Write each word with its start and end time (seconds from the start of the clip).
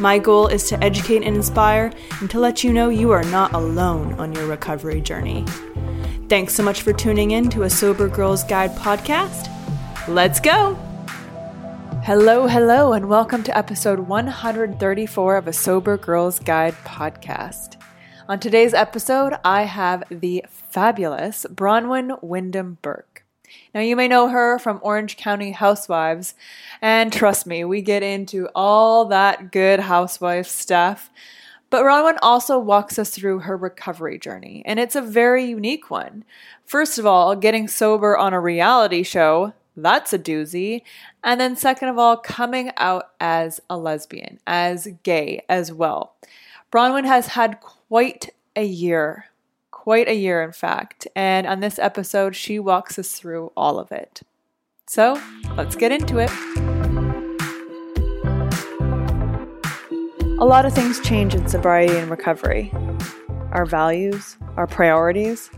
My 0.00 0.18
goal 0.18 0.46
is 0.46 0.66
to 0.70 0.82
educate 0.82 1.24
and 1.24 1.36
inspire 1.36 1.92
and 2.20 2.30
to 2.30 2.40
let 2.40 2.64
you 2.64 2.72
know 2.72 2.88
you 2.88 3.10
are 3.10 3.24
not 3.24 3.52
alone 3.52 4.14
on 4.14 4.32
your 4.32 4.46
recovery 4.46 5.02
journey. 5.02 5.44
Thanks 6.30 6.54
so 6.54 6.62
much 6.62 6.80
for 6.80 6.94
tuning 6.94 7.32
in 7.32 7.50
to 7.50 7.64
a 7.64 7.70
Sober 7.70 8.08
Girls 8.08 8.42
Guide 8.42 8.74
podcast. 8.76 9.50
Let's 10.08 10.40
go! 10.40 10.74
Hello, 12.02 12.46
hello, 12.46 12.94
and 12.94 13.10
welcome 13.10 13.42
to 13.42 13.54
episode 13.54 13.98
134 13.98 15.36
of 15.36 15.46
a 15.46 15.52
Sober 15.52 15.98
Girls 15.98 16.38
Guide 16.38 16.74
podcast. 16.86 17.78
On 18.26 18.40
today's 18.40 18.72
episode, 18.72 19.34
I 19.44 19.64
have 19.64 20.04
the 20.08 20.46
fabulous 20.48 21.44
Braunwyn 21.52 22.22
Windham-Burke. 22.22 23.09
Now, 23.74 23.80
you 23.80 23.94
may 23.94 24.08
know 24.08 24.28
her 24.28 24.58
from 24.58 24.80
Orange 24.82 25.16
County 25.16 25.52
Housewives, 25.52 26.34
and 26.82 27.12
trust 27.12 27.46
me, 27.46 27.64
we 27.64 27.82
get 27.82 28.02
into 28.02 28.48
all 28.54 29.04
that 29.06 29.52
good 29.52 29.80
housewife 29.80 30.48
stuff. 30.48 31.10
But 31.70 31.84
Braunwyn 31.84 32.18
also 32.20 32.58
walks 32.58 32.98
us 32.98 33.10
through 33.10 33.40
her 33.40 33.56
recovery 33.56 34.18
journey, 34.18 34.64
and 34.66 34.80
it's 34.80 34.96
a 34.96 35.02
very 35.02 35.44
unique 35.44 35.88
one. 35.88 36.24
First 36.64 36.98
of 36.98 37.06
all, 37.06 37.36
getting 37.36 37.68
sober 37.68 38.18
on 38.18 38.32
a 38.32 38.40
reality 38.40 39.04
show, 39.04 39.52
that's 39.76 40.12
a 40.12 40.18
doozy. 40.18 40.82
And 41.22 41.40
then, 41.40 41.54
second 41.54 41.88
of 41.88 41.98
all, 41.98 42.16
coming 42.16 42.72
out 42.76 43.10
as 43.20 43.60
a 43.70 43.76
lesbian, 43.76 44.40
as 44.48 44.88
gay 45.04 45.44
as 45.48 45.72
well. 45.72 46.16
Braunwyn 46.72 47.06
has 47.06 47.28
had 47.28 47.60
quite 47.60 48.30
a 48.56 48.64
year 48.64 49.26
quite 49.80 50.08
a 50.08 50.14
year, 50.14 50.42
in 50.42 50.52
fact. 50.52 51.08
And 51.16 51.46
on 51.46 51.60
this 51.60 51.78
episode, 51.78 52.36
she 52.36 52.58
walks 52.58 52.98
us 52.98 53.12
through 53.12 53.50
all 53.56 53.78
of 53.78 53.90
it. 53.90 54.20
So 54.86 55.18
let's 55.56 55.74
get 55.74 55.90
into 55.90 56.18
it. 56.18 56.30
A 60.38 60.44
lot 60.44 60.66
of 60.66 60.74
things 60.74 61.00
change 61.00 61.34
in 61.34 61.48
sobriety 61.48 61.96
and 61.96 62.10
recovery 62.10 62.70
our 63.52 63.64
values, 63.64 64.36
our 64.58 64.66
priorities, 64.66 65.50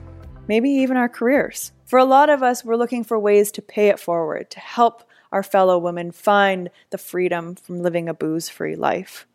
maybe 0.46 0.70
even 0.70 0.96
our 0.96 1.08
careers. 1.08 1.72
For 1.84 1.98
a 1.98 2.04
lot 2.04 2.30
of 2.30 2.44
us, 2.44 2.64
we're 2.64 2.76
looking 2.76 3.02
for 3.02 3.18
ways 3.18 3.50
to 3.50 3.60
pay 3.60 3.88
it 3.88 3.98
forward, 3.98 4.50
to 4.50 4.60
help 4.60 5.02
our 5.32 5.42
fellow 5.42 5.78
women 5.78 6.12
find 6.12 6.70
the 6.90 6.96
freedom 6.96 7.56
from 7.56 7.82
living 7.82 8.08
a 8.08 8.14
booze 8.14 8.48
free 8.48 8.76
life. 8.76 9.26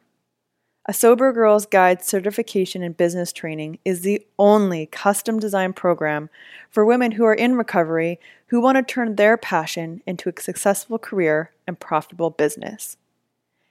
A 0.90 0.94
Sober 0.94 1.34
Girls 1.34 1.66
Guide 1.66 2.02
certification 2.02 2.82
in 2.82 2.94
business 2.94 3.34
training 3.34 3.78
is 3.84 4.04
the 4.04 4.26
only 4.40 4.86
custom 4.86 5.38
designed 5.38 5.76
program 5.76 6.30
for 6.70 6.86
women 6.86 7.12
who 7.12 7.26
are 7.26 7.34
in 7.34 7.58
recovery 7.58 8.22
who 8.46 8.62
want 8.62 8.78
to 8.78 8.84
turn 8.84 9.18
their 9.18 9.36
passion 9.36 10.02
into 10.06 10.30
a 10.30 10.42
successful 10.42 10.98
career 10.98 11.52
and 11.68 11.78
profitable 11.78 12.30
business. 12.30 12.96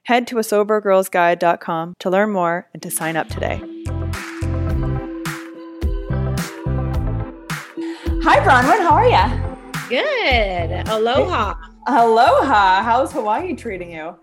Head 0.02 0.26
to 0.26 0.34
asobergirlsguide.com 0.34 1.94
to 2.00 2.10
learn 2.10 2.32
more 2.32 2.68
and 2.74 2.82
to 2.82 2.90
sign 2.90 3.16
up 3.16 3.28
today. 3.28 3.62
Hi, 8.24 8.40
Braunwyn. 8.44 8.82
How 8.82 8.92
are 8.92 9.08
you? 9.08 9.56
Good. 9.88 10.86
Aloha. 10.86 11.54
Aloha. 11.86 12.82
How's 12.82 13.12
Hawaii 13.12 13.56
treating 13.56 13.90
you? 13.90 14.16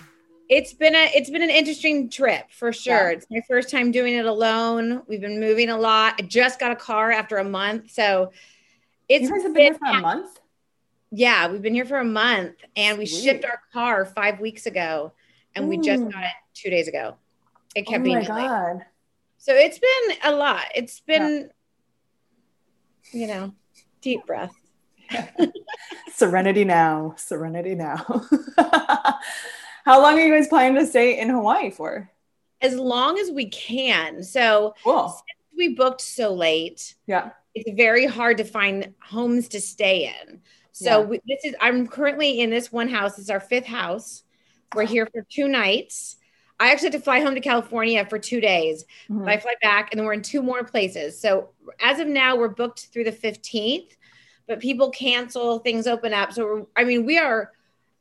It's 0.55 0.71
been 0.71 0.93
a 0.93 1.09
it's 1.15 1.31
been 1.31 1.41
an 1.41 1.49
interesting 1.49 2.09
trip 2.09 2.51
for 2.51 2.71
sure. 2.71 3.09
Yeah. 3.09 3.17
It's 3.17 3.25
my 3.31 3.41
first 3.47 3.71
time 3.71 3.91
doing 3.91 4.13
it 4.13 4.25
alone. 4.25 5.01
We've 5.07 5.19
been 5.19 5.39
moving 5.39 5.69
a 5.69 5.77
lot. 5.77 6.15
I 6.19 6.21
just 6.21 6.59
got 6.59 6.71
a 6.71 6.75
car 6.75 7.11
after 7.11 7.37
a 7.37 7.43
month, 7.43 7.91
so 7.91 8.31
it's 9.09 9.23
you 9.23 9.31
guys 9.31 9.41
have 9.43 9.53
been 9.53 9.63
here 9.63 9.73
for 9.73 9.87
a 9.87 10.01
month. 10.01 10.39
Yeah, 11.11 11.47
we've 11.51 11.61
been 11.61 11.73
here 11.73 11.85
for 11.85 11.97
a 11.97 12.05
month, 12.05 12.55
and 12.75 12.99
we 12.99 13.07
Sweet. 13.07 13.23
shipped 13.23 13.45
our 13.45 13.61
car 13.71 14.05
five 14.05 14.39
weeks 14.39 14.67
ago, 14.67 15.13
and 15.55 15.67
we 15.67 15.77
just 15.77 16.03
mm. 16.03 16.11
got 16.11 16.23
it 16.23 16.31
two 16.53 16.69
days 16.69 16.87
ago. 16.87 17.15
It 17.75 17.87
kept 17.87 18.01
oh 18.01 18.03
being 18.03 18.19
my 18.19 18.23
god! 18.23 18.85
So 19.39 19.55
it's 19.55 19.79
been 19.79 20.17
a 20.23 20.35
lot. 20.35 20.65
It's 20.75 20.99
been, 20.99 21.49
yeah. 23.11 23.19
you 23.19 23.27
know, 23.27 23.53
deep 24.01 24.23
breath. 24.27 24.53
Serenity 26.11 26.63
now. 26.63 27.15
Serenity 27.17 27.73
now. 27.73 28.05
How 29.85 30.01
long 30.01 30.17
are 30.17 30.21
you 30.21 30.33
guys 30.33 30.47
planning 30.47 30.75
to 30.75 30.85
stay 30.85 31.19
in 31.19 31.29
Hawaii 31.29 31.69
for? 31.69 32.09
As 32.61 32.75
long 32.75 33.19
as 33.19 33.29
we 33.29 33.49
can. 33.49 34.23
So 34.23 34.75
cool. 34.83 35.09
since 35.09 35.57
we 35.57 35.75
booked 35.75 36.01
so 36.01 36.33
late, 36.33 36.95
yeah, 37.05 37.31
it's 37.53 37.69
very 37.75 38.05
hard 38.05 38.37
to 38.37 38.45
find 38.45 38.93
homes 39.01 39.49
to 39.49 39.61
stay 39.61 40.13
in. 40.21 40.41
So 40.71 41.01
yeah. 41.01 41.05
we, 41.05 41.19
this 41.27 41.43
is 41.43 41.55
I'm 41.59 41.87
currently 41.87 42.39
in 42.39 42.49
this 42.49 42.71
one 42.71 42.87
house. 42.87 43.19
It's 43.19 43.29
our 43.29 43.41
fifth 43.41 43.65
house. 43.65 44.23
We're 44.73 44.85
here 44.85 45.07
for 45.13 45.25
two 45.29 45.47
nights. 45.47 46.15
I 46.59 46.71
actually 46.71 46.91
have 46.91 46.93
to 46.93 47.01
fly 47.01 47.19
home 47.19 47.35
to 47.35 47.41
California 47.41 48.05
for 48.05 48.17
two 48.17 48.39
days. 48.39 48.85
Mm-hmm. 49.09 49.27
I 49.27 49.37
fly 49.37 49.55
back, 49.61 49.89
and 49.91 49.99
then 49.99 50.05
we're 50.05 50.13
in 50.13 50.21
two 50.21 50.41
more 50.41 50.63
places. 50.63 51.19
So 51.19 51.49
as 51.81 51.99
of 51.99 52.07
now, 52.07 52.37
we're 52.37 52.47
booked 52.47 52.87
through 52.87 53.03
the 53.03 53.11
15th, 53.11 53.97
but 54.47 54.61
people 54.61 54.89
cancel, 54.91 55.59
things 55.59 55.87
open 55.87 56.13
up. 56.13 56.31
So 56.31 56.69
I 56.75 56.85
mean, 56.85 57.05
we 57.05 57.19
are 57.19 57.51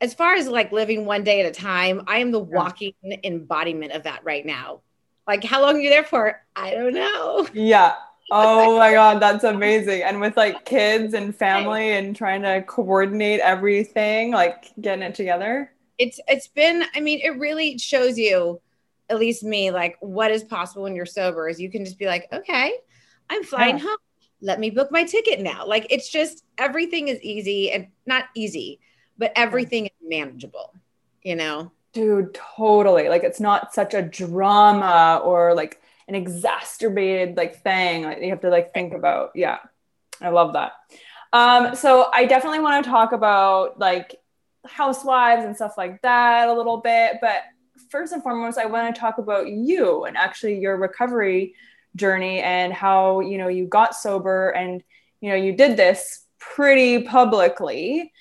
as 0.02 0.12
far 0.12 0.34
as 0.34 0.48
like 0.48 0.72
living 0.72 1.06
one 1.06 1.22
day 1.22 1.40
at 1.40 1.46
a 1.46 1.52
time, 1.52 2.02
I 2.08 2.18
am 2.18 2.32
the 2.32 2.40
walking 2.40 2.92
embodiment 3.22 3.92
of 3.92 4.02
that 4.02 4.24
right 4.24 4.44
now. 4.44 4.80
Like, 5.28 5.44
how 5.44 5.62
long 5.62 5.76
are 5.76 5.78
you 5.78 5.88
there 5.88 6.02
for? 6.02 6.42
I 6.56 6.72
don't 6.72 6.92
know. 6.92 7.48
Yeah. 7.54 7.94
Oh 8.34 8.78
my 8.78 8.92
God, 8.92 9.20
that's 9.20 9.44
amazing. 9.44 10.04
And 10.04 10.18
with 10.18 10.38
like 10.38 10.64
kids 10.64 11.12
and 11.12 11.36
family 11.36 11.92
and 11.92 12.16
trying 12.16 12.40
to 12.42 12.62
coordinate 12.62 13.40
everything, 13.40 14.30
like 14.30 14.72
getting 14.80 15.02
it 15.02 15.14
together. 15.14 15.70
It's 15.98 16.18
it's 16.26 16.48
been, 16.48 16.82
I 16.94 17.00
mean, 17.00 17.20
it 17.22 17.38
really 17.38 17.76
shows 17.76 18.16
you, 18.16 18.62
at 19.10 19.18
least 19.18 19.42
me, 19.42 19.70
like 19.70 19.98
what 20.00 20.30
is 20.30 20.44
possible 20.44 20.84
when 20.84 20.96
you're 20.96 21.04
sober 21.04 21.46
is 21.46 21.60
you 21.60 21.70
can 21.70 21.84
just 21.84 21.98
be 21.98 22.06
like, 22.06 22.26
okay, 22.32 22.72
I'm 23.28 23.42
flying 23.42 23.76
yeah. 23.76 23.84
home. 23.84 23.98
Let 24.40 24.58
me 24.60 24.70
book 24.70 24.90
my 24.90 25.04
ticket 25.04 25.40
now. 25.40 25.66
Like 25.66 25.88
it's 25.90 26.08
just 26.08 26.42
everything 26.56 27.08
is 27.08 27.20
easy 27.20 27.70
and 27.70 27.88
not 28.06 28.26
easy 28.34 28.80
but 29.18 29.32
everything 29.36 29.86
is 29.86 29.92
manageable, 30.02 30.74
you 31.22 31.36
know? 31.36 31.70
Dude, 31.92 32.34
totally. 32.34 33.08
Like 33.08 33.22
it's 33.22 33.40
not 33.40 33.74
such 33.74 33.94
a 33.94 34.02
drama 34.02 35.20
or 35.22 35.54
like 35.54 35.80
an 36.08 36.14
exacerbated 36.14 37.36
like 37.36 37.62
thing 37.62 38.04
like 38.04 38.20
you 38.20 38.30
have 38.30 38.40
to 38.40 38.48
like 38.48 38.72
think 38.72 38.94
about. 38.94 39.32
Yeah. 39.34 39.58
I 40.20 40.30
love 40.30 40.54
that. 40.54 40.72
Um, 41.32 41.74
so 41.74 42.10
I 42.12 42.26
definitely 42.26 42.60
want 42.60 42.84
to 42.84 42.90
talk 42.90 43.12
about 43.12 43.78
like 43.78 44.16
housewives 44.66 45.44
and 45.44 45.56
stuff 45.56 45.74
like 45.76 46.00
that 46.02 46.48
a 46.48 46.52
little 46.52 46.78
bit, 46.78 47.18
but 47.20 47.42
first 47.90 48.12
and 48.12 48.22
foremost, 48.22 48.58
I 48.58 48.66
want 48.66 48.94
to 48.94 49.00
talk 49.00 49.18
about 49.18 49.48
you 49.48 50.04
and 50.04 50.16
actually 50.16 50.58
your 50.58 50.76
recovery 50.76 51.54
journey 51.96 52.40
and 52.40 52.72
how 52.72 53.20
you 53.20 53.36
know 53.36 53.48
you 53.48 53.66
got 53.66 53.94
sober 53.94 54.50
and 54.50 54.82
you 55.20 55.28
know 55.28 55.36
you 55.36 55.52
did 55.52 55.76
this 55.76 56.24
pretty 56.38 57.02
publicly 57.02 58.12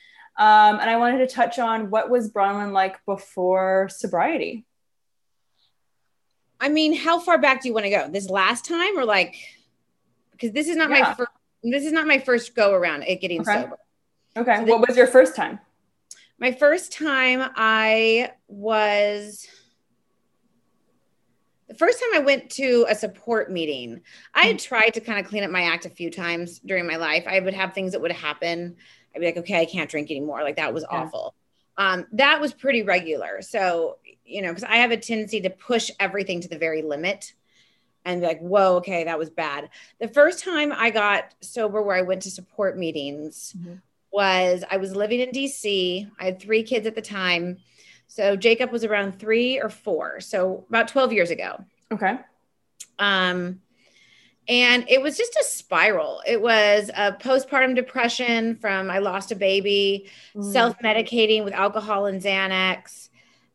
um, 0.42 0.80
and 0.80 0.90
i 0.90 0.98
wanted 0.98 1.20
to 1.20 1.28
touch 1.28 1.60
on 1.60 1.92
what 1.92 2.10
was 2.10 2.32
braunwyn 2.32 2.72
like 2.72 3.04
before 3.06 3.88
sobriety 3.92 4.66
i 6.60 6.68
mean 6.68 6.96
how 6.96 7.20
far 7.20 7.38
back 7.38 7.62
do 7.62 7.68
you 7.68 7.74
want 7.74 7.86
to 7.86 7.92
go 7.92 8.10
this 8.10 8.30
last 8.30 8.66
time 8.66 8.98
or 8.98 9.06
like 9.06 9.36
because 10.32 10.52
this 10.52 10.68
is 10.68 10.76
not 10.76 10.90
yeah. 10.90 11.02
my 11.02 11.14
first 11.14 11.32
this 11.64 11.86
is 11.86 11.92
not 11.92 12.08
my 12.08 12.18
first 12.18 12.56
go 12.56 12.74
around 12.74 13.04
at 13.04 13.22
getting 13.22 13.42
okay. 13.42 13.62
sober 13.62 13.78
okay 14.36 14.56
so 14.58 14.64
what 14.64 14.88
was 14.88 14.98
your 14.98 15.08
first 15.08 15.36
time 15.36 15.60
my 16.40 16.52
first 16.52 16.92
time 16.92 17.52
i 17.56 18.32
was 18.48 19.48
the 21.72 21.78
first 21.78 22.02
time 22.02 22.22
I 22.22 22.26
went 22.26 22.50
to 22.52 22.86
a 22.90 22.96
support 22.96 23.50
meeting, 23.50 24.02
I 24.34 24.48
had 24.48 24.60
tried 24.60 24.90
to 24.90 25.00
kind 25.00 25.20
of 25.20 25.26
clean 25.26 25.46
up 25.46 25.52
my 25.52 25.62
act 25.62 25.86
a 25.86 25.90
few 25.90 26.12
times 26.12 26.60
during 26.60 26.86
my 26.86 26.98
life. 26.98 27.24
I 27.26 27.40
would 27.40 27.54
have 27.54 27.74
things 27.74 27.94
that 27.94 28.02
would 28.02 28.12
happen. 28.12 28.76
I'd 29.16 29.20
be 29.20 29.26
like, 29.26 29.38
okay, 29.38 29.60
I 29.60 29.66
can't 29.66 29.90
drink 29.90 30.12
anymore. 30.12 30.44
Like 30.44 30.58
that 30.58 30.74
was 30.74 30.86
yeah. 30.90 31.00
awful. 31.00 31.34
Um, 31.78 32.06
that 32.14 32.40
was 32.42 32.54
pretty 32.54 32.84
regular. 32.84 33.42
So, 33.42 33.98
you 34.26 34.42
know, 34.42 34.50
because 34.50 34.64
I 34.64 34.78
have 34.78 34.92
a 34.92 34.98
tendency 34.98 35.42
to 35.42 35.50
push 35.50 35.90
everything 36.00 36.42
to 36.42 36.48
the 36.48 36.58
very 36.58 36.82
limit 36.82 37.34
and 38.06 38.22
be 38.22 38.28
like, 38.28 38.40
whoa, 38.40 38.76
okay, 38.78 39.04
that 39.06 39.18
was 39.18 39.30
bad. 39.30 39.70
The 40.00 40.08
first 40.08 40.44
time 40.44 40.72
I 40.76 40.90
got 40.90 41.34
sober 41.42 41.82
where 41.82 41.96
I 41.96 42.02
went 42.02 42.24
to 42.24 42.32
support 42.32 42.78
meetings 42.78 43.56
mm-hmm. 43.58 43.76
was 44.12 44.64
I 44.70 44.78
was 44.78 44.96
living 44.96 45.20
in 45.20 45.30
DC. 45.30 46.10
I 46.20 46.26
had 46.26 46.40
three 46.40 46.64
kids 46.64 46.88
at 46.88 46.96
the 46.96 47.02
time 47.02 47.58
so 48.12 48.36
Jacob 48.36 48.74
was 48.74 48.84
around 48.84 49.18
three 49.18 49.58
or 49.58 49.70
four, 49.70 50.20
so 50.20 50.66
about 50.68 50.90
12 50.90 51.14
years 51.14 51.32
ago. 51.32 51.64
Okay. 51.94 52.20
Um, 53.00 53.62
and 54.48 54.86
it 54.90 55.02
was 55.02 55.18
just 55.18 55.36
a 55.36 55.44
spiral. 55.44 56.22
It 56.26 56.42
was 56.42 56.90
a 56.96 57.14
postpartum 57.14 57.76
depression 57.76 58.56
from 58.56 58.90
I 58.90 58.98
lost 59.00 59.32
a 59.32 59.36
baby, 59.36 60.10
mm. 60.36 60.52
self 60.52 60.78
medicating 60.80 61.44
with 61.44 61.54
alcohol 61.54 62.08
and 62.08 62.22
Xanax, 62.22 63.10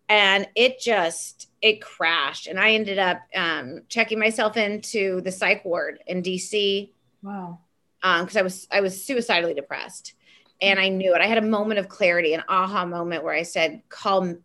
and 0.08 0.48
it 0.54 0.78
just 0.80 1.50
it 1.60 1.82
crashed. 1.82 2.46
And 2.46 2.60
I 2.60 2.74
ended 2.74 2.98
up 2.98 3.18
um, 3.34 3.82
checking 3.88 4.18
myself 4.18 4.56
into 4.56 5.20
the 5.22 5.32
psych 5.32 5.64
ward 5.64 6.02
in 6.06 6.22
DC. 6.22 6.90
Wow. 7.22 7.58
Because 8.00 8.36
um, 8.36 8.40
I 8.40 8.42
was 8.42 8.68
I 8.70 8.80
was 8.80 9.04
suicidally 9.04 9.54
depressed, 9.54 10.14
and 10.62 10.78
I 10.78 10.88
knew 10.88 11.14
it. 11.14 11.20
I 11.20 11.26
had 11.26 11.38
a 11.38 11.42
moment 11.42 11.80
of 11.80 11.88
clarity, 11.88 12.34
an 12.34 12.44
aha 12.48 12.86
moment 12.86 13.24
where 13.24 13.34
I 13.34 13.42
said, 13.42 13.82
"Call 13.88 14.36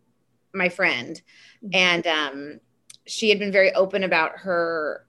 my 0.52 0.68
friend, 0.68 1.22
mm-hmm. 1.64 1.70
and 1.72 2.06
um, 2.06 2.60
she 3.06 3.28
had 3.28 3.38
been 3.38 3.52
very 3.52 3.72
open 3.74 4.02
about 4.02 4.38
her 4.38 5.06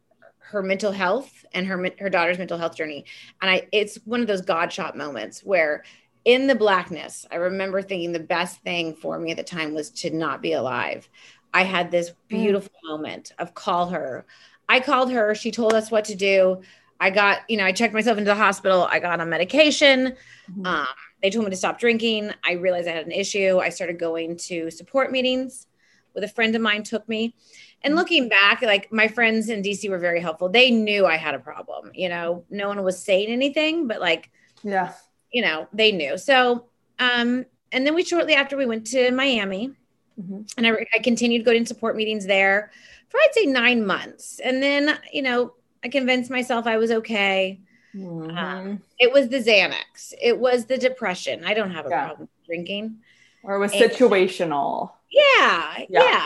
her 0.53 0.61
mental 0.61 0.91
health 0.91 1.45
and 1.53 1.65
her 1.67 1.89
her 2.00 2.09
daughter's 2.09 2.38
mental 2.38 2.59
health 2.59 2.75
journey. 2.75 3.05
And 3.41 3.50
I, 3.50 3.67
it's 3.71 3.95
one 4.05 4.21
of 4.21 4.27
those 4.27 4.41
God 4.41 4.71
shot 4.71 4.95
moments 4.95 5.41
where 5.41 5.83
in 6.25 6.47
the 6.47 6.55
blackness, 6.55 7.25
I 7.31 7.35
remember 7.35 7.81
thinking 7.81 8.11
the 8.11 8.19
best 8.19 8.61
thing 8.61 8.95
for 8.95 9.19
me 9.19 9.31
at 9.31 9.38
the 9.38 9.44
time 9.44 9.73
was 9.73 9.89
to 9.89 10.11
not 10.11 10.41
be 10.41 10.53
alive. 10.53 11.09
I 11.53 11.63
had 11.63 11.91
this 11.91 12.11
mm. 12.11 12.15
beautiful 12.29 12.71
mm. 12.85 12.89
moment 12.89 13.33
of 13.39 13.53
call 13.53 13.89
her. 13.89 14.25
I 14.69 14.79
called 14.79 15.11
her. 15.11 15.35
She 15.35 15.51
told 15.51 15.73
us 15.73 15.91
what 15.91 16.05
to 16.05 16.15
do. 16.15 16.61
I 17.00 17.09
got, 17.09 17.39
you 17.50 17.57
know, 17.57 17.65
I 17.65 17.71
checked 17.71 17.94
myself 17.94 18.17
into 18.17 18.29
the 18.29 18.35
hospital. 18.35 18.88
I 18.89 19.00
got 19.00 19.19
on 19.19 19.29
medication. 19.29 20.15
Mm-hmm. 20.50 20.65
Um, 20.65 20.88
they 21.21 21.29
told 21.29 21.45
me 21.45 21.51
to 21.51 21.57
stop 21.57 21.79
drinking. 21.79 22.31
I 22.45 22.53
realized 22.53 22.88
I 22.88 22.91
had 22.91 23.05
an 23.05 23.11
issue. 23.11 23.57
I 23.57 23.69
started 23.69 24.00
going 24.00 24.38
to 24.38 24.69
support 24.69 25.11
meetings 25.11 25.67
with 26.13 26.23
a 26.23 26.27
friend 26.27 26.55
of 26.55 26.61
mine 26.61 26.83
took 26.83 27.07
me. 27.09 27.35
And 27.83 27.95
looking 27.95 28.30
back, 28.30 28.62
like 28.62 28.91
my 28.91 29.07
friends 29.07 29.50
in 29.50 29.62
DC 29.62 29.89
were 29.89 30.00
very 30.00 30.21
helpful. 30.21 30.50
They 30.50 30.71
knew 30.71 31.06
I 31.06 31.18
had 31.18 31.35
a 31.35 31.39
problem. 31.39 31.91
You 31.94 32.09
know, 32.09 32.45
no 32.50 32.68
one 32.69 32.81
was 32.83 33.03
saying 33.03 33.27
anything, 33.27 33.88
but 33.88 34.00
like, 34.00 34.30
yeah, 34.63 34.94
you 35.31 35.41
know, 35.41 35.68
they 35.74 35.91
knew. 35.91 36.18
So, 36.18 36.65
um, 37.00 37.45
and 37.71 37.85
then 37.85 37.94
we 37.94 38.03
shortly 38.03 38.35
after 38.35 38.56
we 38.56 38.65
went 38.65 38.88
to 38.88 39.12
Miami, 39.12 39.71
mm-hmm. 40.19 40.41
and 40.57 40.68
I, 40.68 40.85
I 40.94 41.00
continued 41.00 41.44
going 41.44 41.63
to 41.63 41.68
support 41.68 41.95
meetings 41.97 42.25
there 42.25 42.71
for 43.09 43.19
I'd 43.19 43.33
say 43.33 43.45
nine 43.45 43.86
months, 43.86 44.39
and 44.39 44.62
then 44.62 44.97
you 45.12 45.21
know 45.21 45.53
I 45.83 45.89
convinced 45.89 46.31
myself 46.31 46.65
I 46.65 46.77
was 46.77 46.91
okay. 46.91 47.59
Mm-hmm. 47.95 48.38
Um, 48.38 48.81
it 49.00 49.12
was 49.12 49.29
the 49.29 49.38
Xanax. 49.38 50.13
It 50.21 50.39
was 50.39 50.65
the 50.65 50.77
depression. 50.77 51.44
I 51.45 51.53
don't 51.53 51.71
have 51.71 51.86
a 51.86 51.89
yeah. 51.89 52.06
problem 52.07 52.29
drinking. 52.45 52.97
Or 53.44 53.56
it 53.56 53.59
was 53.59 53.71
and, 53.74 53.81
situational. 53.83 54.91
Yeah, 55.12 55.83
yeah. 55.89 56.03
Yeah. 56.03 56.25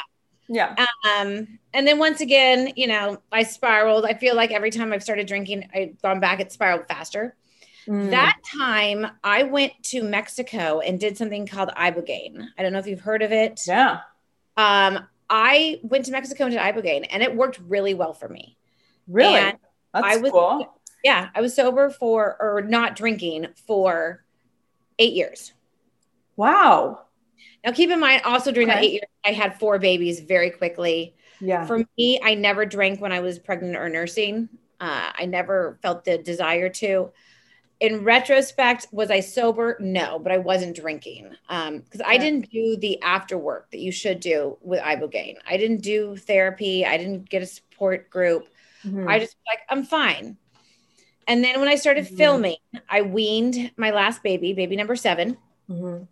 Um, 0.78 1.60
and 1.74 1.88
then 1.88 2.00
once 2.00 2.22
again, 2.22 2.74
you 2.76 2.88
know, 2.88 3.22
I 3.32 3.44
spiraled. 3.44 4.06
I 4.06 4.14
feel 4.14 4.36
like 4.36 4.52
every 4.52 4.72
time 4.72 4.94
I've 4.94 5.04
started 5.04 5.28
drinking, 5.28 5.70
I've 5.74 6.02
gone 6.02 6.20
back, 6.20 6.40
it 6.40 6.52
spiraled 6.52 6.88
faster. 6.88 7.36
Mm. 7.88 8.10
That 8.12 8.38
time 8.58 9.08
I 9.24 9.44
went 9.44 9.72
to 9.84 10.04
Mexico 10.04 10.80
and 10.80 11.00
did 11.00 11.18
something 11.18 11.48
called 11.48 11.70
Ibogaine. 11.70 12.46
I 12.58 12.64
don't 12.64 12.74
know 12.74 12.80
if 12.80 12.88
you've 12.88 13.02
heard 13.02 13.22
of 13.22 13.32
it. 13.32 13.62
Yeah. 13.66 14.00
Um, 14.58 15.08
I 15.30 15.80
went 15.84 16.06
to 16.06 16.12
Mexico 16.12 16.46
and 16.46 16.54
did 16.54 16.62
Ibogaine 16.62 17.08
and 17.10 17.24
it 17.24 17.36
worked 17.36 17.60
really 17.60 17.94
well 17.94 18.14
for 18.14 18.28
me. 18.28 18.58
Really? 19.08 19.36
And 19.36 19.58
That's 19.94 20.06
I 20.06 20.18
was 20.18 20.32
cool 20.32 20.78
yeah, 21.04 21.30
I 21.34 21.42
was 21.42 21.56
sober 21.56 21.90
for 21.90 22.36
or 22.40 22.62
not 22.62 22.96
drinking 22.96 23.48
for 23.66 24.26
eight 25.00 25.14
years. 25.14 25.54
Wow. 26.36 27.06
Now 27.66 27.72
keep 27.72 27.90
in 27.90 28.00
mind, 28.00 28.22
also 28.26 28.52
during 28.52 28.70
okay. 28.70 28.76
that 28.76 28.84
eight 28.84 28.92
years, 28.94 29.04
I 29.26 29.32
had 29.32 29.60
four 29.60 29.80
babies 29.80 30.20
very 30.20 30.52
quickly. 30.52 31.16
Yeah. 31.40 31.66
For 31.66 31.86
me, 31.98 32.20
I 32.24 32.34
never 32.34 32.66
drank 32.66 33.00
when 33.00 33.12
I 33.12 33.20
was 33.20 33.40
pregnant 33.40 33.76
or 33.76 33.90
nursing. 33.90 34.50
Uh, 34.80 35.12
I 35.14 35.26
never 35.26 35.78
felt 35.82 36.06
the 36.06 36.18
desire 36.18 36.70
to. 36.70 37.12
In 37.80 38.04
retrospect, 38.04 38.88
was 38.92 39.12
I 39.12 39.20
sober? 39.20 39.78
No, 39.80 40.18
but 40.18 40.32
I 40.32 40.40
wasn't 40.40 40.76
drinking 40.76 41.30
because 41.48 42.02
um, 42.02 42.06
I 42.06 42.18
didn't 42.18 42.50
do 42.50 42.76
the 42.78 43.00
after 43.04 43.38
work 43.38 43.70
that 43.70 43.80
you 43.80 43.92
should 43.92 44.20
do 44.20 44.58
with 44.62 44.80
ibogaine. 44.82 45.36
I 45.48 45.58
didn't 45.58 45.82
do 45.82 46.16
therapy. 46.16 46.86
I 46.86 46.98
didn't 46.98 47.30
get 47.30 47.44
a 47.44 47.46
support 47.46 48.10
group. 48.10 48.48
Mm-hmm. 48.84 49.08
I 49.08 49.20
just 49.20 49.36
like 49.48 49.60
I'm 49.70 49.84
fine. 49.84 50.38
And 51.28 51.44
then 51.44 51.60
when 51.60 51.70
I 51.70 51.76
started 51.76 52.06
mm-hmm. 52.06 52.16
filming, 52.16 52.58
I 52.90 53.02
weaned 53.02 53.72
my 53.78 53.92
last 53.92 54.24
baby, 54.24 54.54
baby 54.54 54.76
number 54.76 54.96
7 54.96 55.38
mm-hmm. 55.70 56.04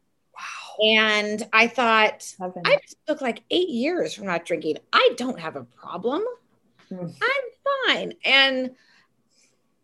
And 0.83 1.47
I 1.53 1.67
thought. 1.67 2.33
I 2.41 2.77
just 2.81 2.97
took 3.07 3.21
like 3.21 3.43
eight 3.49 3.69
years 3.69 4.13
from 4.13 4.25
not 4.25 4.45
drinking. 4.45 4.77
I 4.91 5.13
don't 5.17 5.39
have 5.39 5.55
a 5.55 5.63
problem. 5.63 6.23
Mm. 6.91 7.13
I'm 7.21 7.87
fine. 7.87 8.13
And 8.23 8.71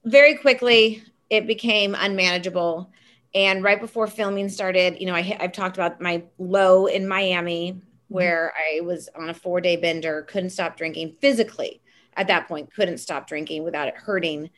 very 0.05 0.35
quickly, 0.35 1.03
it 1.29 1.47
became 1.47 1.95
unmanageable. 1.97 2.91
And 3.33 3.63
right 3.63 3.79
before 3.79 4.07
filming 4.07 4.49
started, 4.49 4.99
you 4.99 5.07
know, 5.07 5.15
I, 5.15 5.37
I've 5.39 5.53
talked 5.53 5.77
about 5.77 6.01
my 6.01 6.23
low 6.37 6.87
in 6.87 7.07
Miami, 7.07 7.73
mm-hmm. 7.73 7.79
where 8.09 8.53
I 8.57 8.81
was 8.81 9.09
on 9.15 9.29
a 9.29 9.33
four 9.33 9.61
day 9.61 9.77
bender, 9.77 10.23
couldn't 10.23 10.49
stop 10.49 10.77
drinking 10.77 11.15
physically 11.21 11.81
at 12.17 12.27
that 12.27 12.47
point, 12.47 12.73
couldn't 12.73 12.97
stop 12.97 13.27
drinking 13.27 13.63
without 13.63 13.87
it 13.87 13.95
hurting 13.95 14.49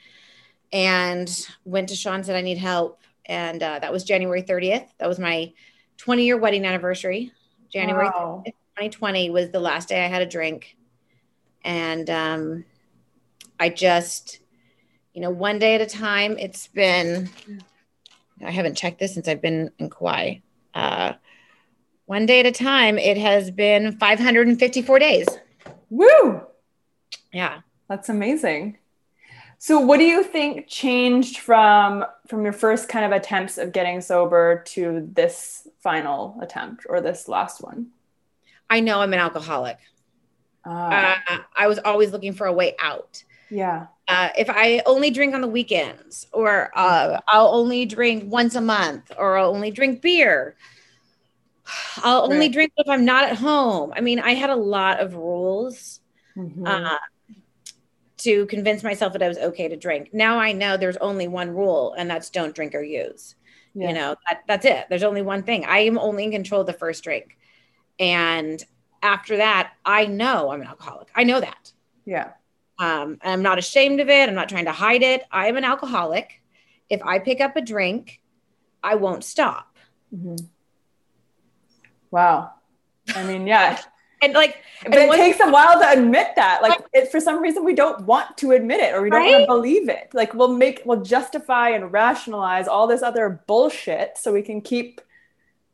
and 0.74 1.48
went 1.64 1.90
to 1.90 1.96
Sean, 1.96 2.24
said, 2.24 2.36
I 2.36 2.42
need 2.42 2.58
help. 2.58 3.00
And 3.26 3.62
uh, 3.62 3.80
that 3.80 3.94
was 3.94 4.04
January 4.04 4.42
30th. 4.42 4.88
That 4.98 5.08
was 5.08 5.20
my 5.20 5.54
20 6.04 6.26
year 6.26 6.36
wedding 6.36 6.66
anniversary. 6.66 7.32
January 7.72 8.08
wow. 8.08 8.44
2020 8.46 9.30
was 9.30 9.52
the 9.52 9.60
last 9.62 9.88
day 9.88 10.04
I 10.04 10.10
had 10.10 10.22
a 10.22 10.26
drink. 10.26 10.76
And 11.64 12.10
um, 12.10 12.66
I 13.58 13.70
just, 13.70 14.42
you 15.14 15.22
know, 15.22 15.30
one 15.30 15.60
day 15.60 15.76
at 15.76 15.82
a 15.82 15.86
time, 15.86 16.38
it's 16.38 16.68
been, 16.68 17.30
I 18.46 18.52
haven't 18.52 18.76
checked 18.76 19.00
this 19.00 19.14
since 19.14 19.30
I've 19.30 19.42
been 19.42 19.72
in 19.80 19.90
Kauai. 19.90 20.40
Uh, 20.74 21.14
one 22.06 22.26
day 22.26 22.42
at 22.42 22.46
a 22.46 22.52
time, 22.52 22.98
it 22.98 23.18
has 23.18 23.50
been 23.50 23.98
554 23.98 25.00
days. 25.00 25.28
Woo! 25.90 26.42
Yeah. 27.32 27.62
That's 27.88 28.10
amazing. 28.10 28.78
So 29.64 29.80
what 29.80 29.98
do 29.98 30.04
you 30.04 30.26
think 30.26 30.68
changed 30.68 31.38
from 31.38 32.04
from 32.28 32.44
your 32.44 32.52
first 32.52 32.90
kind 32.90 33.06
of 33.06 33.14
attempts 33.14 33.58
of 33.58 33.72
getting 33.72 34.02
sober 34.02 34.62
to 34.66 35.08
this 35.14 35.70
final 35.80 36.38
attempt 36.42 36.86
or 36.90 37.00
this 37.00 37.30
last 37.30 37.62
one? 37.62 37.88
I 38.70 38.82
know 38.82 39.00
I'm 39.00 39.14
an 39.14 39.20
alcoholic. 39.20 39.78
Uh, 40.66 41.16
uh, 41.30 41.38
I 41.56 41.68
was 41.68 41.80
always 41.80 42.12
looking 42.12 42.34
for 42.34 42.46
a 42.46 42.52
way 42.52 42.76
out. 42.78 43.24
Yeah. 43.50 43.88
Uh, 44.10 44.32
if 44.38 44.50
I 44.50 44.82
only 44.86 45.12
drink 45.12 45.34
on 45.34 45.40
the 45.40 45.48
weekends, 45.48 46.28
or 46.34 46.70
uh, 46.78 47.22
I'll 47.30 47.56
only 47.56 47.86
drink 47.86 48.30
once 48.30 48.56
a 48.56 48.62
month, 48.62 49.14
or 49.18 49.38
I'll 49.38 49.56
only 49.56 49.72
drink 49.72 50.02
beer, 50.02 50.58
I'll 52.04 52.24
only 52.24 52.48
right. 52.48 52.52
drink 52.52 52.74
if 52.76 52.90
I'm 52.90 53.06
not 53.06 53.30
at 53.30 53.38
home. 53.38 53.94
I 53.96 54.02
mean, 54.02 54.20
I 54.20 54.34
had 54.34 54.50
a 54.50 54.58
lot 54.58 55.00
of 55.00 55.16
rules. 55.16 56.02
Mm-hmm. 56.36 56.68
To 58.24 58.46
convince 58.46 58.84
myself 58.84 59.14
that 59.14 59.24
I 59.24 59.28
was 59.28 59.38
okay 59.38 59.68
to 59.68 59.76
drink. 59.76 60.10
Now 60.14 60.40
I 60.40 60.54
know 60.54 60.78
there's 60.78 60.98
only 60.98 61.28
one 61.28 61.52
rule, 61.52 61.94
and 61.98 62.10
that's 62.10 62.30
don't 62.30 62.56
drink 62.56 62.74
or 62.74 62.82
use. 62.82 63.36
Yeah. 63.74 63.88
You 63.90 63.94
know, 63.96 64.16
that, 64.28 64.44
that's 64.48 64.66
it. 64.66 64.86
There's 64.90 65.04
only 65.04 65.22
one 65.22 65.44
thing. 65.44 65.66
I 65.66 65.80
am 65.80 65.98
only 65.98 66.26
in 66.26 66.32
control 66.32 66.62
of 66.62 66.68
the 66.68 66.74
first 66.74 67.04
drink. 67.04 67.38
And 68.00 68.64
after 69.02 69.38
that, 69.38 69.74
I 69.84 70.06
know 70.06 70.52
I'm 70.52 70.62
an 70.62 70.68
alcoholic. 70.68 71.10
I 71.16 71.24
know 71.24 71.40
that. 71.40 71.74
Yeah. 72.06 72.32
Um, 72.80 73.18
I'm 73.22 73.42
not 73.42 73.58
ashamed 73.58 74.00
of 74.00 74.10
it. 74.10 74.30
I'm 74.30 74.36
not 74.36 74.50
trying 74.50 74.66
to 74.66 74.72
hide 74.72 75.04
it. 75.04 75.24
I 75.32 75.48
am 75.48 75.58
an 75.58 75.64
alcoholic. 75.64 76.42
If 76.90 77.02
I 77.04 77.20
pick 77.20 77.42
up 77.42 77.56
a 77.56 77.62
drink, 77.62 78.22
I 78.84 78.96
won't 78.96 79.24
stop. 79.24 79.76
Mm-hmm. 80.14 80.46
Wow. 82.12 82.52
I 83.16 83.24
mean, 83.24 83.48
yeah. 83.48 83.82
and 84.24 84.34
like, 84.34 84.64
but 84.84 84.96
and 84.96 85.12
it 85.12 85.16
takes 85.16 85.40
a 85.40 85.50
while 85.50 85.80
to 85.80 85.90
admit 85.90 86.30
that. 86.36 86.62
Like, 86.62 86.80
it, 86.94 87.12
for 87.12 87.20
some 87.20 87.42
reason, 87.42 87.64
we 87.64 87.74
don't 87.74 88.06
want 88.06 88.38
to 88.38 88.52
admit 88.52 88.80
it 88.80 88.94
or 88.94 89.02
we 89.02 89.10
don't 89.10 89.22
right? 89.22 89.32
want 89.32 89.44
to 89.44 89.48
believe 89.48 89.90
it. 89.90 90.10
Like, 90.14 90.34
we'll 90.34 90.54
make, 90.54 90.82
we'll 90.86 91.02
justify 91.02 91.70
and 91.70 91.92
rationalize 91.92 92.68
all 92.68 92.88
this 92.88 93.02
other 93.02 93.44
bullshit 93.48 94.18
so 94.18 94.32
we 94.34 94.42
can 94.42 94.62
keep 94.62 95.02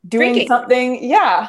doing 0.06 0.32
Drinking. 0.32 0.48
something. 0.48 1.04
Yeah. 1.04 1.48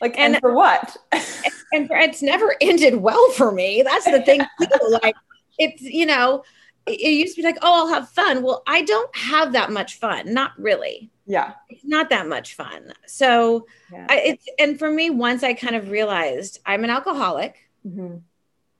Like, 0.00 0.18
and, 0.18 0.34
and 0.34 0.40
for 0.40 0.54
what? 0.54 0.96
and, 1.12 1.90
and 1.90 1.90
it's 1.90 2.22
never 2.22 2.54
ended 2.60 2.96
well 2.96 3.30
for 3.30 3.52
me. 3.52 3.82
That's 3.82 4.04
the 4.04 4.22
thing. 4.22 4.42
like, 5.02 5.14
it's, 5.58 5.82
you 5.82 6.06
know, 6.06 6.42
it 6.86 7.00
used 7.00 7.36
to 7.36 7.42
be 7.42 7.46
like, 7.46 7.58
oh, 7.62 7.86
I'll 7.86 7.94
have 7.94 8.08
fun. 8.10 8.42
Well, 8.42 8.62
I 8.66 8.82
don't 8.82 9.14
have 9.16 9.52
that 9.52 9.70
much 9.70 9.98
fun. 9.98 10.34
Not 10.34 10.52
really. 10.58 11.10
Yeah. 11.26 11.52
It's 11.68 11.84
not 11.84 12.10
that 12.10 12.26
much 12.28 12.54
fun. 12.54 12.92
So 13.06 13.66
yeah. 13.92 14.06
I, 14.08 14.16
it's, 14.20 14.46
and 14.58 14.78
for 14.78 14.90
me, 14.90 15.10
once 15.10 15.42
I 15.42 15.54
kind 15.54 15.74
of 15.74 15.90
realized 15.90 16.60
I'm 16.66 16.84
an 16.84 16.90
alcoholic, 16.90 17.56
mm-hmm. 17.86 18.16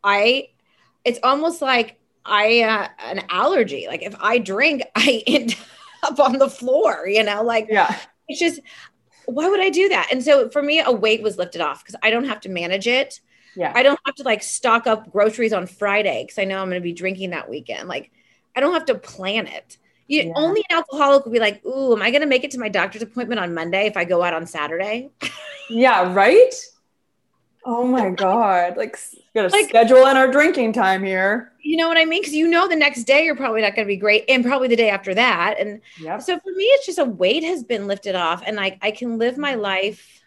I, 0.03 0.49
it's 1.05 1.19
almost 1.23 1.63
like 1.63 1.99
I, 2.25 2.63
uh, 2.63 2.89
an 3.07 3.23
allergy. 3.31 3.87
Like 3.89 4.03
if 4.03 4.15
I 4.21 4.39
drink, 4.39 4.83
I 4.97 5.23
end 5.27 5.57
up 6.03 6.21
on 6.21 6.39
the 6.39 6.51
floor, 6.51 7.07
you 7.07 7.23
know, 7.23 7.43
like, 7.43 7.69
yeah, 7.71 7.99
it's 8.29 8.41
just, 8.41 8.61
why 9.27 9.49
would 9.49 9.61
I 9.61 9.71
do 9.71 9.89
that? 9.89 10.09
And 10.13 10.23
so 10.23 10.51
for 10.51 10.63
me, 10.63 10.81
a 10.81 10.93
weight 10.93 11.23
was 11.23 11.39
lifted 11.39 11.63
off 11.63 11.83
because 11.83 11.99
I 12.03 12.11
don't 12.11 12.27
have 12.27 12.41
to 12.43 12.51
manage 12.51 12.87
it. 12.87 13.21
Yeah. 13.57 13.73
I 13.75 13.83
don't 13.83 13.99
have 14.05 14.17
to 14.17 14.23
like 14.25 14.43
stock 14.43 14.87
up 14.87 15.11
groceries 15.13 15.53
on 15.53 15.67
Friday 15.67 16.25
because 16.25 16.39
I 16.39 16.45
know 16.45 16.61
I'm 16.61 16.69
going 16.69 16.81
to 16.81 16.85
be 16.85 16.93
drinking 16.93 17.31
that 17.31 17.49
weekend. 17.49 17.89
Like, 17.89 18.11
I 18.55 18.61
don't 18.61 18.75
have 18.75 18.87
to 18.87 18.95
plan 18.95 19.47
it. 19.47 19.79
You, 20.07 20.25
yeah. 20.25 20.33
Only 20.37 20.65
an 20.69 20.77
alcoholic 20.77 21.25
would 21.25 21.33
be 21.33 21.41
like, 21.41 21.65
"Ooh, 21.65 21.95
am 21.95 22.03
I 22.03 22.11
going 22.11 22.21
to 22.21 22.27
make 22.27 22.45
it 22.45 22.51
to 22.53 22.59
my 22.59 22.69
doctor's 22.69 23.03
appointment 23.03 23.41
on 23.41 23.55
Monday 23.55 23.87
if 23.87 23.97
I 23.97 24.05
go 24.05 24.23
out 24.23 24.35
on 24.35 24.47
Saturday?" 24.47 25.11
yeah, 25.71 26.13
right. 26.13 26.55
Oh 27.65 27.87
my 27.87 28.11
god! 28.11 28.77
Like, 28.77 28.99
got 29.35 29.43
to 29.43 29.49
like, 29.49 29.69
schedule 29.69 30.07
in 30.07 30.19
our 30.19 30.31
drinking 30.31 30.75
time 30.75 31.03
here. 31.03 31.53
You 31.63 31.79
know 31.79 31.89
what 31.89 31.97
I 31.97 32.05
mean? 32.05 32.21
Because 32.21 32.35
you 32.35 32.47
know 32.47 32.69
the 32.69 32.77
next 32.77 33.05
day 33.05 33.25
you're 33.25 33.37
probably 33.37 33.63
not 33.63 33.75
going 33.75 33.87
to 33.87 33.89
be 33.89 33.97
great, 33.97 34.25
and 34.29 34.45
probably 34.45 34.69
the 34.69 34.77
day 34.77 34.91
after 34.91 35.15
that. 35.15 35.57
And 35.59 35.81
yep. 35.99 36.21
so 36.21 36.39
for 36.39 36.53
me, 36.53 36.65
it's 36.65 36.85
just 36.85 36.99
a 36.99 37.05
weight 37.05 37.43
has 37.43 37.65
been 37.65 37.87
lifted 37.87 38.15
off, 38.15 38.43
and 38.47 38.57
like 38.57 38.79
I 38.83 38.91
can 38.91 39.17
live 39.17 39.39
my 39.39 39.55
life 39.55 40.23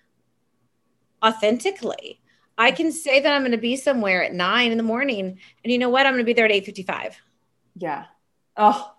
authentically. 1.24 2.20
I 2.58 2.72
can 2.72 2.92
say 2.92 3.20
that 3.20 3.32
I'm 3.32 3.42
going 3.42 3.52
to 3.52 3.58
be 3.58 3.76
somewhere 3.76 4.24
at 4.24 4.34
nine 4.34 4.72
in 4.72 4.78
the 4.78 4.84
morning, 4.84 5.40
and 5.64 5.72
you 5.72 5.78
know 5.78 5.90
what? 5.90 6.08
I'm 6.08 6.14
going 6.14 6.24
to 6.24 6.26
be 6.26 6.34
there 6.34 6.46
at 6.46 6.52
eight 6.52 6.66
fifty-five. 6.66 7.16
Yeah. 7.76 8.06
Oh, 8.56 8.96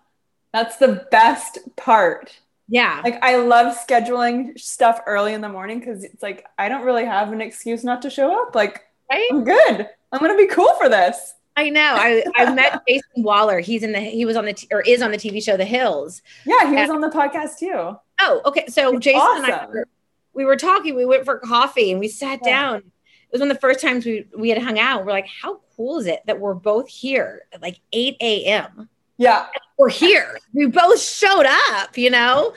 that's 0.53 0.77
the 0.77 1.07
best 1.11 1.59
part. 1.75 2.39
Yeah. 2.67 3.01
Like 3.03 3.21
I 3.23 3.37
love 3.37 3.75
scheduling 3.75 4.59
stuff 4.59 5.01
early 5.07 5.33
in 5.33 5.41
the 5.41 5.49
morning 5.49 5.79
because 5.79 6.03
it's 6.03 6.21
like 6.21 6.45
I 6.57 6.69
don't 6.69 6.85
really 6.85 7.05
have 7.05 7.31
an 7.31 7.41
excuse 7.41 7.83
not 7.83 8.01
to 8.03 8.09
show 8.09 8.41
up. 8.41 8.55
Like 8.55 8.83
right? 9.11 9.27
I'm 9.31 9.43
good. 9.43 9.89
I'm 10.11 10.19
gonna 10.19 10.37
be 10.37 10.47
cool 10.47 10.73
for 10.79 10.87
this. 10.87 11.33
I 11.57 11.69
know. 11.69 11.95
I, 11.97 12.23
I 12.35 12.53
met 12.53 12.81
Jason 12.87 13.23
Wahler. 13.23 13.61
He's 13.61 13.83
in 13.83 13.91
the 13.91 13.99
he 13.99 14.23
was 14.23 14.37
on 14.37 14.45
the 14.45 14.53
t- 14.53 14.67
or 14.71 14.81
is 14.81 15.01
on 15.01 15.11
the 15.11 15.17
TV 15.17 15.43
show 15.43 15.57
The 15.57 15.65
Hills. 15.65 16.21
Yeah, 16.45 16.69
he 16.69 16.75
was 16.75 16.89
on 16.89 17.01
the 17.01 17.09
podcast 17.09 17.57
too. 17.57 17.97
Oh, 18.21 18.41
okay. 18.45 18.65
So 18.67 18.91
He's 18.93 19.01
Jason 19.01 19.21
awesome. 19.21 19.45
and 19.45 19.53
I 19.53 19.65
were, 19.65 19.87
we 20.33 20.45
were 20.45 20.55
talking. 20.55 20.95
We 20.95 21.05
went 21.05 21.25
for 21.25 21.39
coffee 21.39 21.91
and 21.91 21.99
we 21.99 22.07
sat 22.07 22.39
yeah. 22.43 22.49
down. 22.49 22.77
It 22.77 23.33
was 23.33 23.41
one 23.41 23.51
of 23.51 23.57
the 23.57 23.61
first 23.61 23.81
times 23.81 24.05
we 24.05 24.27
we 24.37 24.49
had 24.49 24.61
hung 24.61 24.79
out. 24.79 25.05
We're 25.05 25.11
like, 25.11 25.27
how 25.27 25.59
cool 25.75 25.99
is 25.99 26.05
it 26.05 26.21
that 26.27 26.39
we're 26.39 26.53
both 26.53 26.87
here 26.87 27.43
at 27.51 27.61
like 27.61 27.79
8 27.93 28.17
a.m. 28.21 28.89
Yeah. 29.19 29.45
We're 29.77 29.89
here. 29.89 30.39
We 30.53 30.65
both 30.65 30.99
showed 30.99 31.45
up, 31.45 31.97
you 31.97 32.09
know? 32.09 32.53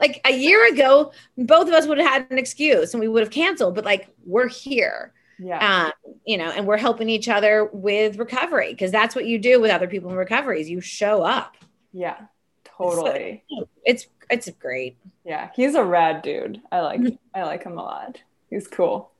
Like 0.00 0.20
a 0.24 0.32
year 0.32 0.66
ago, 0.72 1.12
both 1.36 1.68
of 1.68 1.74
us 1.74 1.86
would 1.86 1.98
have 1.98 2.10
had 2.10 2.30
an 2.30 2.38
excuse 2.38 2.94
and 2.94 3.00
we 3.00 3.08
would 3.08 3.22
have 3.22 3.30
canceled, 3.30 3.74
but 3.74 3.84
like 3.84 4.08
we're 4.24 4.48
here. 4.48 5.12
Yeah. 5.38 5.86
Um, 5.86 5.92
you 6.24 6.38
know, 6.38 6.50
and 6.50 6.66
we're 6.66 6.78
helping 6.78 7.08
each 7.08 7.28
other 7.28 7.68
with 7.72 8.18
recovery 8.18 8.70
because 8.70 8.90
that's 8.90 9.14
what 9.14 9.26
you 9.26 9.38
do 9.38 9.60
with 9.60 9.70
other 9.70 9.88
people 9.88 10.10
in 10.10 10.16
recovery 10.16 10.60
is 10.60 10.70
you 10.70 10.80
show 10.80 11.22
up. 11.22 11.56
Yeah. 11.92 12.16
Totally. 12.64 13.44
So, 13.50 13.68
it's 13.84 14.06
it's 14.30 14.50
great. 14.58 14.96
Yeah, 15.24 15.50
he's 15.54 15.74
a 15.74 15.84
rad 15.84 16.22
dude. 16.22 16.60
I 16.72 16.80
like 16.80 17.00
I 17.34 17.42
like 17.44 17.62
him 17.64 17.78
a 17.78 17.82
lot. 17.82 18.20
He's 18.50 18.66
cool. 18.66 19.10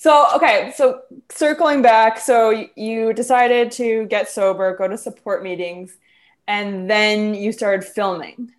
So, 0.00 0.28
okay, 0.36 0.72
so 0.74 1.02
circling 1.28 1.82
back, 1.82 2.18
so 2.18 2.68
you 2.74 3.12
decided 3.12 3.70
to 3.72 4.06
get 4.06 4.30
sober, 4.30 4.74
go 4.74 4.88
to 4.88 4.96
support 4.96 5.42
meetings, 5.42 5.94
and 6.48 6.88
then 6.88 7.34
you 7.34 7.52
started 7.52 7.84
filming. 7.84 8.50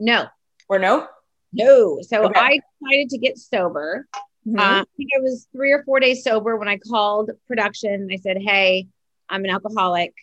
No. 0.00 0.28
Or 0.66 0.78
no? 0.78 1.06
No. 1.52 1.98
So 2.00 2.24
okay. 2.24 2.40
I 2.40 2.60
decided 2.80 3.10
to 3.10 3.18
get 3.18 3.36
sober. 3.36 4.08
Mm-hmm. 4.46 4.58
Uh, 4.58 4.80
I 4.80 4.84
think 4.96 5.10
I 5.14 5.20
was 5.20 5.46
three 5.52 5.72
or 5.72 5.82
four 5.84 6.00
days 6.00 6.24
sober 6.24 6.56
when 6.56 6.68
I 6.68 6.78
called 6.78 7.32
production. 7.46 8.08
I 8.10 8.16
said, 8.16 8.38
Hey, 8.40 8.88
I'm 9.28 9.44
an 9.44 9.50
alcoholic. 9.50 10.14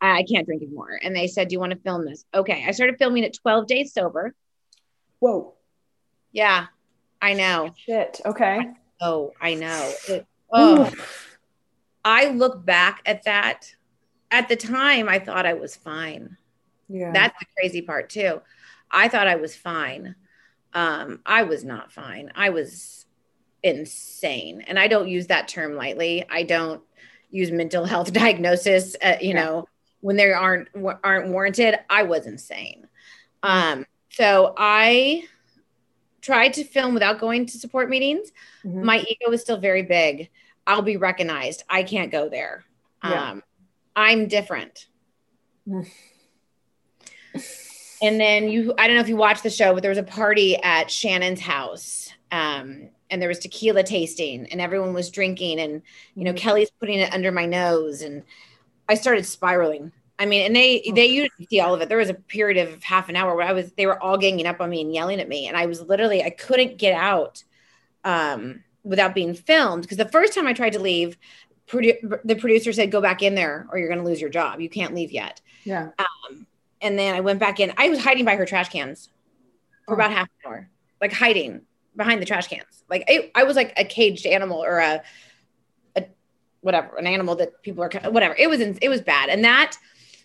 I 0.00 0.22
can't 0.22 0.46
drink 0.46 0.62
anymore. 0.62 0.98
And 1.02 1.14
they 1.14 1.26
said, 1.26 1.48
Do 1.48 1.52
you 1.52 1.60
want 1.60 1.72
to 1.72 1.78
film 1.78 2.06
this? 2.06 2.24
Okay. 2.32 2.64
I 2.66 2.70
started 2.70 2.96
filming 2.96 3.26
at 3.26 3.34
12 3.34 3.66
days 3.66 3.92
sober. 3.92 4.34
Whoa. 5.18 5.52
Yeah. 6.32 6.68
I 7.26 7.32
know. 7.32 7.72
Shit. 7.76 8.20
Okay. 8.24 8.60
Oh, 9.00 9.32
I 9.40 9.54
know. 9.54 9.92
It, 10.08 10.24
oh, 10.52 10.92
I 12.04 12.28
look 12.28 12.64
back 12.64 13.02
at 13.04 13.24
that. 13.24 13.74
At 14.30 14.48
the 14.48 14.54
time, 14.54 15.08
I 15.08 15.18
thought 15.18 15.44
I 15.44 15.54
was 15.54 15.74
fine. 15.74 16.36
Yeah. 16.88 17.10
That's 17.12 17.36
the 17.40 17.46
crazy 17.56 17.82
part 17.82 18.10
too. 18.10 18.42
I 18.92 19.08
thought 19.08 19.26
I 19.26 19.34
was 19.34 19.56
fine. 19.56 20.14
Um, 20.72 21.20
I 21.26 21.42
was 21.42 21.64
not 21.64 21.90
fine. 21.90 22.30
I 22.36 22.50
was 22.50 23.06
insane, 23.64 24.60
and 24.60 24.78
I 24.78 24.86
don't 24.86 25.08
use 25.08 25.26
that 25.26 25.48
term 25.48 25.74
lightly. 25.74 26.24
I 26.30 26.44
don't 26.44 26.80
use 27.30 27.50
mental 27.50 27.84
health 27.92 28.12
diagnosis. 28.12 28.94
Uh, 29.02 29.16
you 29.20 29.30
yeah. 29.30 29.44
know, 29.44 29.68
when 30.00 30.14
they 30.14 30.30
aren't 30.30 30.68
aren't 31.02 31.30
warranted. 31.30 31.80
I 31.90 32.04
was 32.04 32.28
insane. 32.28 32.86
Um, 33.42 33.84
so 34.10 34.54
I 34.56 35.24
tried 36.26 36.52
to 36.54 36.64
film 36.64 36.92
without 36.92 37.20
going 37.20 37.46
to 37.46 37.58
support 37.58 37.88
meetings, 37.88 38.32
mm-hmm. 38.64 38.84
my 38.84 38.98
ego 38.98 39.30
is 39.30 39.40
still 39.40 39.58
very 39.58 39.82
big. 39.82 40.28
I'll 40.66 40.82
be 40.82 40.96
recognized. 40.96 41.62
I 41.68 41.84
can't 41.84 42.10
go 42.10 42.28
there. 42.28 42.64
Yeah. 43.04 43.30
Um, 43.30 43.44
I'm 43.94 44.26
different. 44.26 44.86
and 45.66 45.86
then 48.02 48.48
you, 48.48 48.74
I 48.76 48.88
don't 48.88 48.96
know 48.96 49.02
if 49.02 49.08
you 49.08 49.16
watched 49.16 49.44
the 49.44 49.50
show, 49.50 49.72
but 49.72 49.82
there 49.82 49.90
was 49.90 49.98
a 49.98 50.02
party 50.02 50.56
at 50.56 50.90
Shannon's 50.90 51.40
house. 51.40 52.10
Um, 52.32 52.90
and 53.08 53.22
there 53.22 53.28
was 53.28 53.38
tequila 53.38 53.84
tasting 53.84 54.46
and 54.46 54.60
everyone 54.60 54.92
was 54.92 55.10
drinking 55.10 55.60
and 55.60 55.80
you 56.16 56.24
know 56.24 56.32
mm-hmm. 56.32 56.38
kelly's 56.38 56.72
putting 56.80 56.98
it 56.98 57.14
under 57.14 57.30
my 57.30 57.46
nose 57.46 58.02
and 58.02 58.24
i 58.88 58.96
started 58.96 59.24
spiraling 59.24 59.92
I 60.18 60.26
mean, 60.26 60.46
and 60.46 60.56
they 60.56 60.82
they 60.94 61.06
used 61.06 61.32
to 61.38 61.46
see 61.46 61.60
all 61.60 61.74
of 61.74 61.80
it. 61.82 61.88
There 61.88 61.98
was 61.98 62.08
a 62.08 62.14
period 62.14 62.68
of 62.68 62.82
half 62.82 63.08
an 63.08 63.16
hour 63.16 63.34
where 63.34 63.46
I 63.46 63.52
was 63.52 63.72
they 63.72 63.86
were 63.86 64.02
all 64.02 64.16
ganging 64.16 64.46
up 64.46 64.60
on 64.60 64.70
me 64.70 64.80
and 64.80 64.92
yelling 64.92 65.20
at 65.20 65.28
me, 65.28 65.46
and 65.46 65.56
I 65.56 65.66
was 65.66 65.82
literally 65.82 66.22
I 66.22 66.30
couldn't 66.30 66.78
get 66.78 66.94
out 66.94 67.44
um, 68.04 68.62
without 68.82 69.14
being 69.14 69.34
filmed 69.34 69.82
because 69.82 69.98
the 69.98 70.08
first 70.08 70.34
time 70.34 70.46
I 70.46 70.54
tried 70.54 70.72
to 70.72 70.78
leave, 70.78 71.18
produ- 71.66 72.20
the 72.24 72.36
producer 72.36 72.72
said, 72.72 72.90
"Go 72.90 73.02
back 73.02 73.22
in 73.22 73.34
there, 73.34 73.66
or 73.70 73.78
you're 73.78 73.88
going 73.88 74.00
to 74.00 74.06
lose 74.06 74.20
your 74.20 74.30
job. 74.30 74.60
You 74.60 74.70
can't 74.70 74.94
leave 74.94 75.12
yet." 75.12 75.42
Yeah. 75.64 75.90
Um, 75.98 76.46
and 76.80 76.98
then 76.98 77.14
I 77.14 77.20
went 77.20 77.38
back 77.38 77.60
in. 77.60 77.72
I 77.76 77.90
was 77.90 78.02
hiding 78.02 78.24
by 78.24 78.36
her 78.36 78.46
trash 78.46 78.70
cans 78.70 79.10
for 79.84 79.92
oh. 79.92 79.96
about 79.96 80.12
half 80.12 80.28
an 80.44 80.50
hour, 80.50 80.70
like 81.00 81.12
hiding 81.12 81.62
behind 81.94 82.22
the 82.22 82.26
trash 82.26 82.48
cans. 82.48 82.84
Like 82.88 83.04
I, 83.06 83.30
I 83.34 83.44
was 83.44 83.56
like 83.56 83.74
a 83.76 83.84
caged 83.84 84.24
animal 84.24 84.64
or 84.64 84.78
a, 84.78 85.02
a 85.96 86.06
whatever, 86.62 86.96
an 86.96 87.06
animal 87.06 87.36
that 87.36 87.62
people 87.62 87.84
are 87.84 87.90
whatever. 88.10 88.34
It 88.38 88.48
was 88.48 88.60
in, 88.60 88.78
it 88.80 88.88
was 88.88 89.02
bad, 89.02 89.28
and 89.28 89.44
that 89.44 89.76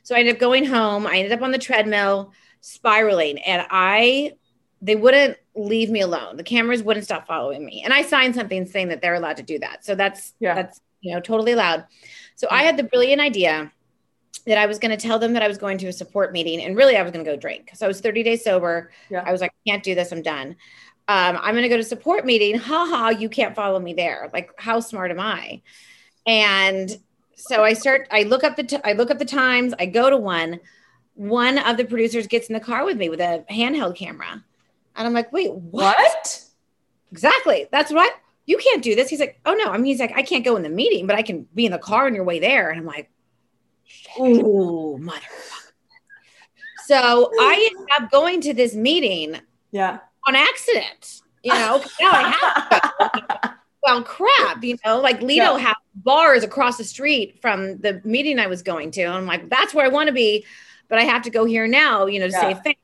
so 0.03 0.15
I 0.15 0.20
ended 0.20 0.36
up 0.36 0.39
going 0.39 0.65
home. 0.65 1.05
I 1.05 1.17
ended 1.17 1.31
up 1.31 1.41
on 1.41 1.51
the 1.51 1.58
treadmill 1.58 2.31
spiraling 2.62 3.39
and 3.39 3.65
I 3.70 4.34
they 4.81 4.96
wouldn't 4.96 5.38
leave 5.55 5.89
me 5.89 6.01
alone. 6.01 6.38
The 6.38 6.43
cameras 6.43 6.81
wouldn't 6.81 7.05
stop 7.05 7.27
following 7.27 7.63
me. 7.63 7.84
And 7.84 7.93
I 7.93 8.01
signed 8.01 8.34
something 8.34 8.65
saying 8.65 8.88
that 8.88 9.01
they're 9.01 9.13
allowed 9.13 9.38
to 9.38 9.43
do 9.43 9.60
that. 9.60 9.86
So 9.86 9.96
that's 9.96 10.34
yeah. 10.39 10.55
that's 10.55 10.81
you 11.01 11.13
know 11.13 11.20
totally 11.20 11.51
allowed. 11.51 11.86
So 12.36 12.48
I 12.50 12.63
had 12.63 12.77
the 12.77 12.84
brilliant 12.84 13.22
idea 13.22 13.72
that 14.48 14.58
I 14.58 14.65
was 14.65 14.79
going 14.79 14.91
to 14.91 14.98
tell 14.98 15.20
them 15.20 15.34
that 15.34 15.43
I 15.43 15.48
was 15.48 15.58
going 15.58 15.77
to 15.79 15.88
a 15.88 15.93
support 15.93 16.34
meeting 16.34 16.62
and 16.62 16.75
really 16.75 16.98
I 16.98 17.03
was 17.03 17.12
going 17.12 17.24
to 17.24 17.31
go 17.31 17.38
drink. 17.38 17.72
So 17.75 17.86
I 17.86 17.88
was 17.88 18.01
30 18.01 18.24
days 18.24 18.43
sober. 18.43 18.91
Yeah. 19.10 19.24
I 19.25 19.31
was 19.31 19.41
like, 19.41 19.51
I 19.51 19.70
can't 19.70 19.84
do 19.84 19.93
this. 19.93 20.12
I'm 20.12 20.24
done. 20.24 20.55
Um, 21.08 21.38
I'm 21.41 21.53
going 21.53 21.63
to 21.63 21.70
go 21.70 21.77
to 21.77 21.84
support 21.84 22.25
meeting. 22.25 22.58
Ha 22.58 22.88
ha, 22.89 23.10
you 23.10 23.29
can't 23.29 23.55
follow 23.55 23.79
me 23.79 23.93
there. 23.93 24.29
Like, 24.34 24.51
how 24.58 24.79
smart 24.79 25.12
am 25.12 25.20
I? 25.20 25.62
And 26.25 26.98
so 27.41 27.63
I 27.63 27.74
start, 27.74 28.07
I 28.12 28.24
look 28.24 28.43
up 28.43 28.55
the, 28.55 28.63
t- 28.63 28.77
I 28.83 28.93
look 28.93 29.12
up 29.12 29.19
the 29.19 29.25
times, 29.25 29.74
I 29.79 29.86
go 29.86 30.10
to 30.10 30.17
one. 30.17 30.60
One 31.15 31.57
of 31.57 31.77
the 31.77 31.86
producers 31.86 32.27
gets 32.27 32.48
in 32.48 32.53
the 32.53 32.60
car 32.60 32.86
with 32.86 32.98
me 32.98 33.10
with 33.10 33.19
a 33.19 33.43
handheld 33.50 33.95
camera. 33.95 34.43
And 34.95 35.07
I'm 35.07 35.13
like, 35.13 35.31
wait, 35.31 35.53
what? 35.53 35.98
what? 35.98 36.45
Exactly. 37.12 37.67
That's 37.71 37.91
what 37.91 38.13
you 38.45 38.57
can't 38.57 38.83
do 38.83 38.95
this. 38.95 39.10
He's 39.10 39.19
like, 39.19 39.39
oh 39.45 39.53
no. 39.53 39.65
I 39.65 39.77
mean, 39.77 39.86
he's 39.86 40.00
like, 40.00 40.13
I 40.15 40.24
can't 40.24 40.45
go 40.45 40.55
in 40.55 40.63
the 40.63 40.69
meeting, 40.69 41.07
but 41.07 41.15
I 41.15 41.21
can 41.21 41.48
be 41.53 41.65
in 41.65 41.71
the 41.71 41.77
car 41.77 42.05
on 42.05 42.15
your 42.15 42.24
way 42.24 42.39
there. 42.39 42.69
And 42.69 42.79
I'm 42.79 42.86
like, 42.86 43.10
oh, 44.17 45.00
motherfucker. 45.01 45.71
So 46.86 47.31
I 47.39 47.69
ended 47.71 47.89
up 48.00 48.12
going 48.12 48.41
to 48.41 48.53
this 48.53 48.75
meeting 48.75 49.39
yeah. 49.71 50.00
on 50.27 50.36
accident. 50.36 51.21
You 51.43 51.53
know, 51.53 51.83
now 52.00 52.12
I 52.12 52.81
have 53.41 53.50
well, 53.83 54.03
crap, 54.03 54.63
you 54.63 54.77
know, 54.85 55.00
like 55.00 55.21
Lido 55.21 55.55
yeah. 55.55 55.57
has 55.57 55.75
bars 55.95 56.43
across 56.43 56.77
the 56.77 56.83
street 56.83 57.39
from 57.41 57.77
the 57.79 58.01
meeting 58.03 58.39
I 58.39 58.47
was 58.47 58.61
going 58.61 58.91
to. 58.91 59.01
And 59.01 59.13
I'm 59.13 59.25
like, 59.25 59.50
that's 59.50 59.73
where 59.73 59.85
I 59.85 59.89
want 59.89 60.07
to 60.07 60.13
be, 60.13 60.45
but 60.88 61.00
I 61.00 61.03
have 61.03 61.23
to 61.23 61.29
go 61.29 61.45
here 61.45 61.67
now, 61.67 62.05
you 62.05 62.19
know, 62.19 62.27
to 62.27 62.31
yeah. 62.31 62.41
save 62.41 62.59
face. 62.59 62.77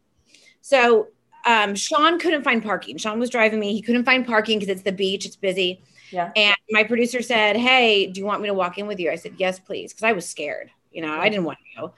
So 0.61 1.07
um, 1.45 1.75
Sean 1.75 2.19
couldn't 2.19 2.43
find 2.43 2.63
parking. 2.63 2.97
Sean 2.97 3.19
was 3.19 3.29
driving 3.29 3.59
me. 3.59 3.73
He 3.73 3.81
couldn't 3.81 4.05
find 4.05 4.25
parking 4.25 4.59
because 4.59 4.71
it's 4.71 4.83
the 4.83 4.91
beach, 4.91 5.25
it's 5.25 5.35
busy. 5.35 5.81
Yeah. 6.11 6.31
And 6.35 6.55
my 6.71 6.83
producer 6.83 7.21
said, 7.21 7.57
Hey, 7.57 8.07
do 8.07 8.19
you 8.19 8.25
want 8.25 8.41
me 8.41 8.47
to 8.47 8.53
walk 8.53 8.77
in 8.77 8.87
with 8.87 8.99
you? 8.99 9.11
I 9.11 9.15
said, 9.15 9.35
Yes, 9.37 9.59
please. 9.59 9.93
Cause 9.93 10.03
I 10.03 10.13
was 10.13 10.27
scared. 10.27 10.71
You 10.91 11.01
know, 11.01 11.13
I 11.13 11.29
didn't 11.29 11.45
want 11.45 11.59
to 11.59 11.81
go. 11.81 11.93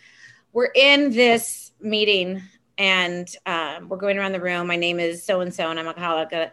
We're 0.51 0.71
in 0.75 1.11
this 1.11 1.71
meeting 1.79 2.41
and 2.77 3.29
um, 3.45 3.87
we're 3.87 3.97
going 3.97 4.17
around 4.17 4.31
the 4.31 4.41
room. 4.41 4.67
My 4.67 4.75
name 4.75 4.99
is 4.99 5.23
so 5.23 5.41
and 5.41 5.53
so, 5.53 5.69
and 5.69 5.79
I'm 5.79 5.85
a 5.85 5.89
alcoholic. 5.89 6.33
Uh, 6.33 6.47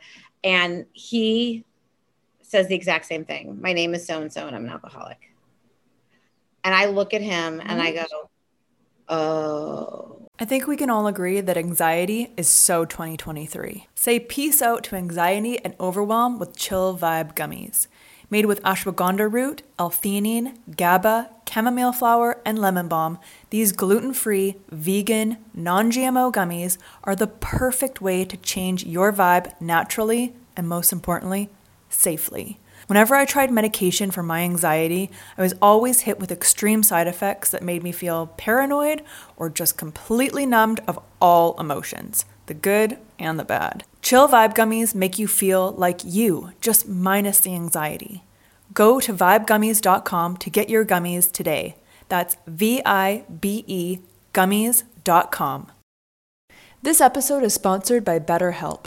and 0.45 0.87
he 0.93 1.65
says 2.49 2.69
the 2.69 2.75
exact 2.75 3.07
same 3.07 3.25
thing. 3.25 3.61
My 3.61 3.73
name 3.73 3.95
is 3.95 4.07
so 4.07 4.21
and 4.21 4.33
so, 4.33 4.47
and 4.47 4.55
I'm 4.55 4.65
an 4.65 4.71
alcoholic. 4.71 5.33
And 6.65 6.75
I 6.75 6.87
look 6.87 7.15
at 7.15 7.23
him 7.23 7.61
and 7.65 7.81
I 7.81 7.93
go, 7.93 8.31
Oh. 9.09 10.29
I 10.39 10.45
think 10.45 10.67
we 10.67 10.77
can 10.77 10.91
all 10.91 11.07
agree 11.07 11.41
that 11.41 11.57
anxiety 11.57 12.33
is 12.37 12.49
so 12.49 12.85
2023. 12.85 13.87
Say 13.95 14.21
peace 14.21 14.61
out 14.61 14.85
to 14.85 14.97
anxiety 14.97 15.59
and 15.65 15.75
overwhelm 15.81 16.39
with 16.39 16.57
Chill 16.57 16.97
Vibe 16.97 17.35
gummies. 17.35 17.87
Made 18.29 18.47
with 18.47 18.61
ashwagandha 18.63 19.33
root, 19.33 19.63
L-theanine, 19.79 20.59
GABA, 20.77 21.31
chamomile 21.49 21.93
flower, 21.93 22.43
and 22.45 22.59
lemon 22.59 22.89
balm, 22.89 23.19
these 23.51 23.71
gluten 23.71 24.13
free, 24.13 24.57
vegan, 24.69 25.39
non 25.55 25.93
GMO 25.93 26.33
gummies 26.33 26.77
are 27.05 27.15
the 27.15 27.29
perfect 27.29 28.01
way 28.01 28.25
to 28.25 28.37
change 28.37 28.85
your 28.85 29.13
vibe 29.13 29.59
naturally 29.61 30.35
and, 30.57 30.69
most 30.69 30.93
importantly, 30.93 31.49
safely. 31.89 32.59
Whenever 32.87 33.15
I 33.15 33.25
tried 33.25 33.51
medication 33.51 34.11
for 34.11 34.23
my 34.23 34.41
anxiety, 34.43 35.11
I 35.37 35.43
was 35.43 35.55
always 35.61 36.03
hit 36.03 36.21
with 36.21 36.31
extreme 36.31 36.83
side 36.83 37.09
effects 37.09 37.51
that 37.51 37.63
made 37.63 37.83
me 37.83 37.91
feel 37.91 38.29
paranoid 38.37 39.03
or 39.37 39.51
just 39.51 39.77
completely 39.77 40.47
numbed 40.47 40.81
of 40.87 40.99
all 41.21 41.59
emotions 41.59 42.25
the 42.47 42.55
good 42.55 42.97
and 43.19 43.41
the 43.41 43.45
bad. 43.45 43.83
Chill 44.03 44.29
Vibe 44.29 44.55
Gummies 44.55 44.95
make 44.95 45.19
you 45.19 45.27
feel 45.27 45.73
like 45.73 46.03
you, 46.05 46.53
just 46.61 46.89
minus 46.89 47.41
the 47.41 47.55
anxiety. 47.55 48.23
Go 48.73 49.01
to 49.01 49.13
vibegummies.com 49.13 50.37
to 50.37 50.51
get 50.51 50.69
your 50.69 50.85
gummies 50.85 51.31
today. 51.31 51.75
That's 52.09 52.37
V 52.47 52.83
I 52.87 53.25
B 53.41 53.65
E 53.67 53.99
gummies.com. 54.33 55.73
This 56.83 57.01
episode 57.01 57.43
is 57.43 57.55
sponsored 57.55 58.05
by 58.05 58.21
BetterHelp. 58.21 58.87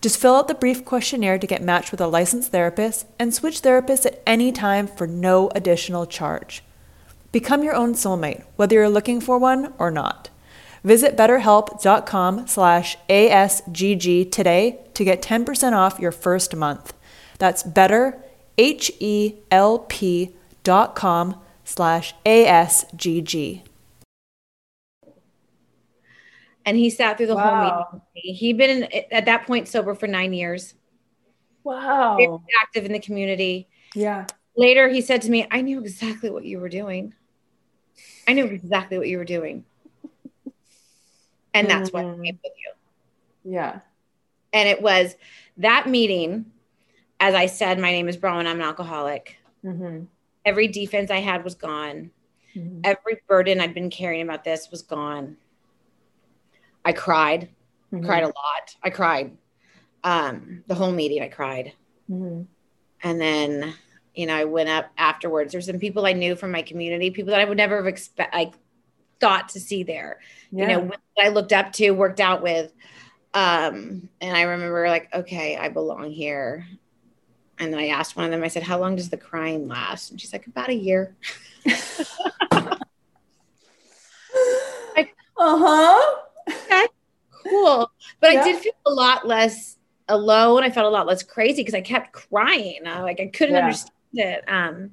Just 0.00 0.18
fill 0.20 0.36
out 0.36 0.46
the 0.46 0.54
brief 0.54 0.84
questionnaire 0.84 1.38
to 1.38 1.46
get 1.46 1.62
matched 1.62 1.90
with 1.90 2.00
a 2.00 2.06
licensed 2.06 2.52
therapist 2.52 3.06
and 3.18 3.34
switch 3.34 3.62
therapists 3.62 4.06
at 4.06 4.22
any 4.26 4.52
time 4.52 4.86
for 4.86 5.06
no 5.06 5.50
additional 5.56 6.06
charge. 6.06 6.62
Become 7.32 7.64
your 7.64 7.74
own 7.74 7.94
soulmate, 7.94 8.44
whether 8.56 8.76
you're 8.76 8.88
looking 8.88 9.20
for 9.20 9.38
one 9.38 9.72
or 9.78 9.90
not. 9.90 10.30
Visit 10.84 11.16
betterhelp.com 11.16 12.46
slash 12.46 12.96
ASGG 13.08 14.30
today 14.30 14.78
to 14.94 15.04
get 15.04 15.20
10% 15.20 15.72
off 15.72 15.98
your 15.98 16.12
first 16.12 16.54
month. 16.54 16.94
That's 17.38 17.62
better, 17.62 18.22
dot 20.64 20.94
com 20.94 21.40
slash 21.64 22.14
ASGG. 22.24 23.67
And 26.68 26.76
he 26.76 26.90
sat 26.90 27.16
through 27.16 27.28
the 27.28 27.34
wow. 27.34 27.86
whole 27.90 28.02
meeting. 28.14 28.34
He'd 28.34 28.58
been 28.58 28.82
in, 28.82 29.04
at 29.10 29.24
that 29.24 29.46
point 29.46 29.68
sober 29.68 29.94
for 29.94 30.06
nine 30.06 30.34
years. 30.34 30.74
Wow. 31.64 32.18
Very 32.18 32.38
active 32.62 32.84
in 32.84 32.92
the 32.92 32.98
community. 32.98 33.68
Yeah. 33.94 34.26
Later, 34.54 34.86
he 34.86 35.00
said 35.00 35.22
to 35.22 35.30
me, 35.30 35.46
I 35.50 35.62
knew 35.62 35.80
exactly 35.80 36.28
what 36.28 36.44
you 36.44 36.60
were 36.60 36.68
doing. 36.68 37.14
I 38.28 38.34
knew 38.34 38.44
exactly 38.44 38.98
what 38.98 39.08
you 39.08 39.16
were 39.16 39.24
doing. 39.24 39.64
And 41.54 41.70
that's 41.70 41.88
mm-hmm. 41.88 42.06
why 42.06 42.12
I 42.12 42.16
came 42.16 42.38
with 42.44 42.52
you. 42.62 43.52
Yeah. 43.54 43.80
And 44.52 44.68
it 44.68 44.82
was 44.82 45.16
that 45.56 45.88
meeting, 45.88 46.52
as 47.18 47.34
I 47.34 47.46
said, 47.46 47.78
my 47.78 47.92
name 47.92 48.10
is 48.10 48.18
Brown, 48.18 48.46
I'm 48.46 48.56
an 48.56 48.66
alcoholic. 48.66 49.38
Mm-hmm. 49.64 50.04
Every 50.44 50.68
defense 50.68 51.10
I 51.10 51.20
had 51.20 51.44
was 51.44 51.54
gone. 51.54 52.10
Mm-hmm. 52.54 52.80
Every 52.84 53.22
burden 53.26 53.58
I'd 53.58 53.72
been 53.72 53.88
carrying 53.88 54.22
about 54.22 54.44
this 54.44 54.70
was 54.70 54.82
gone 54.82 55.38
I 56.84 56.92
cried, 56.92 57.48
mm-hmm. 57.92 58.04
cried 58.04 58.22
a 58.22 58.26
lot. 58.26 58.76
I 58.82 58.90
cried. 58.90 59.36
Um, 60.04 60.64
the 60.66 60.74
whole 60.74 60.92
meeting, 60.92 61.22
I 61.22 61.28
cried. 61.28 61.72
Mm-hmm. 62.10 62.42
And 63.02 63.20
then, 63.20 63.74
you 64.14 64.26
know, 64.26 64.34
I 64.34 64.44
went 64.44 64.68
up 64.68 64.90
afterwards. 64.96 65.52
There's 65.52 65.66
some 65.66 65.78
people 65.78 66.06
I 66.06 66.12
knew 66.12 66.36
from 66.36 66.50
my 66.50 66.62
community, 66.62 67.10
people 67.10 67.32
that 67.32 67.40
I 67.40 67.44
would 67.44 67.56
never 67.56 67.76
have 67.76 67.86
expect, 67.86 68.34
like, 68.34 68.54
thought 69.20 69.50
to 69.50 69.60
see 69.60 69.82
there. 69.82 70.20
Yeah. 70.50 70.62
You 70.62 70.68
know, 70.68 70.90
I 71.18 71.28
looked 71.28 71.52
up 71.52 71.72
to, 71.74 71.90
worked 71.90 72.20
out 72.20 72.42
with. 72.42 72.72
Um, 73.34 74.08
and 74.20 74.36
I 74.36 74.42
remember 74.42 74.88
like, 74.88 75.12
okay, 75.12 75.56
I 75.56 75.68
belong 75.68 76.10
here. 76.10 76.66
And 77.58 77.72
then 77.72 77.80
I 77.80 77.88
asked 77.88 78.16
one 78.16 78.24
of 78.24 78.30
them, 78.30 78.44
I 78.44 78.48
said, 78.48 78.62
How 78.62 78.78
long 78.78 78.94
does 78.96 79.10
the 79.10 79.16
crying 79.16 79.66
last? 79.66 80.10
And 80.10 80.20
she's 80.20 80.32
like, 80.32 80.46
About 80.46 80.68
a 80.68 80.74
year. 80.74 81.16
like, 84.96 85.14
uh-huh 85.36 86.27
okay, 86.48 86.86
cool. 87.44 87.90
But 88.20 88.32
yeah. 88.32 88.40
I 88.40 88.44
did 88.44 88.62
feel 88.62 88.72
a 88.86 88.92
lot 88.92 89.26
less 89.26 89.78
alone. 90.08 90.62
I 90.62 90.70
felt 90.70 90.86
a 90.86 90.90
lot 90.90 91.06
less 91.06 91.22
crazy 91.22 91.62
because 91.62 91.74
I 91.74 91.80
kept 91.80 92.12
crying. 92.12 92.80
I, 92.86 93.02
like 93.02 93.20
I 93.20 93.26
couldn't 93.26 93.54
yeah. 93.54 93.60
understand 93.60 93.90
it. 94.12 94.44
Um, 94.48 94.90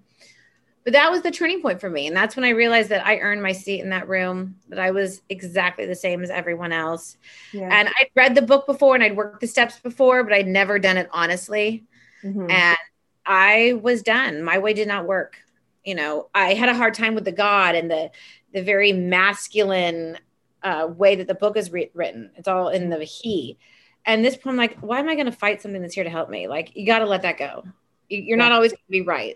but 0.86 0.94
that 0.94 1.10
was 1.10 1.24
the 1.24 1.32
turning 1.32 1.62
point 1.62 1.82
for 1.82 1.90
me. 1.90 2.06
And 2.06 2.16
that's 2.16 2.36
when 2.36 2.46
I 2.46 2.50
realized 2.50 2.90
that 2.90 3.06
I 3.06 3.18
earned 3.18 3.42
my 3.42 3.54
seat 3.54 3.82
in 3.82 3.90
that 3.90 4.08
room, 4.08 4.56
that 4.70 4.78
I 4.78 4.92
was 4.92 5.24
exactly 5.30 5.88
the 5.88 5.96
same 5.96 6.22
as 6.22 6.30
everyone 6.30 6.72
else. 6.72 7.18
Yeah. 7.52 7.70
And 7.72 7.88
I'd 7.90 8.12
read 8.14 8.36
the 8.36 8.44
book 8.44 8.68
before 8.68 8.94
and 8.94 9.04
I'd 9.04 9.18
worked 9.18 9.42
the 9.42 9.48
steps 9.48 9.80
before, 9.80 10.24
but 10.24 10.32
I'd 10.32 10.48
never 10.48 10.78
done 10.78 10.98
it 10.98 11.10
honestly. 11.12 11.86
Mm-hmm. 12.24 12.52
And 12.52 12.78
I 13.26 13.80
was 13.82 14.04
done. 14.04 14.44
My 14.44 14.60
way 14.60 14.74
did 14.74 14.88
not 14.88 15.08
work. 15.08 15.38
You 15.84 15.96
know, 15.96 16.30
I 16.36 16.54
had 16.54 16.70
a 16.70 16.76
hard 16.76 16.94
time 16.94 17.16
with 17.16 17.26
the 17.26 17.32
God 17.32 17.76
and 17.76 17.90
the 17.90 18.12
the 18.54 18.62
very 18.62 18.94
masculine 18.94 20.18
uh, 20.66 20.88
way 20.88 21.16
that 21.16 21.28
the 21.28 21.36
book 21.36 21.56
is 21.56 21.72
re- 21.72 21.92
written. 21.94 22.32
It's 22.36 22.48
all 22.48 22.70
in 22.70 22.90
the 22.90 23.04
he. 23.04 23.58
And 24.06 24.26
this 24.26 24.36
point, 24.36 24.54
I'm 24.54 24.58
like, 24.58 24.80
why 24.80 25.00
am 25.00 25.08
I 25.08 25.16
going 25.16 25.28
to 25.28 25.32
fight 25.32 25.62
something 25.62 25.82
that's 25.82 25.94
here 25.94 26.04
to 26.04 26.10
help 26.10 26.30
me? 26.30 26.48
Like, 26.48 26.76
you 26.76 26.86
got 26.86 27.00
to 27.00 27.06
let 27.06 27.22
that 27.22 27.38
go. 27.38 27.64
You're 28.10 28.38
yeah. 28.38 28.44
not 28.44 28.52
always 28.52 28.72
going 28.72 28.86
to 28.86 28.92
be 28.92 29.02
right. 29.02 29.36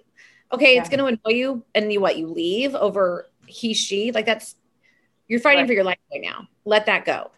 Okay, 0.52 0.76
yeah. 0.76 0.82
it's 0.82 0.90
going 0.90 1.00
to 1.00 1.06
annoy 1.06 1.38
you, 1.38 1.64
and 1.76 1.92
you 1.94 2.02
what? 2.02 2.18
You 2.18 2.28
leave 2.28 2.76
over 2.76 3.30
he, 3.46 3.74
she. 3.74 4.12
Like 4.12 4.26
that's 4.26 4.56
you're 5.28 5.40
fighting 5.40 5.62
right. 5.62 5.68
for 5.68 5.74
your 5.74 5.84
life 5.84 6.00
right 6.12 6.22
now. 6.22 6.48
Let 6.66 6.88
that 6.88 7.06
go. 7.06 7.32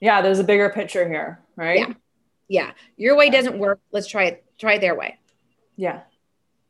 Yeah, 0.00 0.22
there's 0.22 0.38
a 0.38 0.44
bigger 0.44 0.70
picture 0.70 1.08
here, 1.08 1.40
right? 1.56 1.80
Yeah, 1.80 1.92
yeah. 2.48 2.70
Your 2.96 3.16
way 3.16 3.30
doesn't 3.30 3.58
work. 3.58 3.80
Let's 3.90 4.06
try 4.06 4.24
it. 4.24 4.44
Try 4.58 4.74
it 4.74 4.80
their 4.80 4.94
way. 4.94 5.18
Yeah. 5.76 6.02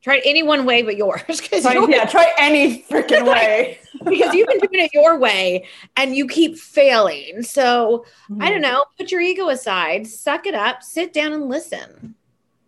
Try 0.02 0.22
any 0.24 0.42
one 0.42 0.64
way 0.64 0.82
but 0.82 0.96
yours. 0.96 1.22
Try, 1.40 1.72
yours, 1.72 1.88
yeah, 1.88 2.04
try 2.04 2.32
any 2.38 2.82
freaking 2.82 3.26
way. 3.32 3.80
because 4.04 4.32
you've 4.32 4.46
been 4.46 4.58
doing 4.58 4.84
it 4.84 4.94
your 4.94 5.18
way 5.18 5.66
and 5.96 6.14
you 6.14 6.28
keep 6.28 6.56
failing. 6.56 7.42
So 7.42 8.04
mm-hmm. 8.30 8.42
I 8.42 8.50
don't 8.50 8.60
know, 8.60 8.84
put 8.96 9.10
your 9.10 9.20
ego 9.20 9.48
aside, 9.48 10.06
suck 10.06 10.46
it 10.46 10.54
up, 10.54 10.82
sit 10.82 11.12
down 11.12 11.32
and 11.32 11.48
listen. 11.48 12.14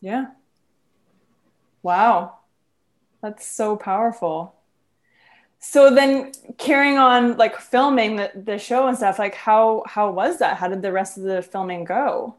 Yeah. 0.00 0.26
Wow. 1.82 2.38
That's 3.22 3.46
so 3.46 3.76
powerful. 3.76 4.56
So 5.60 5.94
then 5.94 6.32
carrying 6.56 6.96
on 6.96 7.36
like 7.36 7.56
filming 7.58 8.16
the, 8.16 8.32
the 8.34 8.58
show 8.58 8.88
and 8.88 8.96
stuff, 8.96 9.18
like 9.18 9.34
how 9.34 9.84
how 9.86 10.10
was 10.10 10.38
that? 10.38 10.56
How 10.56 10.68
did 10.68 10.80
the 10.80 10.90
rest 10.90 11.18
of 11.18 11.24
the 11.24 11.42
filming 11.42 11.84
go? 11.84 12.36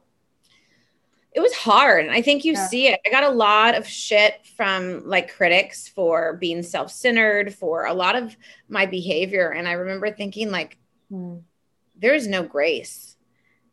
It 1.33 1.39
was 1.39 1.53
hard. 1.53 2.05
And 2.05 2.13
I 2.13 2.21
think 2.21 2.43
you 2.43 2.53
yeah. 2.53 2.67
see 2.67 2.87
it. 2.87 2.99
I 3.05 3.09
got 3.09 3.23
a 3.23 3.29
lot 3.29 3.75
of 3.75 3.87
shit 3.87 4.45
from 4.57 5.07
like 5.07 5.33
critics 5.33 5.87
for 5.87 6.37
being 6.37 6.61
self-centered, 6.61 7.53
for 7.53 7.85
a 7.85 7.93
lot 7.93 8.15
of 8.15 8.35
my 8.67 8.85
behavior. 8.85 9.49
And 9.49 9.67
I 9.67 9.73
remember 9.73 10.11
thinking 10.11 10.51
like, 10.51 10.77
mm. 11.11 11.41
there 11.95 12.13
is 12.13 12.27
no 12.27 12.43
grace 12.43 13.15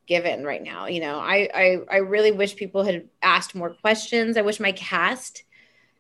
given 0.07 0.45
right 0.45 0.63
now. 0.63 0.87
You 0.87 1.01
know, 1.01 1.19
I, 1.19 1.49
I 1.55 1.77
I 1.91 1.97
really 1.97 2.33
wish 2.33 2.57
people 2.57 2.85
had 2.85 3.09
asked 3.23 3.55
more 3.55 3.75
questions. 3.75 4.37
I 4.37 4.43
wish 4.43 4.61
my 4.61 4.73
cast 4.73 5.43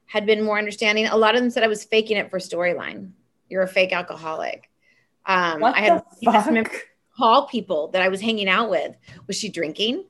had 0.06 0.24
been 0.24 0.42
more 0.42 0.58
understanding. 0.58 1.06
A 1.06 1.16
lot 1.16 1.34
of 1.34 1.42
them 1.42 1.50
said 1.50 1.62
I 1.62 1.68
was 1.68 1.84
faking 1.84 2.16
it 2.16 2.30
for 2.30 2.38
storyline. 2.38 3.10
You're 3.50 3.62
a 3.62 3.68
fake 3.68 3.92
alcoholic. 3.92 4.70
Um, 5.26 5.62
I 5.62 5.80
had 5.82 6.70
call 7.16 7.46
people 7.48 7.88
that 7.88 8.00
I 8.00 8.08
was 8.08 8.20
hanging 8.20 8.48
out 8.48 8.70
with. 8.70 8.96
Was 9.26 9.36
she 9.36 9.50
drinking? 9.50 10.06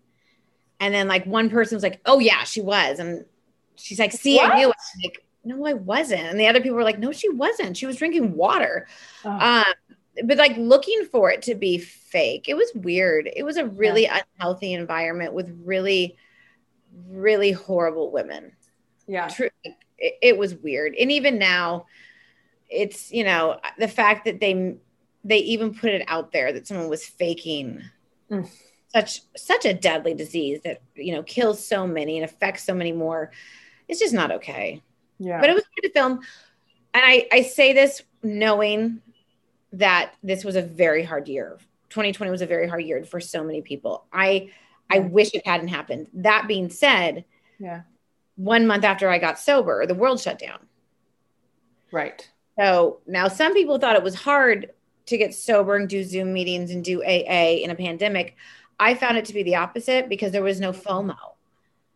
And 0.81 0.95
then 0.95 1.09
like 1.09 1.27
one 1.27 1.51
person 1.51 1.77
was 1.77 1.83
like, 1.83 2.01
"Oh 2.07 2.19
yeah, 2.19 2.45
she 2.45 2.61
was," 2.61 2.99
and 2.99 3.25
she's 3.77 3.99
like, 3.99 4.13
"See, 4.13 4.37
what? 4.37 4.53
I 4.53 4.59
knew 4.59 4.71
it." 4.71 4.77
Like, 5.03 5.25
no, 5.45 5.67
I 5.67 5.73
wasn't. 5.73 6.23
And 6.23 6.39
the 6.39 6.47
other 6.47 6.61
people 6.61 6.77
were 6.77 6.85
like, 6.85 6.99
"No, 6.99 7.13
she 7.13 7.29
wasn't. 7.29 7.77
She 7.77 7.87
was 7.87 7.97
drinking 7.97 8.37
water." 8.37 8.87
Oh. 9.25 9.31
Um, 9.31 9.65
but 10.25 10.39
like 10.39 10.57
looking 10.57 11.05
for 11.07 11.31
it 11.31 11.43
to 11.43 11.55
be 11.55 11.79
fake, 11.79 12.49
it 12.49 12.55
was 12.55 12.71
weird. 12.75 13.29
It 13.35 13.43
was 13.43 13.57
a 13.57 13.67
really 13.67 14.03
yeah. 14.03 14.23
unhealthy 14.37 14.73
environment 14.73 15.33
with 15.33 15.51
really, 15.65 16.17
really 17.09 17.53
horrible 17.53 18.11
women. 18.13 18.53
Yeah, 19.07 19.29
True. 19.29 19.51
It, 19.65 20.15
it 20.23 20.39
was 20.39 20.55
weird, 20.55 20.95
and 20.95 21.11
even 21.11 21.39
now, 21.39 21.87
it's 22.69 23.11
you 23.11 23.25
know 23.25 23.59
the 23.79 23.89
fact 23.89 24.27
that 24.27 24.39
they 24.39 24.77
they 25.25 25.39
even 25.39 25.75
put 25.75 25.91
it 25.91 26.05
out 26.07 26.31
there 26.31 26.53
that 26.53 26.69
someone 26.69 26.89
was 26.89 27.05
faking. 27.05 27.83
Mm 28.31 28.49
such 28.93 29.23
such 29.37 29.65
a 29.65 29.75
deadly 29.75 30.15
disease 30.15 30.61
that 30.65 30.81
you 30.95 31.13
know 31.13 31.23
kills 31.23 31.65
so 31.65 31.87
many 31.87 32.17
and 32.17 32.25
affects 32.25 32.65
so 32.65 32.75
many 32.75 32.93
more 32.93 33.31
it's 33.89 34.01
just 34.01 34.15
not 34.15 34.31
okay. 34.31 34.83
Yeah. 35.19 35.41
But 35.41 35.51
it 35.51 35.55
was 35.55 35.65
good 35.75 35.89
to 35.89 35.93
film. 35.93 36.21
And 36.95 37.03
i 37.05 37.27
i 37.33 37.43
say 37.43 37.73
this 37.73 38.03
knowing 38.23 39.01
that 39.73 40.13
this 40.23 40.45
was 40.45 40.57
a 40.57 40.63
very 40.63 41.05
hard 41.05 41.29
year. 41.29 41.59
2020 41.91 42.31
was 42.31 42.43
a 42.43 42.47
very 42.47 42.69
hard 42.69 42.85
year 42.85 43.05
for 43.05 43.21
so 43.21 43.43
many 43.45 43.63
people. 43.63 44.05
I 44.13 44.51
i 44.91 45.01
wish 45.01 45.35
it 45.35 45.47
hadn't 45.47 45.69
happened. 45.69 46.09
That 46.15 46.49
being 46.49 46.71
said 46.71 47.25
yeah. 47.59 47.83
one 48.37 48.67
month 48.67 48.85
after 48.85 49.09
i 49.09 49.19
got 49.19 49.39
sober 49.39 49.87
the 49.87 49.95
world 49.95 50.21
shut 50.21 50.39
down. 50.39 50.61
Right. 51.91 52.29
So 52.59 53.01
now 53.07 53.29
some 53.29 53.55
people 53.55 53.79
thought 53.79 53.97
it 53.97 54.03
was 54.03 54.15
hard 54.15 54.73
to 55.07 55.17
get 55.17 55.35
sober 55.35 55.77
and 55.77 55.89
do 55.89 56.05
zoom 56.05 56.33
meetings 56.33 56.71
and 56.71 56.85
do 56.85 57.03
aa 57.03 57.63
in 57.65 57.71
a 57.71 57.75
pandemic 57.75 58.37
I 58.79 58.95
found 58.95 59.17
it 59.17 59.25
to 59.27 59.35
be 59.35 59.43
the 59.43 59.57
opposite 59.57 60.09
because 60.09 60.33
there 60.33 60.43
was 60.43 60.61
no 60.61 60.73
FOMO. 60.73 61.17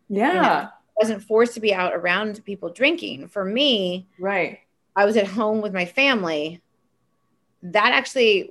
Yeah. 0.09 0.33
You 0.33 0.41
know, 0.41 0.47
I 0.47 0.69
wasn't 0.97 1.23
forced 1.23 1.53
to 1.55 1.59
be 1.59 1.73
out 1.73 1.93
around 1.93 2.43
people 2.45 2.69
drinking. 2.69 3.29
For 3.29 3.45
me, 3.45 4.07
right. 4.19 4.59
I 4.95 5.05
was 5.05 5.17
at 5.17 5.27
home 5.27 5.61
with 5.61 5.73
my 5.73 5.85
family. 5.85 6.61
That 7.63 7.93
actually 7.93 8.49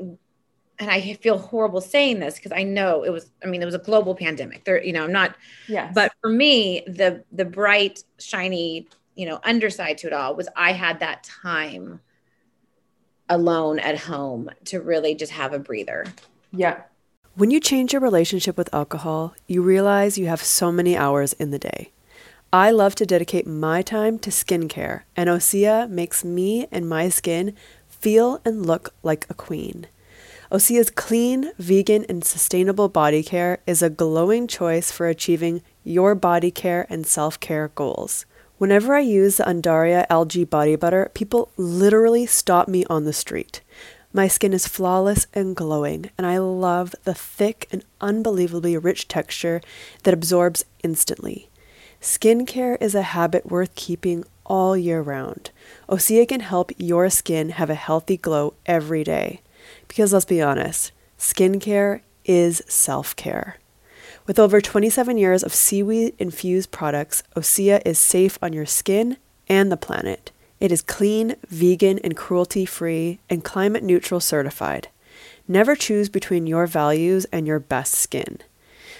and 0.78 0.90
I 0.90 1.14
feel 1.14 1.38
horrible 1.38 1.80
saying 1.80 2.18
this 2.18 2.36
because 2.36 2.52
I 2.52 2.64
know 2.64 3.04
it 3.04 3.10
was 3.10 3.30
I 3.42 3.46
mean 3.46 3.62
it 3.62 3.66
was 3.66 3.74
a 3.74 3.78
global 3.78 4.14
pandemic. 4.14 4.64
There 4.64 4.82
you 4.82 4.92
know, 4.92 5.04
I'm 5.04 5.12
not 5.12 5.36
yeah. 5.68 5.92
But 5.94 6.12
for 6.20 6.30
me, 6.30 6.82
the 6.86 7.22
the 7.30 7.44
bright 7.44 8.02
shiny, 8.18 8.88
you 9.14 9.26
know, 9.26 9.38
underside 9.44 9.98
to 9.98 10.08
it 10.08 10.12
all 10.12 10.34
was 10.34 10.48
I 10.56 10.72
had 10.72 11.00
that 11.00 11.22
time 11.24 12.00
alone 13.28 13.78
at 13.78 13.98
home 13.98 14.50
to 14.64 14.80
really 14.80 15.14
just 15.14 15.32
have 15.32 15.52
a 15.52 15.58
breather. 15.58 16.06
Yeah. 16.50 16.82
When 17.34 17.50
you 17.50 17.60
change 17.60 17.94
your 17.94 18.02
relationship 18.02 18.58
with 18.58 18.74
alcohol, 18.74 19.34
you 19.46 19.62
realize 19.62 20.18
you 20.18 20.26
have 20.26 20.42
so 20.42 20.70
many 20.70 20.94
hours 20.94 21.32
in 21.32 21.50
the 21.50 21.58
day. 21.58 21.90
I 22.52 22.70
love 22.70 22.94
to 22.96 23.06
dedicate 23.06 23.46
my 23.46 23.80
time 23.80 24.18
to 24.18 24.28
skincare, 24.28 25.04
and 25.16 25.30
Osea 25.30 25.88
makes 25.88 26.22
me 26.26 26.66
and 26.70 26.86
my 26.86 27.08
skin 27.08 27.54
feel 27.88 28.42
and 28.44 28.66
look 28.66 28.92
like 29.02 29.24
a 29.30 29.34
queen. 29.34 29.86
Osea's 30.50 30.90
clean, 30.90 31.52
vegan, 31.58 32.04
and 32.06 32.22
sustainable 32.22 32.90
body 32.90 33.22
care 33.22 33.60
is 33.66 33.80
a 33.80 33.88
glowing 33.88 34.46
choice 34.46 34.92
for 34.92 35.08
achieving 35.08 35.62
your 35.84 36.14
body 36.14 36.50
care 36.50 36.86
and 36.90 37.06
self 37.06 37.40
care 37.40 37.68
goals. 37.68 38.26
Whenever 38.58 38.94
I 38.94 39.00
use 39.00 39.38
the 39.38 39.44
Undaria 39.44 40.04
algae 40.10 40.44
body 40.44 40.76
butter, 40.76 41.10
people 41.14 41.50
literally 41.56 42.26
stop 42.26 42.68
me 42.68 42.84
on 42.90 43.04
the 43.04 43.14
street. 43.14 43.62
My 44.14 44.28
skin 44.28 44.52
is 44.52 44.68
flawless 44.68 45.26
and 45.32 45.56
glowing, 45.56 46.10
and 46.18 46.26
I 46.26 46.36
love 46.36 46.94
the 47.04 47.14
thick 47.14 47.66
and 47.72 47.82
unbelievably 48.00 48.76
rich 48.76 49.08
texture 49.08 49.62
that 50.02 50.12
absorbs 50.12 50.66
instantly. 50.82 51.48
Skincare 52.00 52.76
is 52.80 52.94
a 52.94 53.02
habit 53.02 53.46
worth 53.46 53.74
keeping 53.74 54.24
all 54.44 54.76
year 54.76 55.00
round. 55.00 55.50
Osea 55.88 56.28
can 56.28 56.40
help 56.40 56.72
your 56.76 57.08
skin 57.08 57.50
have 57.50 57.70
a 57.70 57.74
healthy 57.74 58.18
glow 58.18 58.52
every 58.66 59.02
day. 59.02 59.40
Because 59.88 60.12
let's 60.12 60.26
be 60.26 60.42
honest, 60.42 60.92
skincare 61.18 62.02
is 62.26 62.62
self 62.66 63.16
care. 63.16 63.56
With 64.26 64.38
over 64.38 64.60
27 64.60 65.16
years 65.16 65.42
of 65.42 65.54
seaweed 65.54 66.14
infused 66.18 66.70
products, 66.70 67.22
Osea 67.34 67.80
is 67.86 67.98
safe 67.98 68.38
on 68.42 68.52
your 68.52 68.66
skin 68.66 69.16
and 69.48 69.72
the 69.72 69.76
planet. 69.76 70.32
It 70.62 70.70
is 70.70 70.80
clean, 70.80 71.34
vegan, 71.48 71.98
and 72.04 72.16
cruelty 72.16 72.64
free, 72.64 73.18
and 73.28 73.42
climate 73.42 73.82
neutral 73.82 74.20
certified. 74.20 74.86
Never 75.48 75.74
choose 75.74 76.08
between 76.08 76.46
your 76.46 76.68
values 76.68 77.24
and 77.32 77.48
your 77.48 77.58
best 77.58 77.94
skin. 77.94 78.38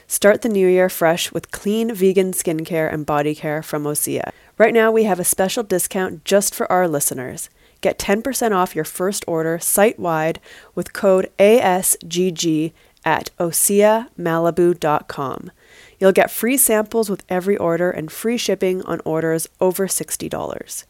Start 0.08 0.42
the 0.42 0.48
new 0.48 0.66
year 0.66 0.88
fresh 0.88 1.30
with 1.30 1.52
clean 1.52 1.94
vegan 1.94 2.32
skincare 2.32 2.92
and 2.92 3.06
body 3.06 3.36
care 3.36 3.62
from 3.62 3.84
Osea. 3.84 4.32
Right 4.58 4.74
now, 4.74 4.90
we 4.90 5.04
have 5.04 5.20
a 5.20 5.24
special 5.24 5.62
discount 5.62 6.24
just 6.24 6.52
for 6.52 6.68
our 6.72 6.88
listeners. 6.88 7.48
Get 7.80 7.96
10% 7.96 8.50
off 8.50 8.74
your 8.74 8.84
first 8.84 9.24
order 9.28 9.60
site 9.60 10.00
wide 10.00 10.40
with 10.74 10.92
code 10.92 11.30
ASGG 11.38 12.72
at 13.04 13.30
OseaMalibu.com. 13.38 15.52
You'll 16.00 16.10
get 16.10 16.32
free 16.32 16.56
samples 16.56 17.08
with 17.08 17.22
every 17.28 17.56
order 17.56 17.92
and 17.92 18.10
free 18.10 18.36
shipping 18.36 18.82
on 18.82 19.00
orders 19.04 19.48
over 19.60 19.86
$60 19.86 20.84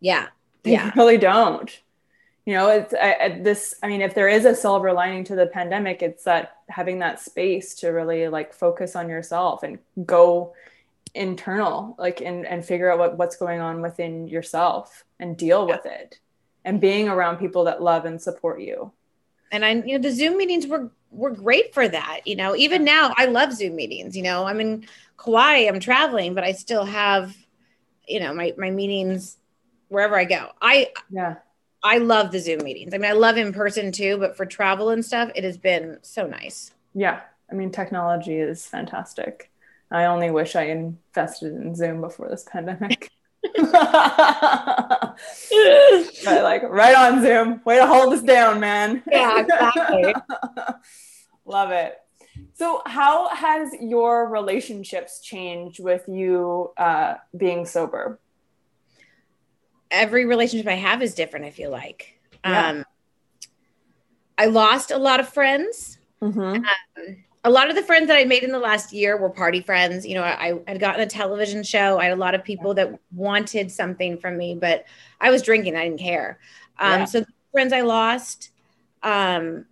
Yeah. 0.00 0.28
They 0.64 0.74
yeah. 0.74 0.92
really 0.94 1.18
don't. 1.18 1.76
You 2.46 2.54
know, 2.54 2.68
it's 2.68 2.94
I, 2.94 3.16
I, 3.20 3.40
this. 3.40 3.74
I 3.82 3.88
mean, 3.88 4.00
if 4.00 4.14
there 4.14 4.28
is 4.28 4.44
a 4.44 4.54
silver 4.54 4.92
lining 4.92 5.24
to 5.24 5.34
the 5.34 5.48
pandemic, 5.48 6.02
it's 6.02 6.22
that 6.22 6.58
having 6.68 7.00
that 7.00 7.18
space 7.18 7.74
to 7.80 7.88
really 7.88 8.28
like 8.28 8.54
focus 8.54 8.94
on 8.94 9.08
yourself 9.08 9.64
and 9.64 9.80
go 10.06 10.54
internal, 11.16 11.96
like 11.98 12.20
and 12.20 12.46
and 12.46 12.64
figure 12.64 12.92
out 12.92 13.00
what 13.00 13.18
what's 13.18 13.34
going 13.34 13.58
on 13.58 13.82
within 13.82 14.28
yourself 14.28 15.02
and 15.18 15.36
deal 15.36 15.66
yeah. 15.66 15.74
with 15.74 15.86
it 15.86 16.20
and 16.64 16.80
being 16.80 17.08
around 17.08 17.38
people 17.38 17.64
that 17.64 17.82
love 17.82 18.04
and 18.04 18.20
support 18.20 18.60
you. 18.60 18.92
And 19.50 19.64
I, 19.64 19.72
you 19.72 19.98
know, 19.98 20.02
the 20.02 20.12
Zoom 20.12 20.36
meetings 20.36 20.66
were 20.66 20.90
were 21.10 21.30
great 21.30 21.74
for 21.74 21.86
that. 21.86 22.20
You 22.24 22.36
know, 22.36 22.56
even 22.56 22.84
now 22.84 23.12
I 23.16 23.26
love 23.26 23.52
Zoom 23.52 23.76
meetings. 23.76 24.16
You 24.16 24.22
know, 24.22 24.44
I'm 24.44 24.60
in 24.60 24.86
Kauai, 25.18 25.68
I'm 25.68 25.80
traveling, 25.80 26.34
but 26.34 26.44
I 26.44 26.52
still 26.52 26.84
have, 26.84 27.36
you 28.06 28.20
know, 28.20 28.32
my 28.32 28.54
my 28.56 28.70
meetings 28.70 29.36
wherever 29.88 30.16
I 30.16 30.24
go. 30.24 30.50
I 30.60 30.92
yeah. 31.10 31.36
I 31.84 31.98
love 31.98 32.30
the 32.30 32.38
Zoom 32.38 32.62
meetings. 32.62 32.94
I 32.94 32.98
mean, 32.98 33.10
I 33.10 33.14
love 33.14 33.36
in 33.36 33.52
person 33.52 33.92
too, 33.92 34.16
but 34.16 34.36
for 34.36 34.46
travel 34.46 34.90
and 34.90 35.04
stuff, 35.04 35.30
it 35.34 35.44
has 35.44 35.58
been 35.58 35.98
so 36.02 36.26
nice. 36.26 36.72
Yeah. 36.94 37.20
I 37.50 37.54
mean, 37.54 37.70
technology 37.70 38.36
is 38.36 38.64
fantastic. 38.64 39.50
I 39.90 40.06
only 40.06 40.30
wish 40.30 40.56
I 40.56 40.62
invested 40.64 41.54
in 41.54 41.74
Zoom 41.74 42.00
before 42.00 42.28
this 42.28 42.46
pandemic. 42.50 43.10
like 46.24 46.62
right 46.64 46.94
on 46.94 47.22
Zoom. 47.22 47.60
Way 47.64 47.76
to 47.78 47.86
hold 47.86 48.14
us 48.14 48.22
down, 48.22 48.60
man. 48.60 49.02
Yeah, 49.10 49.40
exactly. 49.40 50.14
Love 51.44 51.70
it. 51.70 51.98
So, 52.54 52.82
how 52.86 53.28
has 53.28 53.72
your 53.80 54.28
relationships 54.28 55.20
changed 55.20 55.80
with 55.82 56.04
you 56.08 56.72
uh, 56.76 57.14
being 57.36 57.66
sober? 57.66 58.18
every 59.92 60.24
relationship 60.24 60.66
I 60.66 60.74
have 60.74 61.02
is 61.02 61.14
different. 61.14 61.44
I 61.44 61.50
feel 61.50 61.70
like. 61.70 62.18
Yeah. 62.44 62.68
Um, 62.68 62.84
I 64.36 64.46
lost 64.46 64.90
a 64.90 64.98
lot 64.98 65.20
of 65.20 65.28
friends. 65.28 65.98
Mm-hmm. 66.20 66.40
Um, 66.40 67.24
a 67.44 67.50
lot 67.50 67.68
of 67.68 67.76
the 67.76 67.82
friends 67.82 68.06
that 68.06 68.16
I 68.16 68.24
made 68.24 68.44
in 68.44 68.52
the 68.52 68.58
last 68.58 68.92
year 68.92 69.16
were 69.16 69.30
party 69.30 69.60
friends. 69.60 70.06
You 70.06 70.14
know, 70.14 70.22
I 70.22 70.60
had 70.68 70.78
gotten 70.78 71.00
a 71.00 71.06
television 71.06 71.62
show. 71.64 71.98
I 71.98 72.04
had 72.04 72.12
a 72.12 72.16
lot 72.16 72.34
of 72.34 72.44
people 72.44 72.74
that 72.74 72.98
wanted 73.12 73.70
something 73.70 74.16
from 74.18 74.36
me, 74.36 74.54
but 74.54 74.84
I 75.20 75.30
was 75.30 75.42
drinking. 75.42 75.76
I 75.76 75.84
didn't 75.84 76.00
care. 76.00 76.38
Um, 76.78 77.00
Yeah. 77.00 77.04
So 77.04 77.20
the 77.20 77.26
friends 77.52 77.72
I 77.72 77.80
lost. 77.80 78.50
Um, 79.02 79.66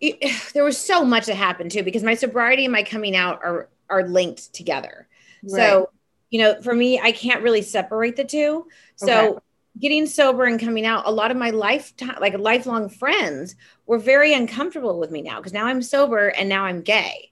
it- 0.00 0.18
there 0.54 0.64
was 0.64 0.78
so 0.78 1.04
much 1.04 1.26
that 1.26 1.36
happened 1.36 1.70
too 1.70 1.82
because 1.82 2.02
my 2.02 2.14
sobriety 2.14 2.64
and 2.64 2.72
my 2.72 2.82
coming 2.82 3.16
out 3.16 3.40
are 3.44 3.68
are 3.90 4.06
linked 4.06 4.52
together. 4.52 5.08
So, 5.46 5.88
you 6.30 6.40
know, 6.40 6.60
for 6.60 6.74
me, 6.74 7.00
I 7.00 7.10
can't 7.12 7.42
really 7.42 7.62
separate 7.62 8.16
the 8.16 8.24
two. 8.24 8.66
So, 8.96 9.28
Okay. 9.30 9.38
Getting 9.80 10.06
sober 10.06 10.44
and 10.44 10.60
coming 10.60 10.86
out, 10.86 11.06
a 11.06 11.10
lot 11.10 11.30
of 11.30 11.36
my 11.36 11.50
lifetime, 11.50 12.16
like 12.20 12.36
lifelong 12.38 12.88
friends, 12.88 13.56
were 13.86 13.98
very 13.98 14.34
uncomfortable 14.34 14.98
with 14.98 15.10
me 15.10 15.22
now 15.22 15.38
because 15.38 15.52
now 15.52 15.66
I'm 15.66 15.82
sober 15.82 16.28
and 16.28 16.48
now 16.48 16.64
I'm 16.64 16.82
gay. 16.82 17.30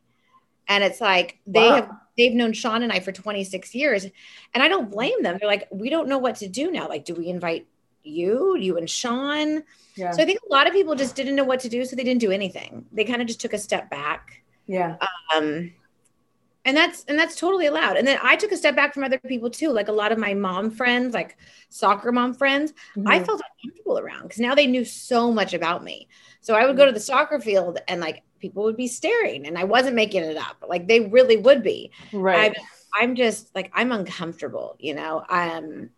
And 0.69 0.83
it's 0.85 1.01
like 1.01 1.39
they 1.47 1.73
Wow. 1.73 1.75
have 1.75 1.91
they've 2.17 2.33
known 2.35 2.53
Sean 2.53 2.83
and 2.83 2.93
I 2.93 3.01
for 3.01 3.13
26 3.13 3.75
years. 3.75 4.05
And 4.55 4.63
I 4.63 4.69
don't 4.69 4.91
blame 4.91 5.23
them. 5.23 5.39
They're 5.41 5.49
like, 5.49 5.69
we 5.71 5.91
don't 5.91 6.09
know 6.09 6.19
what 6.19 6.37
to 6.37 6.49
do 6.49 6.71
now. 6.71 6.89
Like, 6.89 7.05
do 7.05 7.15
we 7.15 7.29
invite 7.29 7.67
you, 8.03 8.57
you 8.57 8.77
and 8.79 8.89
Sean? 8.91 9.63
yeah, 9.97 10.11
So 10.11 10.23
I 10.23 10.27
think 10.27 10.41
a 10.49 10.53
lot 10.53 10.67
of 10.67 10.73
people 10.73 10.95
just 10.95 11.17
didn't 11.17 11.37
know 11.37 11.45
what 11.45 11.61
to 11.61 11.69
do, 11.69 11.85
so 11.85 11.97
they 11.97 12.05
didn't 12.05 12.21
do 12.21 12.33
anything. 12.33 12.87
They 12.93 13.05
kind 13.05 13.21
of 13.23 13.29
just 13.29 13.41
took 13.41 13.53
a 13.53 13.59
step 13.59 13.91
back 13.91 14.43
yeah, 14.67 14.97
um 15.35 15.73
and 16.67 16.77
that's 16.77 17.05
and 17.09 17.19
that's 17.19 17.37
totally 17.37 17.67
allowed. 17.67 17.97
And 17.97 18.07
then 18.07 18.19
i 18.23 18.37
took 18.37 18.53
a 18.53 18.57
step 18.57 18.77
back 18.77 18.93
from 18.93 19.05
other 19.05 19.19
people 19.19 19.49
too 19.51 19.71
like 19.73 19.89
a 19.89 19.93
lot 19.93 20.13
of 20.13 20.19
my 20.19 20.35
mom 20.35 20.71
friends 20.71 21.15
like 21.15 21.39
soccer 21.71 22.13
mom 22.13 22.35
friends. 22.35 22.75
I 23.07 23.21
Mhm. 23.21 23.27
felt 23.27 23.41
uncomfortable 23.63 23.99
around 23.99 24.25
because 24.25 24.41
now 24.41 24.55
they 24.55 24.67
knew 24.67 24.85
so 24.85 25.33
much 25.33 25.55
about 25.55 25.85
me. 25.85 26.09
So 26.41 26.55
i 26.55 26.67
would 26.67 26.77
go 26.77 26.87
to 26.87 26.93
the 26.93 27.01
soccer 27.01 27.41
field 27.41 27.79
and 27.89 28.01
like 28.01 28.23
people 28.41 28.65
would 28.65 28.77
be 28.77 28.89
staring 28.89 29.47
and 29.47 29.57
i 29.59 29.65
wasn't 29.65 29.97
making 29.97 30.23
it 30.25 30.37
up. 30.37 30.63
Like 30.69 30.87
they 30.89 31.01
really 31.01 31.37
would 31.39 31.63
be. 31.63 31.91
Right. 32.13 32.55
I'm, 32.57 33.11
I'm 33.11 33.15
just 33.15 33.55
like 33.55 33.71
i'm 33.75 33.93
uncomfortable 33.93 34.77
you 34.79 34.95
know? 34.95 35.25
Um 35.29 35.91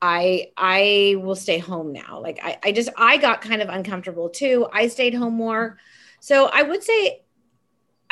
i 0.00 0.50
i 0.56 1.16
will 1.22 1.36
stay 1.36 1.58
home 1.58 1.92
now. 1.92 2.20
Like 2.20 2.38
I, 2.42 2.58
I 2.64 2.72
just 2.72 2.90
i 2.96 3.16
got 3.16 3.40
kind 3.40 3.62
of 3.62 3.68
uncomfortable 3.68 4.28
too. 4.30 4.66
I 4.72 4.88
stayed 4.88 5.14
home 5.14 5.34
more. 5.34 5.78
So 6.20 6.46
i 6.46 6.62
would 6.62 6.82
say 6.82 7.22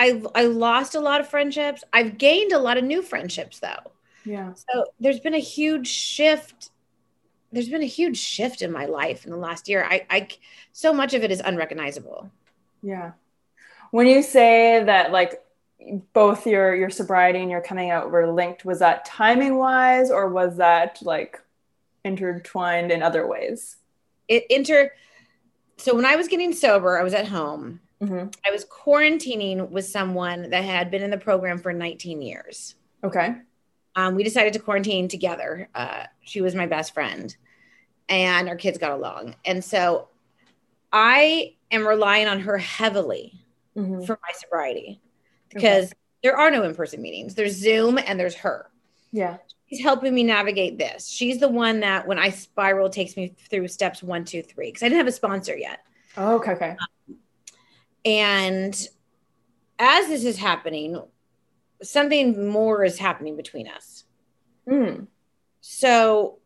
i 0.00 0.22
i 0.34 0.44
lost 0.44 0.94
a 0.96 1.00
lot 1.00 1.20
of 1.20 1.28
friendships. 1.28 1.84
I've 1.92 2.18
gained 2.18 2.52
a 2.52 2.58
lot 2.58 2.78
of 2.78 2.84
new 2.84 3.02
friendships 3.02 3.60
though. 3.60 3.92
Yeah, 4.24 4.54
so 4.54 4.86
there's 5.00 5.20
been 5.20 5.34
a 5.34 5.38
huge 5.38 5.88
shift. 5.88 6.70
There's 7.52 7.68
been 7.68 7.82
a 7.82 7.86
huge 7.86 8.18
shift 8.18 8.62
in 8.62 8.72
my 8.72 8.86
life 8.86 9.24
in 9.24 9.30
the 9.30 9.36
last 9.36 9.68
year. 9.68 9.84
I 9.84 10.06
i 10.10 10.28
so 10.72 10.92
much 10.92 11.14
of 11.14 11.22
it 11.24 11.30
is 11.30 11.40
unrecognizable. 11.40 12.30
Yeah. 12.82 13.12
When 13.92 14.06
you 14.06 14.22
say 14.22 14.84
that, 14.84 15.12
like, 15.12 15.42
both 16.12 16.46
your 16.46 16.74
your 16.74 16.90
sobriety 16.90 17.40
and 17.40 17.50
your 17.50 17.60
coming 17.60 17.90
out 17.90 18.10
were 18.10 18.32
linked, 18.32 18.64
was 18.64 18.80
that 18.80 19.04
timing 19.04 19.56
wise, 19.56 20.10
or 20.10 20.28
was 20.28 20.56
that 20.58 20.98
like 21.02 21.40
intertwined 22.04 22.90
in 22.92 23.02
other 23.02 23.26
ways? 23.26 23.76
it 24.30 24.46
inter 24.48 24.90
so 25.76 25.94
when 25.94 26.06
i 26.06 26.16
was 26.16 26.28
getting 26.28 26.54
sober 26.54 26.98
i 26.98 27.02
was 27.02 27.12
at 27.14 27.28
home 27.28 27.80
Mm-hmm. 28.02 28.28
I 28.46 28.50
was 28.50 28.64
quarantining 28.64 29.68
with 29.70 29.84
someone 29.86 30.50
that 30.50 30.64
had 30.64 30.90
been 30.90 31.02
in 31.02 31.10
the 31.10 31.18
program 31.18 31.58
for 31.58 31.72
19 31.72 32.22
years. 32.22 32.74
Okay. 33.04 33.34
Um, 33.96 34.14
we 34.14 34.22
decided 34.24 34.52
to 34.54 34.58
quarantine 34.58 35.08
together. 35.08 35.68
Uh, 35.74 36.04
she 36.22 36.40
was 36.40 36.54
my 36.54 36.66
best 36.66 36.94
friend, 36.94 37.34
and 38.08 38.48
our 38.48 38.56
kids 38.56 38.78
got 38.78 38.92
along. 38.92 39.34
And 39.44 39.62
so 39.62 40.08
I 40.92 41.54
am 41.70 41.86
relying 41.86 42.26
on 42.28 42.40
her 42.40 42.58
heavily 42.58 43.34
Mhm. 43.76 44.06
for 44.06 44.18
my 44.22 44.32
sobriety 44.34 45.00
because 45.50 45.92
there 46.22 46.36
are 46.36 46.50
no 46.50 46.62
in 46.64 46.74
person 46.74 47.00
meetings. 47.02 47.34
There's 47.34 47.52
Zoom 47.54 47.98
and 47.98 48.18
there's 48.18 48.34
her. 48.36 48.70
Yeah. 49.12 49.38
She's 49.68 49.82
helping 49.82 50.14
me 50.14 50.22
navigate 50.24 50.78
this. 50.78 51.06
She's 51.08 51.38
the 51.38 51.48
one 51.48 51.80
that 51.80 52.06
when 52.06 52.18
I 52.18 52.30
spiral 52.30 52.90
takes 52.90 53.16
me 53.16 53.34
through 53.48 53.68
steps 53.68 54.02
one, 54.02 54.24
two, 54.24 54.42
three, 54.42 54.66
because 54.68 54.82
I 54.82 54.86
didn't 54.88 54.98
have 54.98 55.06
a 55.06 55.12
sponsor 55.12 55.56
yet. 55.56 55.80
Oh, 56.16 56.36
okay. 56.36 56.52
Okay. 56.52 56.76
And 58.04 58.74
as 59.78 60.08
this 60.08 60.24
is 60.24 60.38
happening, 60.38 61.00
something 61.82 62.48
more 62.48 62.84
is 62.84 62.98
happening 62.98 63.36
between 63.36 63.68
us. 63.68 64.04
Mm. 64.68 65.06
So, 65.60 66.38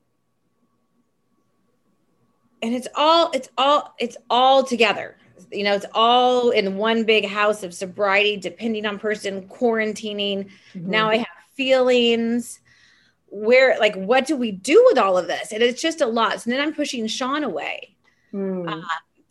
and 2.62 2.74
it's 2.74 2.88
all, 2.94 3.30
it's 3.32 3.48
all, 3.56 3.94
it's 3.98 4.16
all 4.30 4.64
together. 4.64 5.16
You 5.52 5.64
know, 5.64 5.74
it's 5.74 5.86
all 5.94 6.50
in 6.50 6.76
one 6.76 7.04
big 7.04 7.26
house 7.26 7.62
of 7.62 7.74
sobriety, 7.74 8.36
depending 8.36 8.86
on 8.86 8.98
person, 8.98 9.48
quarantining. 9.48 10.48
Mhm. 10.74 10.86
Now 10.86 11.10
I 11.10 11.18
have 11.18 11.26
feelings. 11.56 12.60
Where, 13.28 13.76
like, 13.80 13.96
what 13.96 14.26
do 14.26 14.36
we 14.36 14.52
do 14.52 14.82
with 14.88 14.96
all 14.96 15.18
of 15.18 15.26
this? 15.26 15.50
And 15.52 15.60
it's 15.60 15.82
just 15.82 16.00
a 16.00 16.06
lot. 16.06 16.40
So 16.40 16.50
then 16.50 16.60
I'm 16.60 16.72
pushing 16.72 17.06
Sean 17.08 17.42
away. 17.42 17.96
Mm. 18.32 18.68
Uh, 18.72 18.80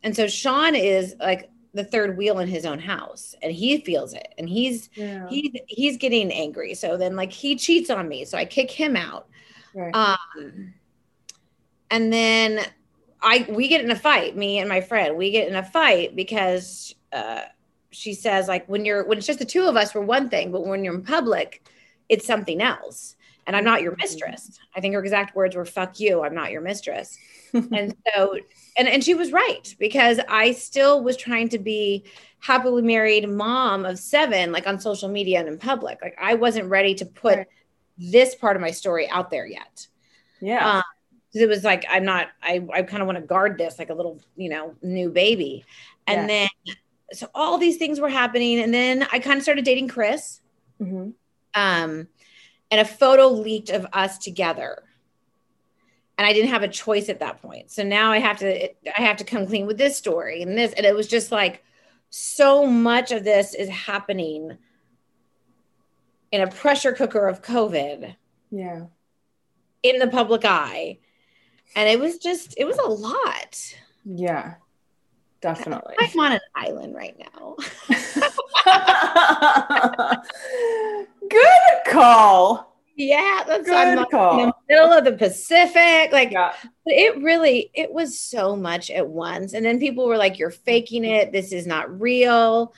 And 0.03 0.13
so 0.13 0.27
Sean 0.27 0.75
is 0.75 1.15
like 1.19 1.49
the 1.73 1.83
third 1.83 2.17
wheel 2.17 2.39
in 2.39 2.47
his 2.47 2.65
own 2.65 2.79
house 2.79 3.35
and 3.41 3.51
he 3.51 3.79
feels 3.79 4.13
it 4.13 4.33
and 4.37 4.47
he's 4.47 4.89
yeah. 4.93 5.27
he's 5.27 5.51
he's 5.67 5.97
getting 5.97 6.31
angry. 6.31 6.75
So 6.75 6.97
then 6.97 7.15
like 7.15 7.31
he 7.31 7.55
cheats 7.55 7.89
on 7.89 8.07
me. 8.07 8.25
So 8.25 8.37
I 8.37 8.45
kick 8.45 8.69
him 8.69 8.95
out. 8.95 9.27
right. 9.73 9.93
Um 9.95 10.73
and 11.89 12.13
then 12.13 12.59
I 13.21 13.45
we 13.49 13.67
get 13.67 13.83
in 13.83 13.91
a 13.91 13.95
fight, 13.95 14.37
me 14.37 14.59
and 14.59 14.69
my 14.69 14.81
friend. 14.81 15.17
We 15.17 15.31
get 15.31 15.47
in 15.47 15.55
a 15.55 15.63
fight 15.63 16.15
because 16.15 16.93
uh 17.11 17.41
she 17.89 18.13
says 18.13 18.47
like 18.47 18.67
when 18.67 18.85
you're 18.85 19.05
when 19.05 19.17
it's 19.17 19.27
just 19.27 19.39
the 19.39 19.45
two 19.45 19.65
of 19.65 19.75
us 19.75 19.95
we're 19.95 20.01
one 20.01 20.29
thing, 20.29 20.51
but 20.51 20.65
when 20.65 20.83
you're 20.83 20.95
in 20.95 21.03
public, 21.03 21.67
it's 22.07 22.27
something 22.27 22.61
else. 22.61 23.15
And 23.45 23.55
I'm 23.55 23.65
not 23.65 23.81
your 23.81 23.95
mistress. 23.97 24.57
I 24.75 24.79
think 24.79 24.93
her 24.93 25.01
exact 25.03 25.35
words 25.35 25.55
were 25.55 25.65
fuck 25.65 25.99
you, 25.99 26.23
I'm 26.23 26.33
not 26.35 26.51
your 26.51 26.61
mistress. 26.61 27.17
And 27.53 27.95
so 28.15 28.35
and 28.77 28.87
and 28.87 29.03
she 29.03 29.13
was 29.13 29.31
right 29.31 29.75
because 29.77 30.19
i 30.27 30.53
still 30.53 31.03
was 31.03 31.15
trying 31.15 31.49
to 31.49 31.59
be 31.59 32.03
happily 32.39 32.81
married 32.81 33.29
mom 33.29 33.85
of 33.85 33.99
seven 33.99 34.51
like 34.51 34.65
on 34.65 34.79
social 34.79 35.07
media 35.07 35.39
and 35.39 35.47
in 35.47 35.59
public. 35.59 35.99
Like 36.01 36.17
i 36.19 36.33
wasn't 36.33 36.67
ready 36.69 36.95
to 36.95 37.05
put 37.05 37.37
Right. 37.37 37.47
this 37.99 38.33
part 38.33 38.55
of 38.55 38.61
my 38.63 38.71
story 38.71 39.07
out 39.07 39.29
there 39.29 39.45
yet. 39.45 39.85
Yeah. 40.41 40.77
um, 40.77 40.83
it 41.35 41.47
was 41.47 41.63
like 41.63 41.85
i'm 41.87 42.05
not 42.05 42.29
i 42.41 42.65
i 42.73 42.81
kind 42.81 43.03
of 43.03 43.05
want 43.05 43.19
to 43.19 43.23
guard 43.23 43.59
this 43.59 43.77
like 43.77 43.91
a 43.91 43.93
little 43.93 44.19
you 44.35 44.49
know 44.49 44.73
new 44.81 45.11
baby. 45.11 45.63
And 46.07 46.27
then 46.27 46.49
so 47.11 47.29
all 47.35 47.59
these 47.59 47.77
things 47.77 47.99
were 47.99 48.09
happening. 48.09 48.61
And 48.61 48.73
then 48.73 49.03
i 49.11 49.19
kind 49.19 49.37
of 49.37 49.43
started 49.43 49.63
dating 49.63 49.89
chris. 49.89 50.41
Hmm 50.79 51.11
um, 51.55 52.07
and 52.73 52.81
a 52.81 52.85
photo 52.85 53.27
leaked 53.27 53.69
of 53.69 53.85
us 53.93 54.17
together. 54.17 54.81
And 56.17 56.25
I 56.25 56.33
didn't 56.33 56.49
have 56.49 56.63
a 56.63 56.67
choice 56.67 57.07
at 57.07 57.19
that 57.19 57.39
point. 57.39 57.69
So 57.69 57.83
now 57.83 58.11
I 58.11 58.17
have 58.17 58.39
to 58.39 58.67
I 58.67 59.01
have 59.03 59.17
to 59.17 59.23
come 59.23 59.45
clean 59.45 59.67
with 59.67 59.77
this 59.77 59.95
story 59.95 60.41
and 60.41 60.57
this. 60.57 60.73
And 60.73 60.83
it 60.83 60.95
was 60.95 61.07
just 61.07 61.31
like 61.31 61.63
so 62.09 62.65
much 62.65 63.11
of 63.11 63.23
this 63.23 63.53
is 63.53 63.69
happening 63.69 64.57
in 66.31 66.41
a 66.41 66.47
pressure 66.47 66.93
cooker 66.93 67.27
of 67.27 67.43
COVID 67.43 68.15
Yeah. 68.49 68.85
in 69.83 69.99
the 69.99 70.07
public 70.07 70.43
eye. 70.43 70.97
And 71.75 71.87
it 71.87 71.99
was 71.99 72.17
just, 72.17 72.55
it 72.57 72.65
was 72.65 72.79
a 72.79 72.89
lot. 72.89 73.75
Yeah. 74.03 74.55
Definitely. 75.41 75.93
I'm 75.99 76.19
on 76.19 76.31
an 76.31 76.39
island 76.55 76.95
right 76.95 77.15
now. 77.19 77.55
Good 81.33 81.91
call. 81.93 82.77
yeah, 82.95 83.43
that's 83.47 83.65
Good 83.65 83.75
I'm 83.75 83.97
like 83.97 84.09
call. 84.11 84.39
in 84.39 84.47
the 84.49 84.53
middle 84.69 84.91
of 84.91 85.03
the 85.05 85.13
Pacific. 85.13 86.11
Like 86.11 86.31
Yeah. 86.31 86.53
It 86.85 87.21
really 87.23 87.71
it 87.73 87.91
was 87.91 88.19
so 88.19 88.55
much 88.55 88.89
at 88.91 89.07
once 89.07 89.53
and 89.53 89.65
then 89.65 89.79
people 89.79 90.05
were 90.07 90.17
like 90.17 90.37
you're 90.39 90.51
faking 90.51 91.05
it 91.05 91.31
this 91.31 91.51
is 91.51 91.65
not 91.65 91.99
real 92.01 92.73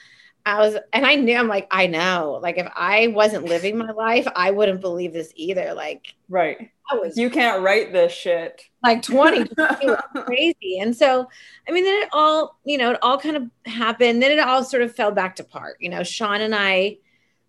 i 0.47 0.59
was 0.59 0.77
and 0.93 1.07
i 1.07 1.15
knew 1.15 1.35
i'm 1.35 1.47
like 1.47 1.67
i 1.71 1.87
know 1.87 2.39
like 2.43 2.59
if 2.59 2.67
i 2.75 3.07
wasn't 3.07 3.45
living 3.45 3.75
my 3.79 3.89
life 3.91 4.27
i 4.35 4.51
wouldn't 4.51 4.79
believe 4.79 5.11
this 5.11 5.31
either 5.35 5.73
like 5.73 6.13
Right. 6.29 6.69
i 6.91 6.95
was 6.95 7.17
You 7.17 7.31
can't 7.31 7.63
write 7.63 7.91
this 7.91 8.13
shit. 8.13 8.61
like 8.83 9.01
20 9.01 9.45
crazy 10.25 10.77
and 10.79 10.95
so 10.95 11.27
i 11.67 11.71
mean 11.71 11.83
then 11.83 12.03
it 12.03 12.09
all 12.13 12.59
you 12.63 12.77
know 12.77 12.91
it 12.91 12.99
all 13.01 13.17
kind 13.17 13.37
of 13.37 13.43
happened 13.65 14.21
then 14.21 14.31
it 14.31 14.39
all 14.39 14.63
sort 14.63 14.83
of 14.83 14.93
fell 14.95 15.11
back 15.11 15.35
to 15.37 15.43
part 15.43 15.77
you 15.79 15.89
know 15.89 16.03
sean 16.03 16.41
and 16.41 16.53
i 16.53 16.95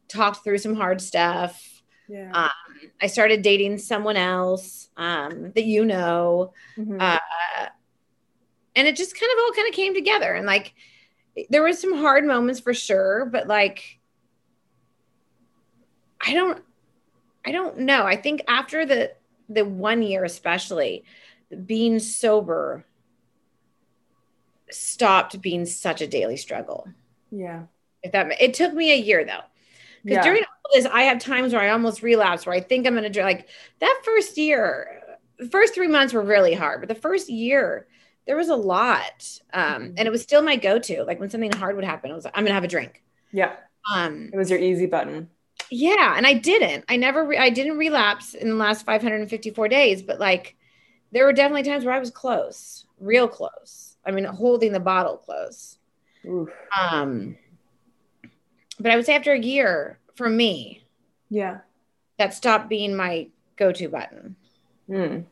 talked 0.08 0.44
through 0.44 0.58
some 0.58 0.74
hard 0.74 1.00
stuff 1.00 1.82
yeah. 2.08 2.30
um, 2.32 2.50
i 3.00 3.06
started 3.06 3.42
dating 3.42 3.78
someone 3.78 4.16
else 4.16 4.88
um, 4.96 5.52
that 5.54 5.64
you 5.64 5.84
know 5.84 6.52
Mhm. 6.78 7.00
uh, 7.00 7.18
and 8.74 8.86
it 8.86 8.96
just 8.96 9.18
kind 9.18 9.32
of 9.32 9.38
all 9.44 9.52
kind 9.52 9.68
of 9.68 9.74
came 9.74 9.94
together 9.94 10.32
and 10.34 10.46
like 10.46 10.74
there 11.50 11.62
was 11.62 11.80
some 11.80 11.96
hard 11.96 12.24
moments 12.24 12.60
for 12.60 12.72
sure 12.74 13.26
but 13.30 13.46
like 13.46 13.98
i 16.20 16.32
don't 16.34 16.62
i 17.44 17.52
don't 17.52 17.78
know 17.78 18.04
i 18.04 18.16
think 18.16 18.42
after 18.48 18.86
the 18.86 19.12
the 19.48 19.64
one 19.64 20.02
year 20.02 20.24
especially, 20.24 21.04
being 21.64 21.98
sober 22.00 22.84
stopped 24.70 25.40
being 25.40 25.64
such 25.64 26.00
a 26.00 26.06
daily 26.06 26.36
struggle. 26.36 26.88
Yeah. 27.30 27.66
If 28.02 28.10
that 28.12 28.40
it 28.40 28.54
took 28.54 28.72
me 28.74 28.92
a 28.92 28.96
year 28.96 29.24
though. 29.24 29.42
Because 30.06 30.24
Yeah. 30.24 30.30
during 30.30 30.42
all 30.44 30.70
this, 30.80 30.86
I 30.86 31.02
have 31.02 31.18
times 31.18 31.52
where 31.52 31.60
I 31.62 31.70
almost 31.70 32.00
relapse, 32.02 32.46
where 32.46 32.54
I 32.54 32.60
think 32.60 32.86
I'm 32.86 32.94
gonna 32.94 33.10
do 33.10 33.22
like 33.22 33.48
that 33.80 34.00
first 34.04 34.38
year, 34.38 35.02
the 35.38 35.48
first 35.48 35.74
three 35.74 35.88
months 35.88 36.14
were 36.14 36.22
really 36.22 36.54
hard, 36.54 36.80
but 36.80 36.88
the 36.88 36.94
first 36.94 37.28
year 37.28 37.88
there 38.26 38.36
was 38.36 38.48
a 38.48 38.56
lot. 38.56 39.28
Um, 39.52 39.82
Mhm. 39.82 39.94
and 39.98 40.00
it 40.00 40.10
was 40.10 40.22
still 40.22 40.42
my 40.42 40.56
go-to. 40.56 41.02
Like 41.04 41.18
when 41.20 41.28
something 41.30 41.52
hard 41.52 41.76
would 41.76 41.84
happen, 41.84 42.10
I 42.10 42.14
was 42.14 42.24
like, 42.24 42.36
I'm 42.36 42.44
gonna 42.44 42.54
have 42.54 42.64
a 42.64 42.68
drink. 42.68 43.02
Yeah. 43.32 43.52
Um, 43.92 44.30
It 44.32 44.36
was 44.36 44.48
your 44.50 44.58
easy 44.60 44.86
button. 44.86 45.28
yeah, 45.70 46.14
and 46.16 46.24
I 46.26 46.34
didn't. 46.34 46.84
I 46.88 46.96
never 46.96 47.24
re- 47.24 47.38
I 47.38 47.50
didn't 47.50 47.76
relapse 47.78 48.34
in 48.34 48.48
the 48.48 48.54
last 48.54 48.86
554 48.86 49.68
days, 49.68 50.02
but 50.02 50.20
like 50.20 50.54
there 51.12 51.24
were 51.24 51.32
definitely 51.32 51.64
times 51.64 51.84
where 51.84 51.94
I 51.94 51.98
was 51.98 52.10
close, 52.10 52.86
real 53.00 53.26
close. 53.28 53.96
I 54.04 54.10
mean, 54.12 54.24
holding 54.24 54.72
the 54.72 54.80
bottle 54.80 55.16
close. 55.16 55.78
Oof. 56.24 56.48
Um 56.80 57.36
but 58.80 58.90
I 58.92 58.96
would 58.96 59.06
say 59.06 59.14
after 59.16 59.32
a 59.32 59.38
year 59.38 59.98
for 60.14 60.28
me, 60.28 60.84
Yeah. 61.30 61.58
that 62.18 62.34
stopped 62.34 62.68
being 62.68 62.94
my 62.96 63.28
go-to 63.56 63.88
button. 63.88 64.36
Mm. 64.88 65.24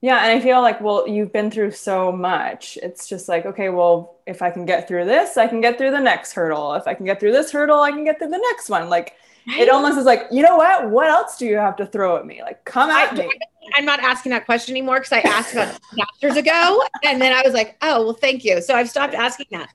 Yeah, 0.00 0.18
and 0.18 0.32
I 0.38 0.40
feel 0.40 0.60
like, 0.60 0.80
well, 0.82 1.08
you've 1.08 1.32
been 1.32 1.50
through 1.50 1.70
so 1.70 2.12
much. 2.12 2.76
It's 2.82 3.08
just 3.08 3.26
like, 3.26 3.46
okay, 3.46 3.70
well, 3.70 4.16
if 4.26 4.42
I 4.42 4.50
can 4.50 4.66
get 4.66 4.86
through 4.86 5.06
this, 5.06 5.38
I 5.38 5.46
can 5.46 5.62
get 5.62 5.78
through 5.78 5.92
the 5.92 6.00
next 6.00 6.32
hurdle. 6.34 6.74
If 6.74 6.86
I 6.86 6.92
can 6.94 7.06
get 7.06 7.20
through 7.20 7.32
this 7.32 7.50
hurdle, 7.50 7.80
I 7.80 7.90
can 7.90 8.04
get 8.04 8.18
through 8.18 8.28
the 8.30 8.38
next 8.50 8.68
one. 8.68 8.90
Like, 8.90 9.14
it 9.46 9.70
almost 9.70 9.96
is 9.98 10.04
like, 10.04 10.26
you 10.30 10.42
know 10.42 10.56
what? 10.56 10.90
What 10.90 11.08
else 11.08 11.38
do 11.38 11.46
you 11.46 11.56
have 11.56 11.76
to 11.76 11.86
throw 11.86 12.16
at 12.16 12.26
me? 12.26 12.42
Like, 12.42 12.64
come 12.64 12.90
at 12.90 13.12
I- 13.12 13.16
me. 13.16 13.30
I'm 13.76 13.86
not 13.86 13.98
asking 14.00 14.28
that 14.32 14.44
question 14.44 14.74
anymore 14.74 14.96
because 15.00 15.12
I 15.12 15.20
asked 15.20 15.54
about 15.54 15.78
years 16.22 16.36
ago, 16.36 16.82
and 17.02 17.18
then 17.18 17.32
I 17.32 17.40
was 17.40 17.54
like, 17.54 17.78
"Oh, 17.80 18.04
well, 18.04 18.12
thank 18.12 18.44
you." 18.44 18.60
So 18.60 18.74
I've 18.74 18.90
stopped 18.90 19.14
asking 19.14 19.46
that. 19.52 19.70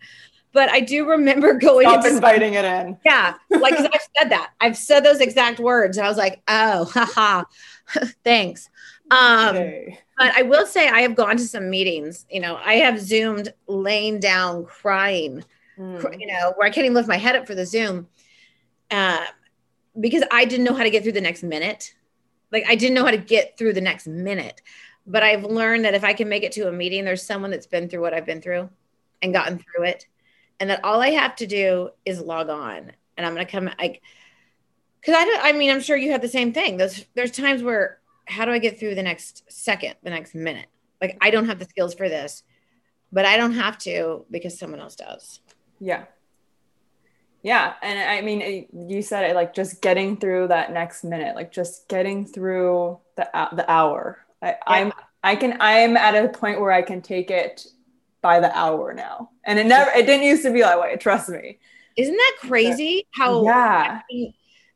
But 0.51 0.69
I 0.69 0.79
do 0.79 1.07
remember 1.07 1.53
going 1.69 1.87
Stop 1.87 2.05
into 2.05 2.15
inviting 2.17 2.53
it 2.55 2.65
in. 2.65 2.97
Yeah, 3.05 3.35
like 3.49 3.73
I've 3.73 4.07
said 4.17 4.29
that. 4.31 4.51
I've 4.59 4.77
said 4.77 5.01
those 5.01 5.19
exact 5.21 5.59
words, 5.59 5.97
and 5.97 6.05
I 6.05 6.09
was 6.09 6.17
like, 6.17 6.41
"Oh, 6.47 6.85
haha, 6.85 7.43
thanks." 8.23 8.69
Um, 9.11 9.55
Okay. 9.55 9.99
but 10.17 10.33
I 10.35 10.43
will 10.43 10.65
say 10.67 10.87
I 10.87 11.01
have 11.01 11.15
gone 11.15 11.37
to 11.37 11.43
some 11.43 11.69
meetings. 11.69 12.25
You 12.29 12.39
know, 12.41 12.59
I 12.63 12.75
have 12.75 12.99
zoomed, 12.99 13.53
laying 13.67 14.19
down, 14.19 14.65
crying. 14.65 15.43
Mm. 15.77 15.99
cr- 15.99 16.13
You 16.13 16.27
know, 16.27 16.53
where 16.57 16.67
I 16.67 16.71
can't 16.71 16.85
even 16.85 16.93
lift 16.95 17.07
my 17.07 17.17
head 17.17 17.35
up 17.35 17.47
for 17.47 17.55
the 17.55 17.65
Zoom, 17.65 18.07
uh, 18.91 19.25
because 19.99 20.23
I 20.31 20.45
didn't 20.45 20.65
know 20.65 20.73
how 20.73 20.83
to 20.83 20.89
get 20.89 21.03
through 21.03 21.13
the 21.13 21.21
next 21.21 21.43
minute. 21.43 21.93
Like 22.51 22.65
I 22.67 22.75
didn't 22.75 22.95
know 22.95 23.05
how 23.05 23.11
to 23.11 23.17
get 23.17 23.57
through 23.57 23.73
the 23.73 23.81
next 23.81 24.07
minute. 24.07 24.61
But 25.05 25.23
I've 25.23 25.43
learned 25.43 25.85
that 25.85 25.93
if 25.95 26.03
I 26.03 26.13
can 26.13 26.29
make 26.29 26.43
it 26.43 26.51
to 26.53 26.67
a 26.67 26.71
meeting, 26.71 27.03
there's 27.05 27.23
someone 27.23 27.49
that's 27.51 27.65
been 27.67 27.89
through 27.89 28.01
what 28.01 28.13
I've 28.13 28.25
been 28.25 28.41
through 28.41 28.69
and 29.23 29.33
gotten 29.33 29.57
through 29.57 29.85
it, 29.85 30.05
and 30.59 30.69
that 30.69 30.83
all 30.83 31.01
I 31.01 31.09
have 31.11 31.35
to 31.37 31.47
do 31.47 31.89
is 32.05 32.19
log 32.19 32.49
on, 32.49 32.91
and 33.17 33.25
I'm 33.25 33.33
gonna 33.33 33.45
come 33.45 33.69
like, 33.79 34.01
because 34.99 35.15
I 35.15 35.25
don't. 35.25 35.43
I 35.43 35.51
mean, 35.53 35.71
I'm 35.71 35.81
sure 35.81 35.97
you 35.97 36.11
have 36.11 36.21
the 36.21 36.27
same 36.27 36.53
thing. 36.53 36.77
There's 36.77 37.05
there's 37.15 37.31
times 37.31 37.63
where 37.63 37.99
how 38.25 38.45
do 38.45 38.51
I 38.51 38.59
get 38.59 38.79
through 38.79 38.95
the 38.95 39.03
next 39.03 39.43
second, 39.51 39.95
the 40.03 40.09
next 40.11 40.35
minute? 40.35 40.67
Like 41.01 41.17
I 41.21 41.31
don't 41.31 41.45
have 41.45 41.59
the 41.59 41.65
skills 41.65 41.93
for 41.93 42.09
this, 42.09 42.43
but 43.11 43.25
I 43.25 43.37
don't 43.37 43.53
have 43.53 43.77
to 43.79 44.25
because 44.29 44.57
someone 44.57 44.79
else 44.79 44.95
does. 44.95 45.39
Yeah. 45.79 46.05
Yeah. 47.41 47.73
And 47.81 47.99
I 47.99 48.21
mean, 48.21 48.67
you 48.73 49.01
said 49.01 49.29
it 49.29 49.35
like 49.35 49.53
just 49.53 49.81
getting 49.81 50.17
through 50.17 50.49
that 50.49 50.73
next 50.73 51.03
minute, 51.03 51.35
like 51.35 51.51
just 51.51 51.87
getting 51.87 52.25
through 52.25 52.99
the, 53.15 53.29
the 53.53 53.69
hour. 53.71 54.25
I, 54.41 54.55
I'm, 54.67 54.93
I 55.23 55.35
can, 55.35 55.57
I'm 55.61 55.95
at 55.95 56.15
a 56.15 56.29
point 56.29 56.59
where 56.59 56.71
I 56.71 56.81
can 56.81 57.01
take 57.01 57.31
it 57.31 57.65
by 58.21 58.39
the 58.39 58.55
hour 58.57 58.93
now. 58.93 59.29
And 59.45 59.59
it 59.59 59.65
never, 59.65 59.89
it 59.91 60.05
didn't 60.05 60.25
used 60.25 60.43
to 60.43 60.51
be 60.51 60.61
that 60.61 60.79
way. 60.79 60.95
Trust 60.97 61.29
me. 61.29 61.59
Isn't 61.95 62.15
that 62.15 62.35
crazy? 62.39 63.05
How 63.11 63.43
Yeah. 63.43 64.01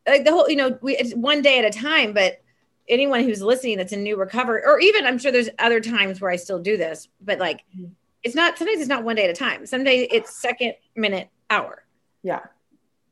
like 0.07 0.25
the 0.25 0.31
whole 0.31 0.49
you 0.49 0.55
know 0.55 0.77
we 0.81 0.97
it's 0.97 1.13
one 1.13 1.41
day 1.41 1.59
at 1.59 1.65
a 1.65 1.69
time, 1.69 2.13
but 2.13 2.41
anyone 2.89 3.23
who's 3.23 3.41
listening 3.41 3.77
that's 3.77 3.93
in 3.93 4.03
new 4.03 4.17
recovery, 4.17 4.61
or 4.65 4.79
even 4.79 5.05
I'm 5.05 5.17
sure 5.17 5.31
there's 5.31 5.49
other 5.59 5.79
times 5.79 6.19
where 6.19 6.31
I 6.31 6.35
still 6.35 6.59
do 6.59 6.75
this, 6.75 7.07
but 7.21 7.39
like 7.39 7.61
Mhm. 7.77 7.91
it's 8.23 8.35
not 8.35 8.57
sometimes 8.57 8.79
it's 8.79 8.89
not 8.89 9.03
one 9.03 9.15
day 9.15 9.23
at 9.23 9.29
a 9.29 9.33
time. 9.33 9.65
Some 9.65 9.83
days 9.83 10.07
it's 10.11 10.35
second, 10.35 10.73
minute, 10.95 11.29
hour. 11.49 11.85
Yeah. 12.23 12.41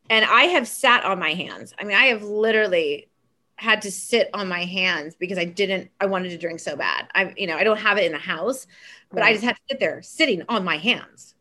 And 0.10 0.26
I 0.26 0.44
have 0.44 0.68
sat 0.68 1.06
on 1.06 1.20
my 1.20 1.34
hands. 1.34 1.74
I 1.80 1.86
mean, 1.86 1.96
I 1.96 2.08
have 2.08 2.24
literally 2.24 3.08
had 3.62 3.84
to 3.84 3.92
sit 3.92 4.28
on 4.34 4.48
my 4.48 4.66
hands 4.66 5.14
because 5.16 5.38
I 5.38 5.46
didn't 5.46 5.92
I 6.00 6.08
wanted 6.08 6.30
to 6.30 6.38
drink 6.38 6.60
so 6.60 6.76
bad. 6.76 7.08
I 7.14 7.32
you 7.38 7.46
know, 7.46 7.58
I 7.58 7.64
don't 7.64 7.80
have 7.80 7.98
it 8.00 8.06
in 8.06 8.12
the 8.12 8.18
house, 8.18 8.66
but 9.12 9.22
I 9.22 9.34
just 9.34 9.44
had 9.44 9.56
to 9.56 9.62
sit 9.70 9.80
there 9.80 10.02
sitting 10.02 10.42
on 10.50 10.64
my 10.64 10.78
hands 10.78 11.36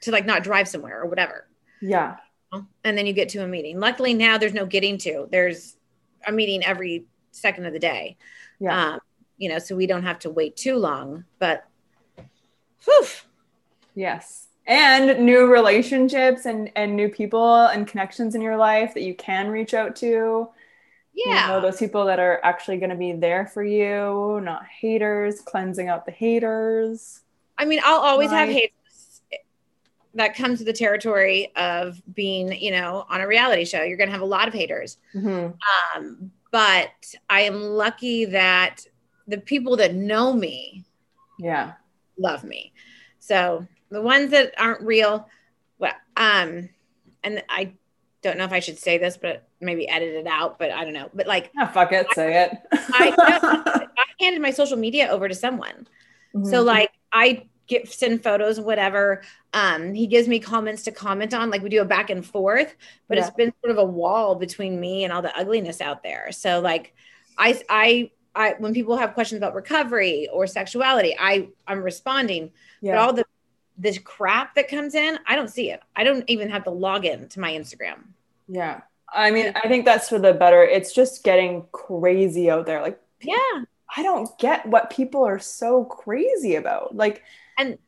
to 0.00 0.10
like 0.10 0.26
not 0.26 0.42
drive 0.42 0.66
somewhere 0.66 1.00
or 1.00 1.06
whatever 1.06 1.46
Yeah. 1.80 2.16
and 2.52 2.98
then 2.98 3.06
you 3.06 3.12
get 3.12 3.28
to 3.30 3.44
a 3.44 3.46
meeting. 3.46 3.78
Luckily 3.78 4.14
now 4.14 4.36
there's 4.36 4.52
no 4.52 4.66
getting 4.66 4.98
to. 4.98 5.28
There's 5.30 5.76
a 6.26 6.32
meeting 6.32 6.64
every 6.64 7.04
second 7.30 7.66
of 7.66 7.72
the 7.72 7.78
day. 7.78 8.16
Yeah. 8.58 8.94
Um, 8.94 9.00
you 9.36 9.48
know, 9.48 9.60
so 9.60 9.76
we 9.76 9.86
don't 9.86 10.02
have 10.02 10.18
to 10.20 10.30
wait 10.30 10.56
too 10.56 10.76
long. 10.76 11.24
But 11.38 11.64
whew, 12.84 13.06
Yes. 13.94 14.46
And 14.66 15.24
new 15.24 15.46
relationships 15.46 16.46
and, 16.46 16.70
and 16.76 16.94
new 16.96 17.08
people 17.08 17.66
and 17.66 17.86
connections 17.86 18.34
in 18.34 18.40
your 18.42 18.56
life 18.56 18.92
that 18.94 19.02
you 19.02 19.14
can 19.14 19.48
reach 19.48 19.72
out 19.72 19.94
to. 19.96 20.48
Yeah. 21.26 21.42
You 21.42 21.48
know, 21.54 21.60
those 21.60 21.78
people 21.78 22.04
that 22.06 22.18
are 22.18 22.40
actually 22.44 22.78
going 22.78 22.90
to 22.90 22.96
be 22.96 23.12
there 23.12 23.46
for 23.46 23.64
you, 23.64 24.40
not 24.42 24.64
haters, 24.66 25.40
cleansing 25.40 25.88
out 25.88 26.06
the 26.06 26.12
haters. 26.12 27.20
I 27.56 27.64
mean, 27.64 27.80
I'll 27.84 28.00
always 28.00 28.30
have 28.30 28.48
haters 28.48 29.22
that 30.14 30.34
come 30.34 30.56
to 30.56 30.64
the 30.64 30.72
territory 30.72 31.52
of 31.56 32.00
being, 32.14 32.52
you 32.60 32.70
know, 32.70 33.04
on 33.08 33.20
a 33.20 33.26
reality 33.26 33.64
show. 33.64 33.82
You're 33.82 33.96
going 33.96 34.08
to 34.08 34.12
have 34.12 34.22
a 34.22 34.26
lot 34.26 34.48
of 34.48 34.54
haters. 34.54 34.98
Mhm. 35.14 35.54
Um, 35.94 36.32
but 36.50 37.14
I 37.28 37.42
am 37.42 37.60
lucky 37.60 38.24
that 38.26 38.86
the 39.26 39.38
people 39.38 39.76
that 39.76 39.94
know 39.94 40.32
me 40.32 40.84
Yeah. 41.38 41.74
love 42.16 42.42
me. 42.44 42.72
So 43.20 43.66
the 43.90 44.00
ones 44.00 44.30
that 44.30 44.54
aren't 44.58 44.80
real, 44.80 45.28
well, 45.78 45.94
um, 46.16 46.70
and 47.22 47.42
I 47.48 47.74
don't 48.22 48.36
know 48.38 48.44
if 48.44 48.52
I 48.52 48.60
should 48.60 48.78
say 48.78 48.98
this, 48.98 49.16
but 49.16 49.48
maybe 49.60 49.88
edit 49.88 50.14
it 50.14 50.26
out. 50.26 50.58
But 50.58 50.70
I 50.72 50.84
don't 50.84 50.92
know. 50.92 51.10
But 51.14 51.26
like, 51.26 51.50
Ah, 51.58 51.66
fuck 51.66 51.92
it. 51.92 52.06
Say 52.14 52.44
it. 52.44 52.52
I, 52.72 53.14
I 53.18 53.86
handed 54.20 54.42
my 54.42 54.50
social 54.50 54.76
media 54.76 55.08
over 55.08 55.28
to 55.28 55.34
someone. 55.34 55.86
So 56.32 56.62
Mhm. 56.62 56.64
like, 56.64 56.90
I 57.12 57.46
get 57.68 57.88
send 57.88 58.22
photos, 58.22 58.58
whatever. 58.60 59.22
Um, 59.52 59.92
he 59.94 60.06
gives 60.06 60.26
me 60.26 60.40
comments 60.40 60.82
to 60.84 60.92
comment 60.92 61.32
on. 61.34 61.50
Like 61.50 61.62
we 61.62 61.68
do 61.68 61.80
a 61.80 61.84
back 61.84 62.10
and 62.10 62.24
forth, 62.24 62.74
but 63.08 63.18
it's 63.18 63.30
been 63.36 63.52
sort 63.62 63.70
of 63.70 63.78
a 63.78 63.84
wall 63.84 64.34
between 64.34 64.80
me 64.80 65.04
and 65.04 65.12
all 65.12 65.22
the 65.22 65.36
ugliness 65.38 65.80
out 65.80 66.02
there. 66.02 66.32
So 66.32 66.60
like, 66.60 66.94
I, 67.36 67.60
I. 67.68 68.10
I, 68.34 68.54
when 68.58 68.72
people 68.72 68.96
have 68.96 69.14
questions 69.14 69.38
about 69.38 69.54
recovery 69.56 70.28
or 70.32 70.46
sexuality, 70.46 71.16
I 71.18 71.48
I'm 71.66 71.82
responding 71.82 72.52
but 72.92 72.98
all 73.00 73.12
the 73.12 73.24
this 73.78 73.98
crap 73.98 74.54
that 74.56 74.68
comes 74.68 74.94
in, 74.94 75.18
I 75.26 75.36
don't 75.36 75.48
see 75.50 75.70
it. 75.70 75.80
I 75.96 76.02
don't 76.04 76.24
even 76.28 76.50
have 76.50 76.64
to 76.64 76.70
log 76.70 77.04
in 77.04 77.28
to 77.28 77.40
my 77.40 77.52
Instagram. 77.52 77.98
yeah. 78.48 78.80
I 79.10 79.30
mean, 79.30 79.54
I 79.56 79.68
think 79.68 79.86
that's 79.86 80.10
for 80.10 80.18
the 80.18 80.34
better. 80.34 80.62
It's 80.62 80.92
just 80.92 81.24
getting 81.24 81.64
crazy 81.72 82.50
out 82.50 82.66
there. 82.66 82.82
Like, 82.82 83.00
Yeah. 83.22 83.62
I 83.96 84.02
don't 84.02 84.28
get 84.38 84.66
what 84.66 84.90
people 84.90 85.24
are 85.24 85.38
so 85.38 85.84
crazy 85.86 86.56
about. 86.56 86.94
Like, 86.94 87.22
And, 87.56 87.78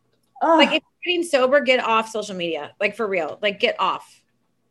ugh. 0.40 0.56
Like 0.58 0.68
if 0.68 0.82
you're 1.04 1.12
getting 1.12 1.22
sober, 1.28 1.60
get 1.60 1.84
off 1.84 2.08
social 2.08 2.34
media. 2.34 2.72
Like 2.80 2.96
for 2.96 3.06
real. 3.06 3.38
Like 3.42 3.60
get 3.60 3.76
off. 3.78 4.22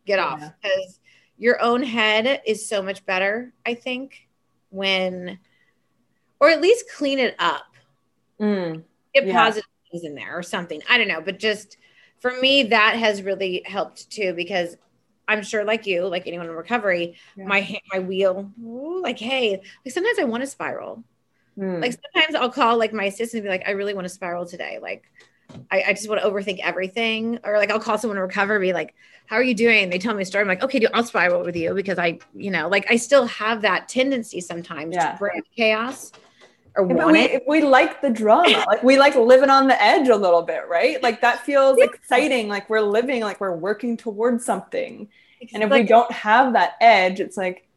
Get 0.07 0.17
off. 0.17 0.41
Because 0.59 0.99
your 1.37 1.61
own 1.61 1.83
head 1.83 2.41
is 2.47 2.67
so 2.67 2.81
much 2.81 3.05
better, 3.05 3.53
I 3.63 3.75
think, 3.75 4.27
when 4.71 5.37
or 6.39 6.49
at 6.49 6.61
least 6.61 6.85
clean 6.95 7.19
it 7.19 7.35
up. 7.37 7.75
Mm, 8.41 8.83
Get 9.13 9.27
Yeah. 9.27 9.33
positive 9.33 9.69
things 9.91 10.03
in 10.03 10.15
there 10.15 10.37
or 10.37 10.43
something. 10.43 10.81
I 10.89 10.97
don't 10.97 11.07
know. 11.07 11.21
But 11.21 11.39
just 11.39 11.77
for 12.19 12.31
me, 12.39 12.63
that 12.63 12.95
has 12.97 13.21
really 13.21 13.61
helped 13.65 14.09
too, 14.09 14.33
because 14.33 14.75
I'm 15.27 15.43
sure 15.43 15.63
like 15.63 15.85
you, 15.85 16.05
like 16.07 16.27
anyone 16.27 16.47
in 16.47 16.53
recovery, 16.53 17.15
Yeah. 17.35 17.45
my 17.45 17.79
my 17.93 17.99
wheel, 17.99 18.51
ooh, 18.63 19.01
like, 19.01 19.19
hey, 19.19 19.61
like 19.85 19.93
sometimes 19.93 20.19
I 20.19 20.23
want 20.25 20.41
to 20.43 20.47
spiral. 20.47 21.03
mm. 21.57 21.81
like 21.81 21.93
sometimes 21.93 22.35
I'll 22.35 22.51
call 22.51 22.77
like 22.77 22.93
my 22.93 23.05
assistant 23.05 23.41
and 23.41 23.43
be 23.43 23.49
like, 23.49 23.67
I 23.67 23.71
really 23.71 23.93
want 23.93 24.05
to 24.05 24.09
spiral 24.09 24.45
today. 24.45 24.79
Like 24.81 25.03
I, 25.71 25.83
I 25.87 25.93
just 25.93 26.07
want 26.09 26.21
to 26.21 26.27
overthink 26.29 26.59
everything. 26.59 27.39
Or 27.43 27.57
like 27.57 27.71
I'll 27.71 27.79
call 27.79 27.97
someone 27.97 28.15
to 28.17 28.21
recover, 28.21 28.55
and 28.55 28.61
be 28.61 28.73
like, 28.73 28.95
How 29.27 29.35
are 29.37 29.43
you 29.43 29.53
doing? 29.55 29.89
They 29.89 29.99
tell 29.99 30.13
me 30.15 30.23
a 30.23 30.25
story. 30.25 30.41
I'm 30.41 30.47
like, 30.47 30.63
okay, 30.63 30.79
dude, 30.79 30.91
I'll 30.93 31.03
spiral 31.03 31.43
with 31.43 31.55
you 31.55 31.73
because 31.73 31.97
I, 31.99 32.19
you 32.35 32.51
know, 32.51 32.67
like 32.67 32.85
I 32.91 32.97
still 32.97 33.25
have 33.27 33.61
that 33.63 33.87
tendency 33.87 34.41
sometimes 34.41 34.95
Yeah. 34.95 35.11
to 35.13 35.17
bring 35.17 35.41
chaos 35.55 36.11
or 36.75 36.87
Yeah, 36.87 36.93
want 36.93 37.11
we, 37.13 37.19
it. 37.19 37.43
we 37.47 37.61
like 37.61 38.01
the 38.01 38.09
drama. 38.09 38.63
like 38.67 38.83
we 38.83 38.97
like 38.97 39.15
living 39.15 39.49
on 39.49 39.67
the 39.67 39.81
edge 39.81 40.07
a 40.09 40.15
little 40.15 40.41
bit, 40.41 40.67
right? 40.67 41.01
Like 41.01 41.21
that 41.21 41.45
feels 41.45 41.77
Yeah. 41.77 41.85
exciting. 41.85 42.47
Like 42.47 42.69
we're 42.69 42.81
living, 42.81 43.21
like 43.21 43.39
we're 43.39 43.55
working 43.55 43.97
towards 43.97 44.45
something. 44.45 45.09
And 45.53 45.63
if 45.63 45.71
we 45.71 45.83
don't 45.83 46.11
have 46.11 46.53
that 46.53 46.73
edge, 46.81 47.19
it's 47.19 47.37
like, 47.37 47.67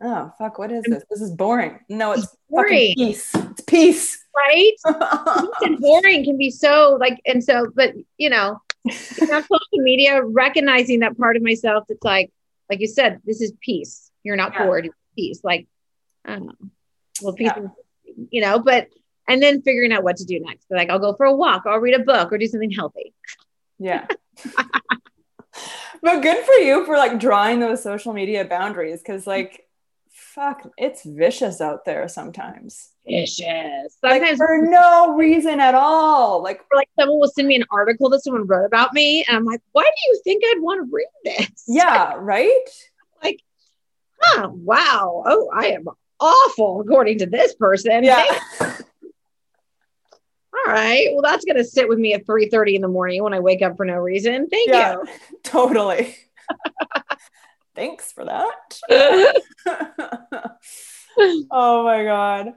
oh 0.00 0.32
fuck, 0.38 0.58
what 0.58 0.70
is 0.70 0.84
this? 0.84 1.02
This 1.10 1.20
is 1.20 1.30
boring. 1.32 1.80
No, 1.88 2.12
it's, 2.12 2.24
it's 2.24 2.36
boring. 2.48 2.94
peace. 2.96 3.34
It's 3.34 3.60
peace. 3.62 4.24
Right? 4.36 4.72
and 5.62 5.78
boring 5.80 6.24
can 6.24 6.36
be 6.36 6.50
so 6.50 6.96
like, 7.00 7.20
and 7.26 7.42
so, 7.42 7.70
but 7.74 7.94
you 8.16 8.30
know, 8.30 8.60
social 8.90 9.58
media, 9.72 10.22
recognizing 10.22 11.00
that 11.00 11.16
part 11.18 11.36
of 11.36 11.42
myself 11.42 11.84
that's 11.88 12.04
like, 12.04 12.30
like 12.70 12.80
you 12.80 12.86
said, 12.86 13.20
this 13.24 13.40
is 13.40 13.52
peace. 13.60 14.10
You're 14.22 14.36
not 14.36 14.52
yeah. 14.54 14.64
bored, 14.64 14.88
peace. 15.16 15.40
Like, 15.42 15.66
I 16.24 16.36
don't 16.36 16.46
know. 16.46 16.70
Well, 17.22 17.34
peace, 17.34 17.52
yeah. 17.56 17.68
You 18.30 18.40
know, 18.40 18.58
but 18.58 18.88
and 19.26 19.42
then 19.42 19.62
figuring 19.62 19.92
out 19.92 20.04
what 20.04 20.16
to 20.18 20.24
do 20.24 20.38
next. 20.40 20.66
like, 20.70 20.90
I'll 20.90 20.98
go 20.98 21.14
for 21.14 21.26
a 21.26 21.34
walk, 21.34 21.62
I'll 21.66 21.78
read 21.78 21.98
a 21.98 22.04
book, 22.04 22.32
or 22.32 22.38
do 22.38 22.46
something 22.46 22.70
healthy. 22.70 23.14
Yeah. 23.78 24.06
but 26.02 26.20
good 26.20 26.44
for 26.44 26.54
you 26.54 26.84
for 26.84 26.96
like 26.96 27.18
drawing 27.18 27.60
those 27.60 27.82
social 27.82 28.12
media 28.12 28.44
boundaries 28.44 29.00
because 29.00 29.26
like 29.26 29.64
fuck 30.10 30.68
it's 30.76 31.04
vicious 31.04 31.60
out 31.60 31.84
there 31.84 32.08
sometimes 32.08 32.90
vicious 33.06 33.96
sometimes 34.00 34.22
like, 34.30 34.36
for 34.36 34.58
no 34.62 35.14
reason 35.16 35.60
at 35.60 35.74
all 35.74 36.42
like 36.42 36.60
or 36.72 36.76
like 36.76 36.88
someone 36.98 37.20
will 37.20 37.28
send 37.28 37.46
me 37.46 37.54
an 37.54 37.64
article 37.70 38.08
that 38.08 38.22
someone 38.22 38.46
wrote 38.46 38.64
about 38.64 38.92
me 38.92 39.24
and 39.28 39.36
i'm 39.36 39.44
like 39.44 39.60
why 39.72 39.82
do 39.82 40.08
you 40.08 40.20
think 40.24 40.42
i'd 40.44 40.60
want 40.60 40.84
to 40.84 40.92
read 40.92 41.06
this 41.24 41.64
yeah 41.68 42.14
right 42.18 42.68
like 43.22 43.40
huh 44.20 44.48
wow 44.52 45.22
oh 45.26 45.50
i 45.54 45.66
am 45.68 45.84
awful 46.20 46.80
according 46.80 47.18
to 47.18 47.26
this 47.26 47.54
person. 47.54 48.04
Yeah. 48.04 48.24
All 50.54 50.72
right. 50.72 51.08
Well 51.12 51.22
that's 51.22 51.44
going 51.44 51.56
to 51.56 51.64
sit 51.64 51.88
with 51.88 51.98
me 51.98 52.14
at 52.14 52.26
3 52.26 52.48
30 52.48 52.76
in 52.76 52.82
the 52.82 52.88
morning 52.88 53.22
when 53.22 53.34
i 53.34 53.40
wake 53.40 53.62
up 53.62 53.76
for 53.76 53.84
no 53.84 53.94
reason. 53.94 54.48
Thank 54.48 54.70
yeah, 54.70 54.92
you. 54.94 55.04
Totally. 55.42 56.16
Thanks 57.74 58.12
for 58.12 58.24
that. 58.24 58.80
Oh 61.48 61.84
my 61.84 62.02
god. 62.02 62.54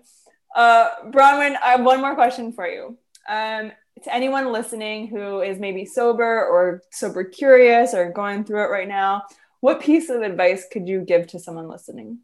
Uh 0.55 0.89
braunwyn 1.11 1.55
i 1.61 1.69
have 1.69 1.83
one 1.83 2.01
more 2.01 2.15
question 2.15 2.51
for 2.51 2.67
you. 2.67 2.97
Um 3.29 3.71
to 4.03 4.13
anyone 4.13 4.51
listening 4.51 5.07
who 5.07 5.41
is 5.41 5.59
maybe 5.59 5.85
sober 5.85 6.45
or 6.45 6.81
sober 6.91 7.23
curious 7.23 7.93
or 7.93 8.11
going 8.11 8.43
through 8.43 8.63
it 8.63 8.69
right 8.69 8.87
now 8.87 9.23
what 9.59 9.81
piece 9.81 10.09
of 10.09 10.21
advice 10.21 10.65
could 10.71 10.87
you 10.87 11.01
give 11.01 11.27
to 11.27 11.39
someone 11.39 11.67
listening 11.67 12.19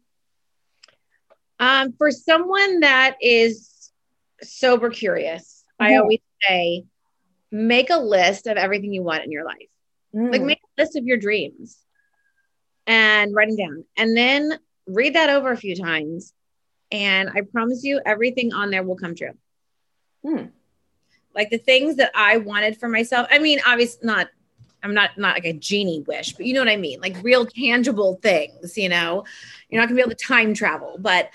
um, 1.58 1.92
for 1.96 2.10
someone 2.10 2.80
that 2.80 3.16
is 3.20 3.90
sober 4.42 4.90
curious 4.90 5.54
I 5.78 5.96
always 5.96 6.20
say, 6.46 6.84
make 7.50 7.90
a 7.90 7.96
list 7.96 8.46
of 8.46 8.56
everything 8.56 8.92
you 8.92 9.02
want 9.02 9.24
in 9.24 9.32
your 9.32 9.44
life. 9.44 9.68
Mm. 10.14 10.32
Like 10.32 10.42
make 10.42 10.58
a 10.58 10.82
list 10.82 10.96
of 10.96 11.04
your 11.04 11.16
dreams 11.16 11.78
and 12.86 13.34
write 13.34 13.48
them 13.48 13.56
down. 13.56 13.84
And 13.96 14.16
then 14.16 14.58
read 14.86 15.14
that 15.14 15.30
over 15.30 15.50
a 15.50 15.56
few 15.56 15.74
times. 15.74 16.32
And 16.90 17.30
I 17.30 17.40
promise 17.40 17.82
you, 17.82 18.00
everything 18.04 18.52
on 18.52 18.70
there 18.70 18.82
will 18.82 18.96
come 18.96 19.14
true. 19.14 19.32
Mm. 20.24 20.50
Like 21.34 21.50
the 21.50 21.58
things 21.58 21.96
that 21.96 22.12
I 22.14 22.36
wanted 22.38 22.78
for 22.78 22.88
myself. 22.88 23.26
I 23.30 23.38
mean, 23.38 23.60
obviously 23.66 24.06
not, 24.06 24.28
I'm 24.84 24.94
not 24.94 25.16
not 25.16 25.34
like 25.34 25.46
a 25.46 25.52
genie 25.54 26.04
wish, 26.06 26.34
but 26.34 26.46
you 26.46 26.52
know 26.52 26.60
what 26.60 26.68
I 26.68 26.76
mean? 26.76 27.00
Like 27.00 27.16
real 27.22 27.46
tangible 27.46 28.20
things, 28.22 28.76
you 28.76 28.88
know. 28.88 29.24
You're 29.68 29.80
not 29.80 29.88
gonna 29.88 29.96
be 29.96 30.02
able 30.02 30.10
to 30.10 30.24
time 30.24 30.54
travel, 30.54 30.96
but 30.98 31.30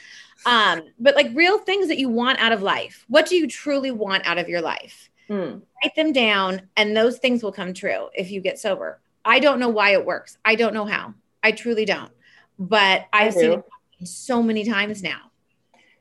um, 0.45 0.84
but 1.00 1.16
like 1.16 1.32
real 1.34 1.58
things 1.60 1.88
that 1.88 1.97
you 1.97 2.10
want 2.10 2.39
out 2.39 2.52
of 2.52 2.62
life. 2.62 3.06
What 3.10 3.26
do 3.26 3.36
you 3.36 3.47
truly 3.47 3.91
want 3.91 4.26
out 4.26 4.38
of 4.38 4.47
your 4.47 4.62
life? 4.62 5.10
Mm. 5.30 5.62
Write 5.84 5.95
them 5.95 6.14
down, 6.14 6.70
and 6.78 6.95
those 6.95 7.18
things 7.18 7.43
will 7.43 7.52
come 7.52 7.74
true 7.74 8.10
if 8.14 8.32
you 8.32 8.39
get 8.39 8.60
sober. 8.60 9.00
I 9.26 9.39
don't 9.39 9.60
know 9.60 9.70
why 9.70 9.91
it 9.91 10.06
works. 10.06 10.38
I 10.45 10.56
don't 10.56 10.74
know 10.74 10.86
how. 10.86 11.14
I 11.43 11.52
truly 11.52 11.86
don't. 11.86 12.12
But 12.58 13.08
I've 13.12 13.34
seen 13.34 13.54
it 13.54 14.08
so 14.08 14.43
many 14.43 14.64
times 14.64 15.02
now. 15.02 15.32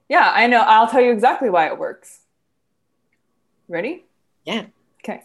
Yeah, 0.09 0.30
I 0.34 0.46
know. 0.46 0.61
I'll 0.61 0.88
tell 0.88 1.01
you 1.01 1.12
exactly 1.12 1.51
why 1.51 1.66
it 1.66 1.78
works. 1.78 2.20
Ready? 3.68 4.07
Yeah. 4.44 4.66
Okay. 5.05 5.22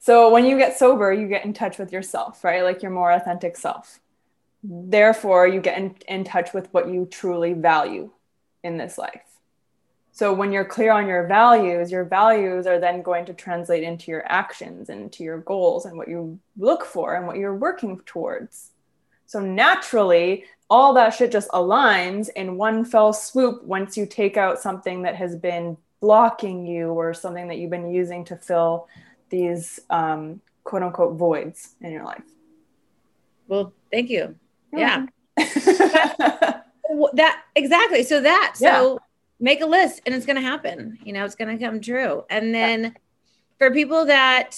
So 0.00 0.30
when 0.30 0.46
you 0.46 0.56
get 0.56 0.78
sober, 0.78 1.12
you 1.12 1.28
get 1.28 1.44
in 1.44 1.52
touch 1.52 1.78
with 1.78 1.92
yourself, 1.92 2.42
right? 2.42 2.64
Like 2.64 2.82
your 2.82 2.90
more 2.90 3.12
authentic 3.12 3.56
self. 3.56 4.00
Therefore, 4.62 5.46
you 5.46 5.60
get 5.60 5.78
in, 5.78 5.94
in 6.08 6.24
touch 6.24 6.52
with 6.54 6.72
what 6.72 6.88
you 6.88 7.06
truly 7.06 7.52
value 7.52 8.10
in 8.64 8.78
this 8.78 8.96
life. 8.96 9.22
So 10.12 10.32
when 10.32 10.52
you're 10.52 10.64
clear 10.64 10.92
on 10.92 11.06
your 11.06 11.26
values, 11.26 11.90
your 11.90 12.04
values 12.04 12.66
are 12.66 12.80
then 12.80 13.02
going 13.02 13.26
to 13.26 13.34
translate 13.34 13.82
into 13.82 14.10
your 14.10 14.24
actions 14.26 14.88
and 14.88 15.02
into 15.02 15.22
your 15.22 15.38
goals 15.38 15.84
and 15.84 15.96
what 15.96 16.08
you 16.08 16.40
look 16.58 16.84
for 16.84 17.14
and 17.14 17.26
what 17.26 17.36
you're 17.36 17.54
working 17.54 18.00
towards. 18.06 18.70
So 19.26 19.38
naturally, 19.38 20.44
all 20.68 20.94
that 20.94 21.10
shit 21.10 21.30
just 21.30 21.48
aligns 21.50 22.30
in 22.30 22.56
one 22.56 22.84
fell 22.84 23.12
swoop 23.12 23.62
once 23.64 23.96
you 23.96 24.06
take 24.06 24.36
out 24.36 24.60
something 24.60 25.02
that 25.02 25.16
has 25.16 25.36
been 25.36 25.76
blocking 26.00 26.66
you 26.66 26.88
or 26.88 27.12
something 27.12 27.48
that 27.48 27.58
you've 27.58 27.70
been 27.70 27.90
using 27.90 28.24
to 28.24 28.36
fill 28.36 28.88
these 29.30 29.80
um, 29.90 30.40
quote 30.64 30.82
unquote 30.82 31.16
voids 31.16 31.74
in 31.80 31.92
your 31.92 32.04
life. 32.04 32.22
Well, 33.48 33.72
thank 33.90 34.10
you. 34.10 34.36
Yeah. 34.72 35.06
yeah. 35.36 35.46
that 37.14 37.42
exactly. 37.54 38.02
So 38.04 38.20
that 38.20 38.52
so 38.56 38.92
yeah. 38.92 38.98
make 39.40 39.60
a 39.60 39.66
list 39.66 40.02
and 40.06 40.14
it's 40.14 40.26
going 40.26 40.36
to 40.36 40.42
happen. 40.42 40.98
You 41.04 41.12
know, 41.12 41.24
it's 41.24 41.34
going 41.34 41.56
to 41.56 41.64
come 41.64 41.80
true. 41.80 42.24
And 42.30 42.54
then 42.54 42.82
yeah. 42.82 42.90
for 43.58 43.70
people 43.72 44.06
that 44.06 44.56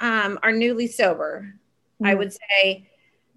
um, 0.00 0.38
are 0.42 0.52
newly 0.52 0.86
sober, 0.86 1.52
mm-hmm. 1.54 2.06
I 2.06 2.14
would 2.14 2.32
say 2.32 2.88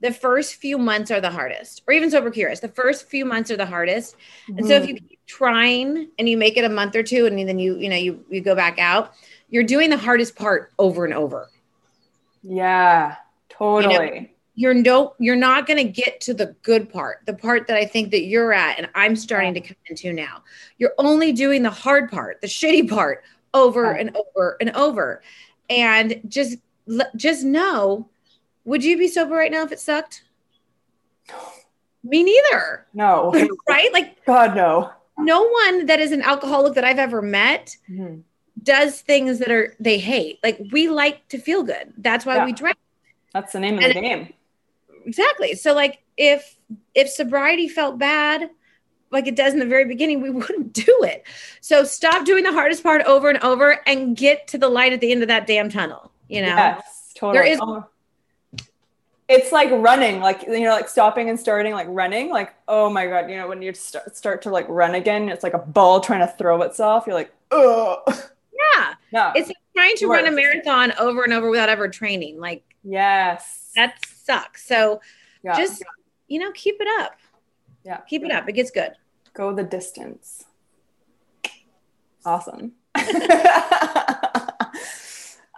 the 0.03 0.11
first 0.11 0.55
few 0.55 0.77
months 0.77 1.11
are 1.11 1.21
the 1.21 1.29
hardest, 1.29 1.81
or 1.87 1.93
even 1.93 2.11
sober 2.11 2.29
curious. 2.29 2.59
The 2.59 2.67
first 2.67 3.07
few 3.07 3.23
months 3.23 3.49
are 3.51 3.57
the 3.57 3.65
hardest. 3.65 4.15
Mm-hmm. 4.49 4.57
And 4.57 4.67
so 4.67 4.73
if 4.75 4.87
you 4.87 4.95
mm-hmm. 4.95 5.05
keep 5.07 5.25
trying 5.25 6.09
and 6.19 6.27
you 6.27 6.37
make 6.37 6.57
it 6.57 6.65
a 6.65 6.69
month 6.69 6.95
or 6.95 7.03
two, 7.03 7.25
and 7.25 7.37
then 7.47 7.57
you 7.57 7.77
you 7.77 7.89
know 7.89 7.95
you 7.95 8.23
you 8.29 8.41
go 8.41 8.53
back 8.53 8.79
out, 8.79 9.13
you're 9.49 9.63
doing 9.63 9.89
the 9.89 9.97
hardest 9.97 10.35
part 10.35 10.71
over 10.79 11.05
and 11.05 11.13
over. 11.13 11.49
Yeah, 12.43 13.15
totally. 13.49 13.93
You 13.93 14.21
know? 14.21 14.27
you're 14.55 14.73
no 14.73 15.15
you're 15.19 15.35
not 15.35 15.65
going 15.65 15.77
to 15.77 15.91
get 15.91 16.21
to 16.21 16.33
the 16.33 16.55
good 16.61 16.91
part 16.91 17.19
the 17.25 17.33
part 17.33 17.67
that 17.67 17.77
i 17.77 17.85
think 17.85 18.11
that 18.11 18.25
you're 18.25 18.53
at 18.53 18.77
and 18.77 18.87
i'm 18.95 19.15
starting 19.15 19.53
to 19.53 19.61
come 19.61 19.77
into 19.87 20.13
now 20.13 20.43
you're 20.77 20.93
only 20.97 21.31
doing 21.31 21.63
the 21.63 21.69
hard 21.69 22.11
part 22.11 22.39
the 22.41 22.47
shitty 22.47 22.87
part 22.89 23.23
over 23.53 23.91
and 23.91 24.15
over 24.15 24.57
and 24.59 24.69
over 24.71 25.21
and 25.69 26.21
just 26.27 26.57
just 27.15 27.43
know 27.43 28.07
would 28.65 28.83
you 28.83 28.97
be 28.97 29.07
sober 29.07 29.35
right 29.35 29.51
now 29.51 29.63
if 29.63 29.71
it 29.71 29.79
sucked 29.79 30.23
me 32.03 32.23
neither 32.23 32.85
no 32.93 33.31
right 33.69 33.91
like 33.93 34.23
god 34.25 34.55
no 34.55 34.91
no 35.17 35.43
one 35.43 35.85
that 35.85 35.99
is 35.99 36.11
an 36.11 36.21
alcoholic 36.21 36.73
that 36.73 36.83
i've 36.83 36.99
ever 36.99 37.21
met 37.21 37.75
mm-hmm. 37.89 38.19
Does 38.63 39.01
things 39.01 39.39
that 39.39 39.51
are 39.51 39.75
they 39.79 39.99
hate 39.99 40.39
like 40.41 40.59
we 40.71 40.87
like 40.87 41.27
to 41.27 41.37
feel 41.37 41.63
good 41.63 41.93
that's 41.97 42.25
why 42.25 42.37
yeah. 42.37 42.45
we 42.45 42.53
drink 42.53 42.77
that's 43.33 43.53
the 43.53 43.59
name 43.59 43.77
of 43.77 43.83
and 43.83 43.95
the 43.95 44.01
game 44.01 44.33
exactly. 45.05 45.55
So 45.55 45.73
like 45.73 46.01
if 46.17 46.57
if 46.93 47.09
sobriety 47.09 47.67
felt 47.67 47.97
bad, 47.97 48.49
like 49.11 49.27
it 49.27 49.35
does 49.35 49.53
in 49.53 49.59
the 49.59 49.65
very 49.65 49.85
beginning, 49.85 50.21
we 50.21 50.29
wouldn't 50.29 50.73
do 50.73 50.99
it. 51.03 51.25
So 51.61 51.83
stop 51.83 52.25
doing 52.25 52.43
the 52.43 52.53
hardest 52.53 52.83
part 52.83 53.01
over 53.03 53.29
and 53.29 53.39
over 53.43 53.79
and 53.85 54.15
get 54.15 54.47
to 54.49 54.57
the 54.57 54.69
light 54.69 54.93
at 54.93 55.01
the 55.01 55.11
end 55.11 55.21
of 55.21 55.27
that 55.27 55.47
damn 55.47 55.69
tunnel. 55.69 56.11
You 56.27 56.41
know, 56.41 56.55
yes, 56.55 57.13
totally. 57.15 57.43
There 57.43 57.53
is. 57.53 57.59
Oh. 57.61 57.85
It's 59.29 59.53
like 59.53 59.71
running, 59.71 60.19
like 60.19 60.43
you 60.43 60.61
know, 60.61 60.71
like 60.71 60.89
stopping 60.89 61.29
and 61.29 61.39
starting, 61.39 61.73
like 61.73 61.87
running. 61.89 62.29
Like, 62.29 62.53
oh 62.67 62.89
my 62.89 63.07
god, 63.07 63.29
you 63.29 63.37
know, 63.37 63.47
when 63.47 63.61
you 63.61 63.73
start 63.73 64.15
start 64.15 64.41
to 64.43 64.49
like 64.49 64.67
run 64.67 64.95
again, 64.95 65.29
it's 65.29 65.43
like 65.43 65.53
a 65.53 65.59
ball 65.59 66.01
trying 66.01 66.19
to 66.19 66.27
throw 66.27 66.61
itself. 66.63 67.05
You're 67.07 67.15
like, 67.15 67.33
oh, 67.49 68.03
yeah, 68.53 68.93
no, 69.11 69.31
it's 69.35 69.47
like 69.47 69.57
trying 69.75 69.95
to 69.97 70.07
run 70.07 70.27
a 70.27 70.31
marathon 70.31 70.93
over 70.99 71.23
and 71.23 71.33
over 71.33 71.49
without 71.49 71.69
ever 71.69 71.87
training. 71.87 72.39
Like, 72.39 72.63
yes, 72.83 73.71
that 73.75 73.95
sucks. 74.05 74.65
So 74.67 75.01
yeah. 75.43 75.57
just, 75.57 75.83
you 76.27 76.39
know, 76.39 76.51
keep 76.51 76.75
it 76.79 76.87
up. 77.01 77.17
Yeah. 77.83 77.97
Keep 78.07 78.23
it 78.23 78.31
up. 78.31 78.47
It 78.47 78.53
gets 78.53 78.71
good. 78.71 78.91
Go 79.33 79.53
the 79.53 79.63
distance. 79.63 80.45
Awesome. 82.25 82.71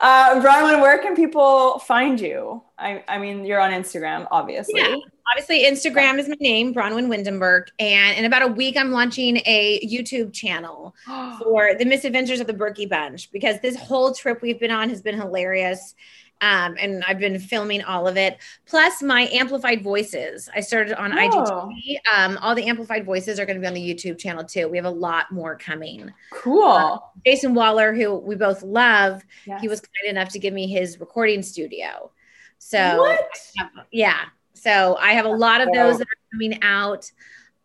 uh, 0.01 0.41
Braunwyn, 0.41 0.81
where 0.81 0.97
can 0.99 1.15
people 1.15 1.79
find 1.79 2.19
you? 2.19 2.61
I, 2.77 3.03
I 3.07 3.17
mean, 3.17 3.45
you're 3.45 3.61
on 3.61 3.71
Instagram, 3.71 4.27
obviously. 4.29 4.81
Yeah, 4.81 4.97
obviously, 5.31 5.63
Instagram 5.63 6.19
is 6.19 6.27
my 6.27 6.35
name, 6.41 6.73
Braunwyn 6.73 7.07
Windham-Burke. 7.07 7.71
And 7.79 8.17
in 8.17 8.25
about 8.25 8.41
a 8.41 8.47
week, 8.47 8.75
I'm 8.75 8.91
launching 8.91 9.37
a 9.45 9.79
YouTube 9.87 10.33
channel 10.33 10.93
for 11.39 11.75
the 11.75 11.85
misadventures 11.85 12.41
of 12.41 12.47
the 12.47 12.53
Berkey 12.53 12.89
Bunch 12.89 13.31
because 13.31 13.59
this 13.61 13.77
whole 13.77 14.13
trip 14.13 14.41
we've 14.41 14.59
been 14.59 14.71
on 14.71 14.89
has 14.89 15.01
been 15.01 15.15
hilarious. 15.15 15.95
Um, 16.41 16.75
and 16.79 17.03
I've 17.07 17.19
been 17.19 17.39
filming 17.39 17.81
all 17.83 18.07
of 18.07 18.17
it. 18.17 18.37
Plus 18.65 19.01
my 19.01 19.29
amplified 19.31 19.81
voices. 19.81 20.49
I 20.53 20.59
started 20.59 20.99
on 20.99 21.13
oh. 21.13 21.15
IGTV. 21.15 21.97
Um, 22.13 22.37
all 22.41 22.53
the 22.53 22.65
amplified 22.65 23.05
voices 23.05 23.39
are 23.39 23.45
going 23.45 23.55
to 23.55 23.61
be 23.61 23.67
on 23.67 23.73
the 23.73 23.81
YouTube 23.81 24.17
channel 24.17 24.43
too. 24.43 24.67
We 24.67 24.77
have 24.77 24.85
a 24.85 24.89
lot 24.89 25.31
more 25.31 25.57
coming. 25.57 26.13
Cool. 26.31 26.63
Uh, 26.63 26.97
Jason 27.25 27.53
Wahler, 27.53 27.95
who 27.95 28.15
we 28.15 28.35
both 28.35 28.63
love, 28.63 29.23
yes. 29.45 29.61
he 29.61 29.67
was 29.67 29.79
kind 29.79 30.09
enough 30.09 30.29
to 30.29 30.39
give 30.39 30.53
me 30.53 30.67
his 30.67 30.99
recording 30.99 31.41
studio. 31.41 32.11
So? 32.57 33.15
Have, 33.57 33.69
yeah. 33.91 34.19
So 34.53 34.97
I 34.99 35.13
have 35.13 35.25
a 35.25 35.29
lot 35.29 35.61
of 35.61 35.69
those 35.73 35.99
that 35.99 36.07
are 36.07 36.31
coming 36.31 36.61
out. 36.61 37.11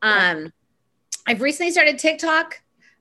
Um, 0.02 0.52
I've 1.26 1.40
recently 1.40 1.72
started 1.72 1.98
TikTok. 1.98 2.60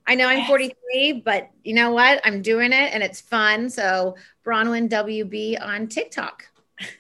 I 0.10 0.16
know 0.16 0.26
I'm 0.26 0.48
43, 0.48 1.22
but 1.24 1.52
you 1.64 1.76
know 1.76 1.92
what? 1.92 2.20
I'm 2.24 2.42
doing 2.42 2.74
it 2.74 2.94
and 2.94 3.04
it's 3.04 3.22
fun. 3.22 3.70
So 3.70 4.16
Braunwyn 4.44 4.90
WB 4.90 5.64
on 5.64 5.88
TikTok. 5.88 6.46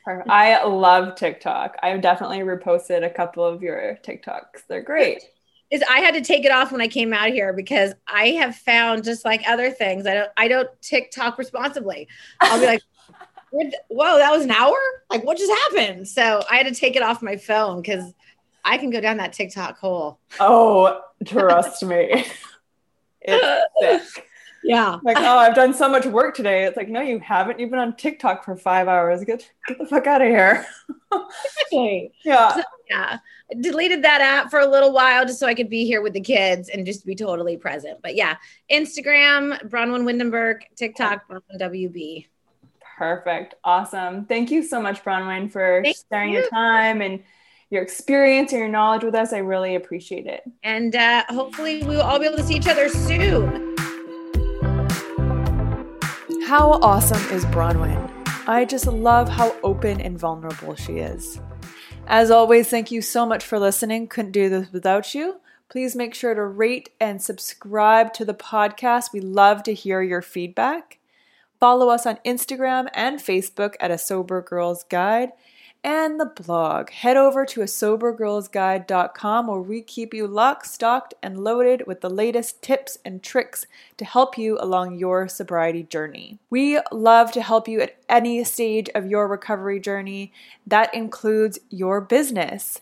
I 0.05 0.63
love 0.63 1.15
TikTok. 1.15 1.75
I've 1.81 2.01
definitely 2.01 2.41
reposted 2.41 3.03
a 3.03 3.09
couple 3.09 3.43
of 3.43 3.63
your 3.63 3.97
TikToks. 4.03 4.67
They're 4.67 4.83
great. 4.83 5.23
Is 5.71 5.83
I 5.89 5.99
had 5.99 6.15
to 6.15 6.21
take 6.21 6.45
it 6.45 6.51
off 6.51 6.71
when 6.71 6.81
I 6.81 6.87
came 6.87 7.13
out 7.13 7.29
here 7.29 7.53
because 7.53 7.93
I 8.07 8.29
have 8.29 8.55
found 8.55 9.03
just 9.03 9.23
like 9.23 9.43
other 9.47 9.69
things, 9.69 10.07
I 10.07 10.15
don't 10.15 10.29
I 10.35 10.47
don't 10.47 10.69
TikTok 10.81 11.37
responsibly. 11.37 12.07
I'll 12.41 12.59
be 12.59 12.65
like, 12.65 12.81
whoa, 13.87 14.17
that 14.17 14.31
was 14.31 14.43
an 14.45 14.51
hour? 14.51 14.77
Like 15.11 15.23
what 15.23 15.37
just 15.37 15.51
happened? 15.51 16.07
So 16.07 16.41
I 16.49 16.57
had 16.57 16.65
to 16.65 16.73
take 16.73 16.95
it 16.95 17.03
off 17.03 17.21
my 17.21 17.37
phone 17.37 17.81
because 17.81 18.11
I 18.65 18.79
can 18.79 18.89
go 18.89 18.99
down 18.99 19.17
that 19.17 19.33
TikTok 19.33 19.77
hole. 19.77 20.19
Oh, 20.39 21.01
trust 21.25 21.83
me. 21.83 22.25
It's 23.31 24.13
sick. 24.13 24.25
Yeah. 24.63 24.99
Like, 25.03 25.17
oh, 25.17 25.37
I've 25.37 25.55
done 25.55 25.73
so 25.73 25.87
much 25.87 26.05
work 26.05 26.35
today. 26.35 26.65
It's 26.65 26.75
like, 26.75 26.89
no, 26.89 27.01
you 27.01 27.19
haven't. 27.19 27.59
You've 27.59 27.69
been 27.69 27.79
on 27.79 27.95
TikTok 27.95 28.43
for 28.43 28.55
five 28.55 28.87
hours. 28.87 29.23
Get 29.23 29.49
get 29.67 29.77
the 29.77 29.85
fuck 29.85 30.07
out 30.07 30.21
of 30.21 30.27
here. 30.27 30.65
exactly. 31.11 32.11
Yeah. 32.23 32.53
So, 32.55 32.63
yeah. 32.89 33.19
I 33.51 33.55
deleted 33.61 34.03
that 34.03 34.21
app 34.21 34.51
for 34.51 34.59
a 34.59 34.67
little 34.67 34.91
while 34.91 35.25
just 35.25 35.39
so 35.39 35.47
I 35.47 35.55
could 35.55 35.69
be 35.69 35.85
here 35.85 36.01
with 36.01 36.13
the 36.13 36.21
kids 36.21 36.69
and 36.69 36.85
just 36.85 37.05
be 37.05 37.15
totally 37.15 37.57
present. 37.57 37.99
But 38.03 38.15
yeah, 38.15 38.35
Instagram, 38.71 39.69
Braunwyn 39.69 40.05
Windham-Burke, 40.05 40.65
TikTok, 40.75 41.27
Braunwyn 41.27 41.59
WB. 41.59 42.27
Perfect. 42.97 43.55
Awesome. 43.63 44.25
Thank 44.25 44.51
you 44.51 44.61
so 44.61 44.81
much, 44.81 45.03
Braunwyn, 45.03 45.51
for 45.51 45.81
Thank 45.83 45.97
sharing 46.11 46.33
you. 46.33 46.39
your 46.41 46.49
time 46.49 47.01
and 47.01 47.23
your 47.69 47.83
experience 47.83 48.51
and 48.51 48.59
your 48.59 48.69
knowledge 48.69 49.03
with 49.03 49.15
us. 49.15 49.33
I 49.33 49.39
really 49.39 49.75
appreciate 49.75 50.25
it. 50.25 50.43
And 50.63 50.95
uh, 50.95 51.23
hopefully, 51.29 51.83
we 51.83 51.95
will 51.95 52.01
all 52.01 52.19
be 52.19 52.25
able 52.25 52.37
to 52.37 52.43
see 52.43 52.55
each 52.55 52.67
other 52.67 52.89
soon. 52.89 53.75
How 56.45 56.79
awesome 56.81 57.21
is 57.31 57.45
Braunwyn? 57.45 58.11
I 58.47 58.65
just 58.65 58.87
love 58.87 59.29
how 59.29 59.55
open 59.61 60.01
and 60.01 60.17
vulnerable 60.17 60.75
she 60.75 60.93
is. 60.93 61.39
As 62.07 62.31
always, 62.31 62.69
thank 62.69 62.89
you 62.89 63.03
so 63.03 63.23
much 63.23 63.45
for 63.45 63.59
listening. 63.59 64.07
Couldn't 64.07 64.31
do 64.31 64.49
this 64.49 64.71
without 64.71 65.13
you. 65.13 65.39
Please 65.69 65.95
make 65.95 66.15
sure 66.15 66.33
to 66.33 66.43
rate 66.43 66.89
and 66.99 67.21
subscribe 67.21 68.11
to 68.13 68.25
the 68.25 68.33
podcast. 68.33 69.13
We 69.13 69.19
love 69.19 69.61
to 69.63 69.73
hear 69.75 70.01
your 70.01 70.23
feedback. 70.23 70.97
Follow 71.59 71.89
us 71.89 72.07
on 72.07 72.17
Instagram 72.25 72.87
and 72.95 73.19
Facebook 73.19 73.75
at 73.79 73.91
A 73.91 73.99
Sober 73.99 74.41
Girls 74.41 74.83
Guide 74.85 75.33
and 75.83 76.19
the 76.19 76.25
blog. 76.25 76.89
Head 76.89 77.17
over 77.17 77.45
to 77.45 77.61
a 77.61 77.65
sobergirlsguide.com 77.65 79.47
where 79.47 79.61
we 79.61 79.81
keep 79.81 80.13
you 80.13 80.27
locked, 80.27 80.67
stocked, 80.67 81.13
and 81.23 81.43
loaded 81.43 81.87
with 81.87 82.01
the 82.01 82.09
latest 82.09 82.61
tips 82.61 82.97
and 83.05 83.23
tricks 83.23 83.65
to 83.97 84.05
help 84.05 84.37
you 84.37 84.57
along 84.59 84.97
your 84.97 85.27
sobriety 85.27 85.83
journey. 85.83 86.37
We 86.49 86.79
love 86.91 87.31
to 87.33 87.41
help 87.41 87.67
you 87.67 87.81
at 87.81 87.95
any 88.09 88.43
stage 88.43 88.89
of 88.93 89.05
your 89.05 89.27
recovery 89.27 89.79
journey. 89.79 90.33
That 90.67 90.93
includes 90.93 91.59
your 91.69 92.01
business. 92.01 92.81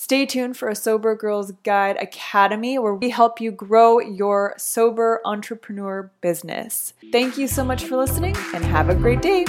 Stay 0.00 0.24
tuned 0.26 0.56
for 0.56 0.68
a 0.68 0.76
Sober 0.76 1.16
Girls 1.16 1.50
Guide 1.64 1.96
Academy 2.00 2.78
where 2.78 2.94
we 2.94 3.10
help 3.10 3.40
you 3.40 3.50
grow 3.50 3.98
your 3.98 4.54
sober 4.56 5.20
entrepreneur 5.24 6.10
business. 6.20 6.94
Thank 7.10 7.36
you 7.36 7.48
so 7.48 7.64
much 7.64 7.84
for 7.84 7.96
listening 7.96 8.36
and 8.54 8.64
have 8.64 8.88
a 8.88 8.94
great 8.94 9.22
day. 9.22 9.44